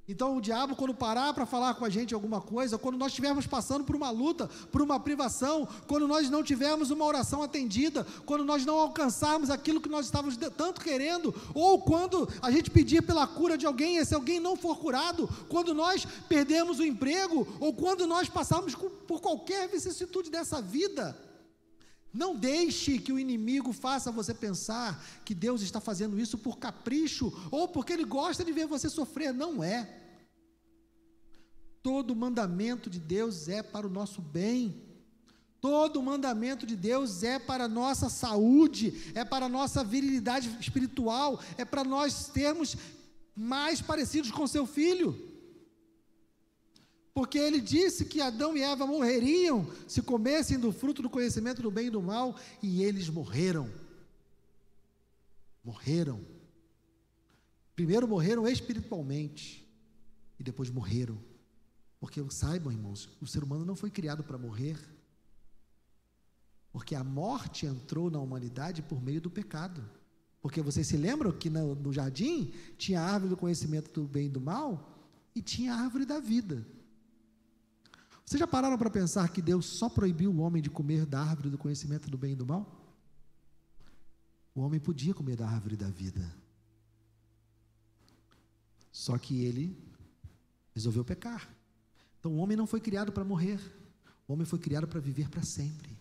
Então, 0.09 0.37
o 0.37 0.41
diabo, 0.41 0.77
quando 0.77 0.95
parar 0.95 1.35
para 1.35 1.45
falar 1.45 1.75
com 1.75 1.85
a 1.85 1.91
gente 1.91 2.15
alguma 2.15 2.41
coisa, 2.41 2.79
quando 2.79 2.97
nós 2.97 3.09
estivermos 3.09 3.45
passando 3.45 3.83
por 3.85 3.97
uma 3.97 4.09
luta, 4.09 4.49
por 4.71 4.81
uma 4.81 5.01
privação, 5.01 5.67
quando 5.89 6.07
nós 6.07 6.31
não 6.31 6.45
tivermos 6.45 6.93
uma 6.93 7.05
oração 7.05 7.43
atendida, 7.43 8.07
quando 8.25 8.45
nós 8.45 8.65
não 8.65 8.79
alcançarmos 8.79 9.51
aquilo 9.51 9.81
que 9.81 9.89
nós 9.89 10.07
estávamos 10.07 10.37
tanto 10.57 10.81
querendo, 10.81 11.35
ou 11.53 11.81
quando 11.83 12.29
a 12.41 12.53
gente 12.53 12.71
pedir 12.71 13.03
pela 13.03 13.27
cura 13.27 13.59
de 13.59 13.67
alguém 13.67 13.97
e 13.97 13.99
esse 13.99 14.15
alguém 14.15 14.39
não 14.39 14.55
for 14.55 14.79
curado, 14.79 15.29
quando 15.49 15.75
nós 15.75 16.07
perdemos 16.29 16.79
o 16.79 16.85
emprego, 16.85 17.45
ou 17.59 17.75
quando 17.75 18.07
nós 18.07 18.29
passarmos 18.29 18.77
por 18.77 19.21
qualquer 19.21 19.69
vicissitude 19.69 20.31
dessa 20.31 20.63
vida, 20.63 21.19
não 22.17 22.35
deixe 22.35 22.99
que 22.99 23.13
o 23.13 23.19
inimigo 23.19 23.73
faça 23.73 24.11
você 24.11 24.33
pensar 24.33 25.05
que 25.25 25.35
Deus 25.35 25.61
está 25.61 25.81
fazendo 25.81 26.19
isso 26.19 26.39
por 26.39 26.59
capricho 26.59 27.31
ou 27.51 27.69
porque 27.69 27.93
ele 27.93 28.05
gosta 28.05 28.43
de 28.43 28.53
ver 28.53 28.67
você 28.67 28.89
sofrer. 28.89 29.35
Não 29.35 29.63
é. 29.63 29.87
Todo 31.83 32.17
mandamento 32.17 32.89
de 32.89 32.99
Deus 32.99 33.49
é 33.49 33.63
para 33.63 33.87
o 33.87 33.91
nosso 33.91 34.23
bem. 34.23 34.83
Todo 35.61 36.03
mandamento 36.03 36.65
de 36.65 36.75
Deus 36.75 37.23
é 37.23 37.39
para 37.39 37.65
a 37.65 37.69
nossa 37.69 38.09
saúde, 38.09 39.13
é 39.15 39.25
para 39.25 39.47
a 39.47 39.49
nossa 39.49 39.85
virilidade 39.85 40.57
espiritual, 40.59 41.41
é 41.59 41.65
para 41.65 41.85
nós 41.85 42.29
termos 42.29 42.77
mais 43.35 43.83
parecidos 43.83 44.31
com 44.31 44.47
seu 44.47 44.67
filho 44.67 45.36
porque 47.17 47.39
ele 47.39 47.63
disse 47.63 48.05
que 48.05 48.21
Adão 48.21 48.55
e 48.55 48.61
Eva 48.61 48.87
morreriam 48.87 49.67
se 49.89 50.03
comessem 50.03 50.59
do 50.59 50.71
fruto 50.71 51.01
do 51.01 51.09
conhecimento 51.09 51.63
do 51.63 51.71
bem 51.71 51.87
e 51.87 51.91
do 51.91 52.03
mal, 52.03 52.39
e 52.63 52.83
eles 52.83 53.09
morreram. 53.09 53.73
Morreram. 55.65 56.21
Primeiro 57.75 58.07
morreram 58.07 58.47
espiritualmente, 58.47 59.67
e 60.39 60.45
depois 60.45 60.69
morreram. 60.69 61.17
Porque 61.99 62.23
saibam, 62.29 62.71
irmãos, 62.71 63.09
o 63.19 63.27
ser 63.27 63.43
humano 63.43 63.65
não 63.65 63.75
foi 63.75 63.91
criado 63.91 64.23
para 64.23 64.37
morrer. 64.37 64.79
Porque 66.71 66.95
a 66.95 67.03
morte 67.03 67.65
entrou 67.65 68.11
na 68.11 68.21
humanidade 68.21 68.83
por 68.83 69.03
meio 69.03 69.23
do 69.23 69.31
pecado. 69.31 69.83
Porque 70.43 70.61
vocês 70.61 70.87
se 70.87 70.99
lembram 70.99 71.33
que 71.33 71.49
no, 71.49 71.75
no 71.77 71.95
jardim 71.95 72.53
tinha 72.77 73.01
a 73.01 73.11
árvore 73.11 73.31
do 73.31 73.39
conhecimento 73.39 73.91
do 73.91 74.07
bem 74.07 74.27
e 74.27 74.29
do 74.29 74.39
mal 74.39 75.01
e 75.35 75.41
tinha 75.41 75.73
a 75.73 75.81
árvore 75.81 76.05
da 76.05 76.21
vida. 76.21 76.76
Vocês 78.27 78.41
já 78.41 78.47
pararam 78.47 78.77
para 78.77 78.91
pensar 78.91 79.29
que 79.29 79.41
Deus 79.41 79.67
só 79.67 79.89
proibiu 79.89 80.33
o 80.33 80.39
homem 80.39 80.61
de 80.61 80.69
comer 80.69 81.07
da 81.07 81.21
árvore 81.21 81.49
do 81.49 81.57
conhecimento 81.57 82.11
do 82.11 82.19
bem 82.19 82.33
e 82.33 82.35
do 82.35 82.45
mal? 82.45 82.85
O 84.53 84.63
homem 84.63 84.81
podia 84.81 85.15
comer 85.15 85.37
da 85.37 85.49
árvore 85.49 85.77
da 85.77 85.89
vida. 85.89 86.35
Só 88.91 89.17
que 89.17 89.45
ele 89.45 89.79
resolveu 90.75 91.05
pecar. 91.05 91.49
Então 92.19 92.33
o 92.33 92.39
homem 92.39 92.57
não 92.57 92.67
foi 92.67 92.81
criado 92.81 93.13
para 93.13 93.23
morrer. 93.23 93.61
O 94.27 94.33
homem 94.33 94.45
foi 94.45 94.59
criado 94.59 94.89
para 94.89 94.99
viver 94.99 95.29
para 95.29 95.45
sempre. 95.45 95.97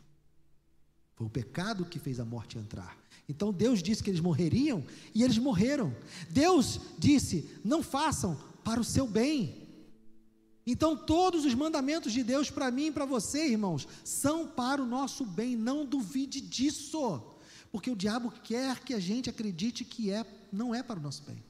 Foi 1.14 1.28
o 1.28 1.30
pecado 1.30 1.86
que 1.86 2.00
fez 2.00 2.20
a 2.20 2.26
morte 2.26 2.58
entrar. 2.58 2.98
Então 3.30 3.54
Deus 3.54 3.84
disse 3.84 4.02
que 4.02 4.10
eles 4.10 4.20
morreriam 4.20 4.84
e 5.14 5.22
eles 5.22 5.38
morreram. 5.38 5.96
Deus 6.32 6.82
disse: 6.98 7.60
não 7.64 7.84
façam 7.84 8.36
para 8.64 8.82
o 8.82 8.84
seu 8.84 9.08
bem. 9.08 9.65
Então, 10.66 10.98
todos 10.98 11.46
os 11.46 11.54
mandamentos 11.54 12.12
de 12.12 12.24
Deus 12.24 12.50
para 12.50 12.72
mim 12.72 12.88
e 12.88 12.92
para 12.92 13.06
você, 13.06 13.48
irmãos, 13.48 13.88
são 14.04 14.48
para 14.48 14.82
o 14.82 14.86
nosso 14.86 15.24
bem, 15.24 15.56
não 15.56 15.86
duvide 15.86 16.42
disso, 16.42 17.22
porque 17.72 17.92
o 17.92 17.96
diabo 17.96 18.32
quer 18.32 18.80
que 18.80 18.94
a 18.94 19.00
gente 19.00 19.30
acredite 19.30 19.86
que 19.86 20.10
é, 20.10 20.26
não 20.52 20.74
é 20.74 20.82
para 20.82 21.00
o 21.00 21.04
nosso 21.04 21.22
bem. 21.24 21.44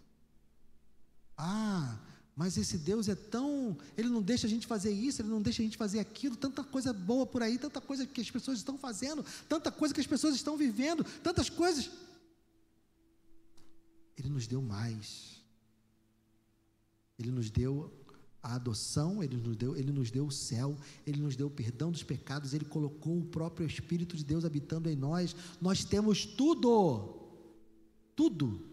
Ah, 1.37 1.97
mas 2.35 2.57
esse 2.57 2.77
Deus 2.77 3.07
é 3.07 3.15
tão, 3.15 3.77
ele 3.97 4.09
não 4.09 4.21
deixa 4.21 4.47
a 4.47 4.49
gente 4.49 4.67
fazer 4.67 4.91
isso, 4.91 5.21
ele 5.21 5.29
não 5.29 5.41
deixa 5.41 5.61
a 5.61 5.65
gente 5.65 5.77
fazer 5.77 5.99
aquilo, 5.99 6.35
tanta 6.35 6.61
coisa 6.65 6.91
boa 6.91 7.25
por 7.25 7.41
aí, 7.41 7.57
tanta 7.57 7.79
coisa 7.79 8.05
que 8.05 8.19
as 8.19 8.29
pessoas 8.29 8.57
estão 8.57 8.77
fazendo, 8.77 9.25
tanta 9.47 9.71
coisa 9.71 9.93
que 9.93 10.01
as 10.01 10.07
pessoas 10.07 10.35
estão 10.35 10.57
vivendo, 10.57 11.05
tantas 11.23 11.49
coisas. 11.49 11.89
Ele 14.17 14.27
nos 14.27 14.47
deu 14.47 14.61
mais. 14.61 15.41
Ele 17.17 17.31
nos 17.31 17.49
deu 17.49 17.89
a 18.45 18.53
adoção, 18.53 19.23
ele 19.23 19.35
nos 19.35 19.55
deu, 19.55 19.75
ele 19.75 19.91
nos 19.91 20.11
deu 20.11 20.27
o 20.27 20.31
céu, 20.31 20.77
ele 21.03 21.19
nos 21.19 21.35
deu 21.35 21.47
o 21.47 21.49
perdão 21.49 21.91
dos 21.91 22.03
pecados, 22.03 22.53
ele 22.53 22.63
colocou 22.63 23.17
o 23.17 23.25
próprio 23.25 23.65
Espírito 23.65 24.15
de 24.15 24.23
Deus 24.23 24.45
habitando 24.45 24.87
em 24.87 24.95
nós. 24.95 25.35
Nós 25.59 25.83
temos 25.83 26.27
tudo. 26.27 27.23
Tudo. 28.15 28.63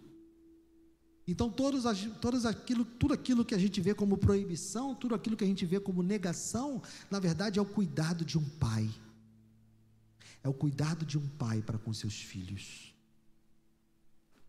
Então, 1.27 1.51
todos, 1.51 1.85
todos 2.21 2.45
aquilo, 2.45 2.85
tudo 2.85 3.15
aquilo 3.15 3.47
que 3.47 3.55
a 3.55 3.59
gente 3.59 3.81
vê 3.81 3.95
como 3.95 4.19
proibição, 4.19 4.95
tudo 4.95 5.15
aquilo 5.15 5.39
que 5.39 5.45
a 5.45 5.47
gente 5.47 5.65
vê 5.65 5.81
como 5.81 6.03
negação, 6.03 6.83
na 7.11 7.19
verdade 7.19 7.59
é 7.59 7.63
o 7.63 7.65
cuidado 7.65 8.27
de 8.27 8.37
um 8.37 8.45
pai. 8.45 8.91
É 10.45 10.51
o 10.51 10.53
cuidado 10.53 11.07
de 11.07 11.17
um 11.17 11.27
pai 11.27 11.63
para 11.63 11.79
com 11.79 11.95
seus 11.95 12.21
filhos. 12.21 12.95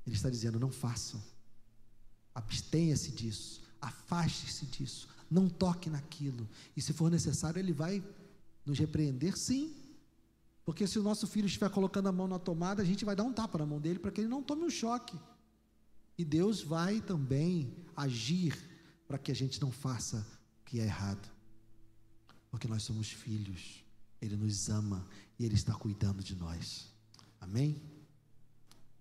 Ele 0.05 0.17
está 0.17 0.30
dizendo: 0.30 0.59
não 0.59 0.69
façam, 0.69 1.24
abstenha-se 2.36 3.11
disso, 3.11 3.61
afaste-se 3.80 4.65
disso, 4.65 5.07
não 5.34 5.49
toque 5.49 5.89
naquilo. 5.89 6.47
E 6.77 6.81
se 6.81 6.93
for 6.93 7.09
necessário, 7.09 7.59
ele 7.59 7.73
vai 7.73 8.03
nos 8.65 8.77
repreender, 8.77 9.36
sim. 9.38 9.73
Porque 10.63 10.88
se 10.88 10.97
o 10.99 11.03
nosso 11.03 11.27
filho 11.27 11.47
estiver 11.47 11.69
colocando 11.69 12.07
a 12.07 12.11
mão 12.11 12.27
na 12.27 12.39
tomada, 12.39 12.81
a 12.81 12.86
gente 12.86 13.03
vai 13.03 13.15
dar 13.15 13.23
um 13.23 13.34
tapa 13.34 13.57
na 13.57 13.65
mão 13.65 13.81
dele 13.81 13.99
para 13.99 14.11
que 14.11 14.21
ele 14.21 14.29
não 14.29 14.43
tome 14.43 14.63
um 14.63 14.69
choque. 14.69 15.19
E 16.17 16.23
Deus 16.23 16.61
vai 16.61 17.01
também 17.01 17.75
agir 17.95 18.55
para 19.07 19.17
que 19.17 19.31
a 19.31 19.36
gente 19.36 19.59
não 19.59 19.71
faça 19.71 20.25
o 20.61 20.65
que 20.65 20.79
é 20.79 20.84
errado. 20.84 21.27
Porque 22.51 22.67
nós 22.67 22.84
somos 22.84 23.09
filhos, 23.09 23.84
Ele 24.21 24.38
nos 24.38 24.69
ama 24.69 25.05
e 25.39 25.45
Ele 25.45 25.55
está 25.55 25.73
cuidando 25.73 26.23
de 26.23 26.36
nós. 26.36 26.88
Amém? 27.41 27.81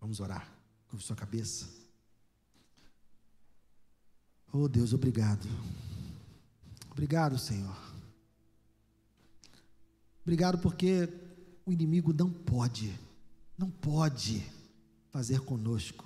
Vamos 0.01 0.21
orar. 0.21 0.51
Curve 0.89 1.05
sua 1.05 1.15
cabeça. 1.15 1.69
Oh 4.51 4.69
Deus, 4.69 4.93
obrigado. 4.93 5.47
Obrigado, 6.93 7.39
Senhor. 7.39 7.75
Obrigado 10.23 10.59
porque 10.59 11.09
o 11.65 11.73
inimigo 11.73 12.13
não 12.13 12.31
pode, 12.31 12.95
não 13.57 13.71
pode 13.71 14.47
fazer 15.11 15.41
conosco 15.41 16.05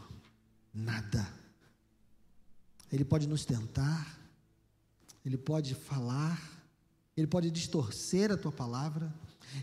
nada. 0.72 1.26
Ele 2.90 3.04
pode 3.04 3.26
nos 3.26 3.44
tentar, 3.44 4.16
ele 5.24 5.36
pode 5.36 5.74
falar, 5.74 6.40
ele 7.16 7.26
pode 7.26 7.50
distorcer 7.50 8.30
a 8.30 8.36
tua 8.36 8.52
palavra, 8.52 9.12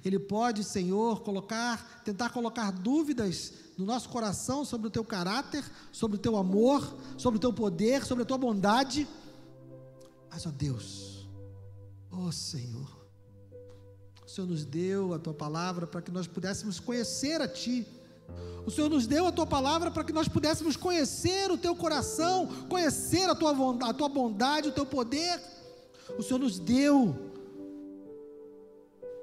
ele 0.03 0.19
pode, 0.19 0.63
Senhor, 0.65 1.21
colocar, 1.21 2.03
tentar 2.03 2.31
colocar 2.31 2.69
dúvidas 2.69 3.53
no 3.77 3.85
nosso 3.85 4.09
coração 4.09 4.65
sobre 4.65 4.87
o 4.87 4.91
teu 4.91 5.05
caráter, 5.05 5.63
sobre 5.89 6.17
o 6.17 6.19
teu 6.19 6.35
amor, 6.35 6.97
sobre 7.17 7.37
o 7.37 7.41
teu 7.41 7.53
poder, 7.53 8.03
sobre 8.03 8.23
a 8.23 8.25
tua 8.25 8.37
bondade. 8.37 9.07
Mas, 10.29 10.45
ó 10.45 10.51
Deus, 10.51 11.12
Oh 12.15 12.31
Senhor, 12.31 12.87
o 14.23 14.29
Senhor 14.29 14.47
nos 14.47 14.65
deu 14.65 15.13
a 15.13 15.19
tua 15.19 15.33
palavra 15.33 15.87
para 15.87 16.01
que 16.01 16.11
nós 16.11 16.27
pudéssemos 16.27 16.79
conhecer 16.79 17.41
a 17.41 17.47
Ti. 17.47 17.87
O 18.65 18.71
Senhor 18.71 18.89
nos 18.89 19.07
deu 19.07 19.27
a 19.27 19.31
tua 19.31 19.47
palavra 19.47 19.89
para 19.89 20.03
que 20.03 20.13
nós 20.13 20.27
pudéssemos 20.27 20.77
conhecer 20.77 21.51
o 21.51 21.57
teu 21.57 21.75
coração, 21.75 22.47
conhecer 22.69 23.29
a 23.29 23.35
tua, 23.35 23.51
a 23.89 23.93
tua 23.93 24.07
bondade, 24.07 24.69
o 24.69 24.71
teu 24.71 24.85
poder. 24.85 25.41
O 26.17 26.21
Senhor 26.21 26.39
nos 26.39 26.59
deu. 26.59 27.15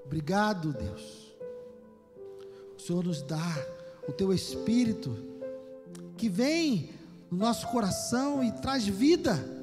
Obrigado, 0.05 0.73
Deus. 0.73 1.33
O 2.77 2.81
Senhor 2.81 3.05
nos 3.05 3.23
dá 3.23 3.67
o 4.09 4.13
teu 4.13 4.33
espírito 4.33 5.17
que 6.17 6.29
vem 6.29 6.91
no 7.31 7.39
nosso 7.39 7.69
coração 7.69 8.43
e 8.43 8.51
traz 8.61 8.87
vida. 8.87 9.60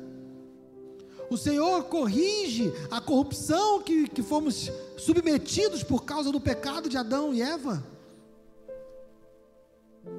O 1.30 1.38
Senhor 1.38 1.84
corrige 1.86 2.72
a 2.90 3.02
corrupção 3.02 3.82
que, 3.82 4.08
que 4.08 4.24
fomos 4.24 4.72
submetidos 4.98 5.84
por 5.84 6.06
causa 6.06 6.32
do 6.32 6.40
pecado 6.40 6.88
de 6.88 6.98
Adão 6.98 7.34
e 7.34 7.42
Eva. 7.42 7.86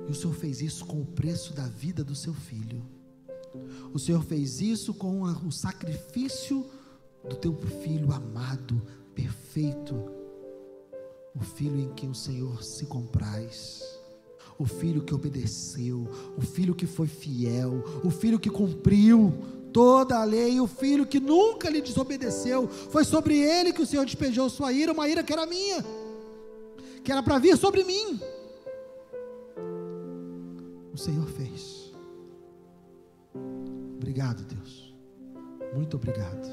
E 0.06 0.10
o 0.10 0.14
Senhor 0.14 0.34
fez 0.34 0.60
isso 0.60 0.84
com 0.84 1.00
o 1.00 1.06
preço 1.06 1.54
da 1.54 1.66
vida 1.66 2.04
do 2.04 2.14
seu 2.14 2.34
filho. 2.34 2.84
O 3.92 3.98
Senhor 3.98 4.22
fez 4.22 4.60
isso 4.60 4.92
com 4.92 5.22
o 5.22 5.50
sacrifício 5.52 6.66
do 7.28 7.36
teu 7.36 7.56
filho 7.82 8.12
amado, 8.12 8.80
perfeito. 9.14 9.94
O 11.34 11.40
filho 11.40 11.80
em 11.80 11.92
quem 11.94 12.10
o 12.10 12.14
Senhor 12.14 12.62
se 12.62 12.84
compraz. 12.86 13.82
O 14.58 14.66
filho 14.66 15.02
que 15.02 15.14
obedeceu, 15.14 16.08
o 16.36 16.40
filho 16.40 16.74
que 16.74 16.86
foi 16.86 17.06
fiel, 17.06 17.82
o 18.04 18.10
filho 18.10 18.40
que 18.40 18.50
cumpriu 18.50 19.32
toda 19.72 20.18
a 20.18 20.24
lei, 20.24 20.60
o 20.60 20.66
filho 20.66 21.06
que 21.06 21.20
nunca 21.20 21.70
lhe 21.70 21.80
desobedeceu, 21.80 22.68
foi 22.68 23.04
sobre 23.04 23.38
ele 23.38 23.72
que 23.72 23.82
o 23.82 23.86
Senhor 23.86 24.04
despejou 24.04 24.48
sua 24.48 24.72
ira, 24.72 24.92
uma 24.92 25.08
ira 25.08 25.22
que 25.22 25.32
era 25.32 25.46
minha, 25.46 25.84
que 27.02 27.12
era 27.12 27.22
para 27.22 27.38
vir 27.38 27.56
sobre 27.56 27.84
mim. 27.84 28.20
O 30.92 30.96
Senhor 30.96 31.26
fez. 31.28 31.92
Obrigado, 33.96 34.42
Deus. 34.44 34.94
Muito 35.74 35.96
obrigado. 35.96 36.48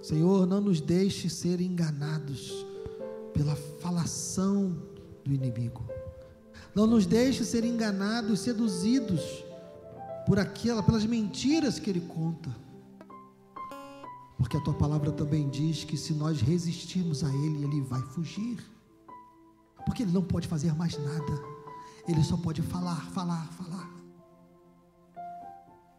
Senhor, 0.00 0.46
não 0.46 0.60
nos 0.60 0.80
deixe 0.80 1.28
ser 1.28 1.60
enganados 1.60 2.64
pela 3.34 3.54
falação 3.80 4.74
do 5.24 5.32
inimigo. 5.34 5.84
Não 6.74 6.86
nos 6.86 7.04
deixe 7.04 7.44
ser 7.44 7.64
enganados, 7.64 8.40
seduzidos 8.40 9.44
por 10.28 10.38
aquela, 10.38 10.82
pelas 10.82 11.06
mentiras 11.06 11.78
que 11.78 11.88
ele 11.88 12.02
conta. 12.02 12.54
Porque 14.36 14.58
a 14.58 14.60
tua 14.60 14.74
palavra 14.74 15.10
também 15.10 15.48
diz 15.48 15.84
que 15.84 15.96
se 15.96 16.12
nós 16.12 16.42
resistirmos 16.42 17.24
a 17.24 17.28
ele, 17.28 17.64
ele 17.64 17.80
vai 17.80 18.02
fugir. 18.02 18.62
Porque 19.86 20.02
ele 20.02 20.12
não 20.12 20.22
pode 20.22 20.46
fazer 20.46 20.74
mais 20.74 20.98
nada. 20.98 21.42
Ele 22.06 22.22
só 22.22 22.36
pode 22.36 22.60
falar, 22.60 23.10
falar, 23.12 23.46
falar. 23.52 23.90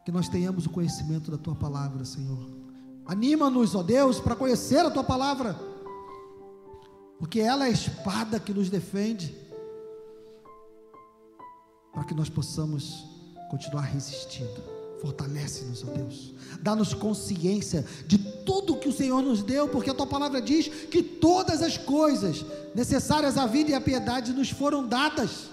Que 0.05 0.11
nós 0.11 0.29
tenhamos 0.29 0.67
o 0.67 0.69
conhecimento 0.69 1.31
da 1.31 1.37
tua 1.37 1.55
palavra, 1.55 2.05
Senhor. 2.05 2.37
Anima-nos, 3.07 3.73
ó 3.73 3.81
Deus, 3.81 4.19
para 4.19 4.35
conhecer 4.35 4.85
a 4.85 4.91
tua 4.91 5.03
palavra. 5.03 5.59
Porque 7.17 7.39
ela 7.39 7.65
é 7.65 7.69
a 7.69 7.71
espada 7.71 8.39
que 8.39 8.53
nos 8.53 8.69
defende. 8.69 9.35
Para 11.91 12.03
que 12.03 12.13
nós 12.13 12.29
possamos 12.29 13.18
continuar 13.49 13.81
resistindo. 13.81 14.63
Fortalece-nos, 15.01 15.83
ó 15.83 15.91
Deus. 15.91 16.33
Dá-nos 16.61 16.93
consciência 16.93 17.85
de 18.05 18.17
tudo 18.17 18.77
que 18.77 18.89
o 18.89 18.93
Senhor 18.93 19.21
nos 19.21 19.41
deu, 19.41 19.67
porque 19.67 19.89
a 19.89 19.93
tua 19.93 20.05
palavra 20.05 20.41
diz 20.41 20.67
que 20.67 21.01
todas 21.01 21.61
as 21.61 21.77
coisas 21.77 22.45
necessárias 22.75 23.37
à 23.37 23.45
vida 23.45 23.71
e 23.71 23.73
à 23.73 23.81
piedade 23.81 24.33
nos 24.33 24.49
foram 24.49 24.85
dadas. 24.85 25.49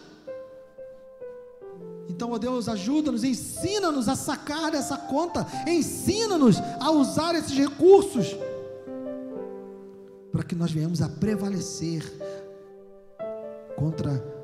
Então, 2.08 2.32
ó 2.32 2.38
Deus, 2.38 2.68
ajuda-nos, 2.68 3.24
ensina-nos 3.24 4.08
a 4.08 4.16
sacar 4.16 4.74
essa 4.74 4.96
conta, 4.96 5.46
ensina-nos 5.66 6.56
a 6.80 6.90
usar 6.90 7.34
esses 7.34 7.56
recursos, 7.56 8.36
para 10.32 10.42
que 10.42 10.54
nós 10.54 10.72
venhamos 10.72 11.00
a 11.02 11.08
prevalecer 11.08 12.02
contra 13.76 14.35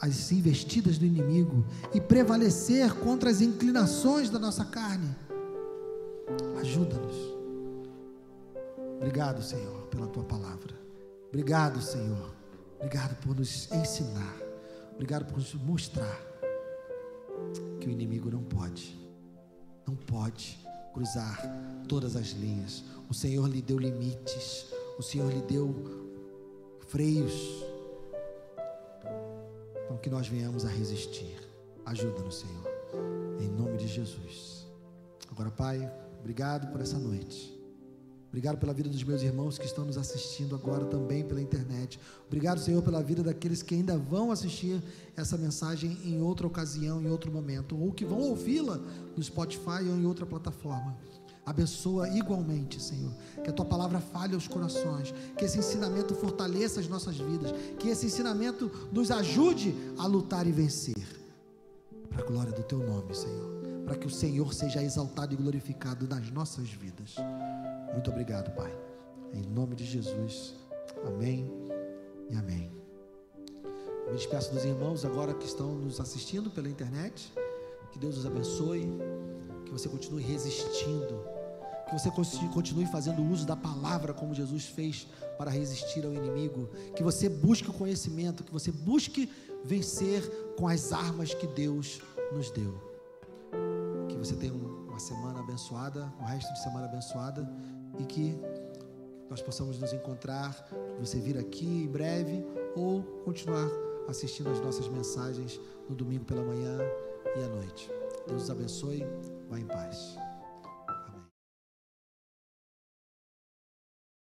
as 0.00 0.30
investidas 0.32 0.98
do 0.98 1.06
inimigo 1.06 1.64
e 1.94 2.00
prevalecer 2.00 2.92
contra 2.94 3.30
as 3.30 3.40
inclinações 3.40 4.30
da 4.30 4.38
nossa 4.38 4.64
carne. 4.64 5.14
Ajuda-nos. 6.60 7.14
Obrigado, 8.96 9.42
Senhor, 9.42 9.82
pela 9.88 10.06
tua 10.06 10.24
palavra. 10.24 10.74
Obrigado, 11.28 11.80
Senhor. 11.80 12.34
Obrigado 12.76 13.16
por 13.20 13.36
nos 13.36 13.70
ensinar. 13.72 14.36
Obrigado 14.94 15.26
por 15.26 15.38
nos 15.38 15.54
mostrar 15.54 16.20
que 17.80 17.86
o 17.86 17.90
inimigo 17.90 18.30
não 18.30 18.42
pode, 18.42 18.98
não 19.86 19.94
pode 19.94 20.58
cruzar 20.94 21.38
todas 21.86 22.16
as 22.16 22.28
linhas. 22.28 22.82
O 23.08 23.14
Senhor 23.14 23.46
lhe 23.48 23.60
deu 23.60 23.78
limites, 23.78 24.66
o 24.98 25.02
Senhor 25.02 25.30
lhe 25.30 25.42
deu 25.42 25.74
freios 26.88 27.64
então 29.96 29.98
que 29.98 30.10
nós 30.10 30.28
venhamos 30.28 30.64
a 30.64 30.68
resistir. 30.68 31.36
Ajuda-nos, 31.84 32.40
Senhor. 32.40 32.66
Em 33.40 33.48
nome 33.48 33.78
de 33.78 33.88
Jesus. 33.88 34.66
Agora, 35.30 35.50
Pai, 35.50 35.90
obrigado 36.20 36.70
por 36.70 36.80
essa 36.80 36.98
noite. 36.98 37.54
Obrigado 38.28 38.58
pela 38.58 38.74
vida 38.74 38.90
dos 38.90 39.02
meus 39.02 39.22
irmãos 39.22 39.56
que 39.58 39.64
estão 39.64 39.84
nos 39.86 39.96
assistindo 39.96 40.54
agora 40.54 40.84
também 40.84 41.24
pela 41.24 41.40
internet. 41.40 41.98
Obrigado, 42.26 42.60
Senhor, 42.60 42.82
pela 42.82 43.02
vida 43.02 43.22
daqueles 43.22 43.62
que 43.62 43.74
ainda 43.74 43.96
vão 43.96 44.30
assistir 44.30 44.82
essa 45.16 45.38
mensagem 45.38 45.98
em 46.04 46.20
outra 46.20 46.46
ocasião, 46.46 47.00
em 47.00 47.08
outro 47.08 47.32
momento, 47.32 47.78
ou 47.80 47.92
que 47.92 48.04
vão 48.04 48.20
ouvi-la 48.20 48.78
no 49.16 49.22
Spotify 49.22 49.82
ou 49.88 49.96
em 49.96 50.04
outra 50.04 50.26
plataforma. 50.26 50.94
Abençoa 51.46 52.08
igualmente, 52.08 52.82
Senhor. 52.82 53.12
Que 53.44 53.50
a 53.50 53.52
tua 53.52 53.64
palavra 53.64 54.00
fale 54.00 54.34
aos 54.34 54.48
corações. 54.48 55.14
Que 55.38 55.44
esse 55.44 55.56
ensinamento 55.56 56.12
fortaleça 56.12 56.80
as 56.80 56.88
nossas 56.88 57.16
vidas. 57.16 57.52
Que 57.78 57.88
esse 57.88 58.06
ensinamento 58.06 58.68
nos 58.90 59.12
ajude 59.12 59.72
a 59.96 60.06
lutar 60.08 60.44
e 60.44 60.50
vencer. 60.50 61.06
Para 62.10 62.24
a 62.24 62.26
glória 62.26 62.52
do 62.52 62.64
teu 62.64 62.78
nome, 62.78 63.14
Senhor. 63.14 63.62
Para 63.84 63.94
que 63.94 64.08
o 64.08 64.10
Senhor 64.10 64.52
seja 64.52 64.82
exaltado 64.82 65.34
e 65.34 65.36
glorificado 65.36 66.08
nas 66.08 66.28
nossas 66.32 66.68
vidas. 66.68 67.14
Muito 67.92 68.10
obrigado, 68.10 68.50
Pai. 68.56 68.76
Em 69.32 69.42
nome 69.42 69.76
de 69.76 69.84
Jesus. 69.84 70.52
Amém 71.06 71.48
e 72.28 72.34
amém. 72.34 72.72
Me 74.08 74.16
despeço 74.16 74.52
dos 74.52 74.64
irmãos 74.64 75.04
agora 75.04 75.32
que 75.32 75.46
estão 75.46 75.76
nos 75.76 76.00
assistindo 76.00 76.50
pela 76.50 76.68
internet. 76.68 77.32
Que 77.92 78.00
Deus 78.00 78.18
os 78.18 78.26
abençoe. 78.26 78.88
Que 79.64 79.70
você 79.70 79.88
continue 79.88 80.22
resistindo 80.22 81.35
que 81.86 81.92
você 81.92 82.10
continue 82.52 82.86
fazendo 82.86 83.22
uso 83.22 83.46
da 83.46 83.56
palavra 83.56 84.12
como 84.12 84.34
Jesus 84.34 84.64
fez 84.66 85.06
para 85.38 85.50
resistir 85.50 86.04
ao 86.04 86.12
inimigo, 86.12 86.68
que 86.94 87.02
você 87.02 87.28
busque 87.28 87.70
o 87.70 87.72
conhecimento, 87.72 88.42
que 88.42 88.52
você 88.52 88.72
busque 88.72 89.30
vencer 89.64 90.22
com 90.56 90.66
as 90.66 90.92
armas 90.92 91.32
que 91.32 91.46
Deus 91.46 92.00
nos 92.32 92.50
deu. 92.50 92.74
Que 94.08 94.16
você 94.16 94.34
tenha 94.34 94.52
uma 94.52 94.98
semana 94.98 95.40
abençoada, 95.40 96.12
um 96.20 96.24
resto 96.24 96.52
de 96.52 96.62
semana 96.62 96.86
abençoada 96.86 97.48
e 97.98 98.04
que 98.04 98.36
nós 99.30 99.42
possamos 99.42 99.78
nos 99.78 99.92
encontrar, 99.92 100.68
você 100.98 101.18
vir 101.18 101.36
aqui 101.38 101.66
em 101.66 101.86
breve 101.86 102.44
ou 102.74 103.02
continuar 103.24 103.68
assistindo 104.08 104.50
as 104.50 104.60
nossas 104.60 104.88
mensagens 104.88 105.60
no 105.88 105.94
domingo 105.94 106.24
pela 106.24 106.42
manhã 106.42 106.78
e 107.36 107.42
à 107.42 107.48
noite. 107.48 107.90
Deus 108.26 108.44
os 108.44 108.50
abençoe. 108.50 109.04
Vá 109.48 109.58
em 109.58 109.66
paz. 109.66 110.25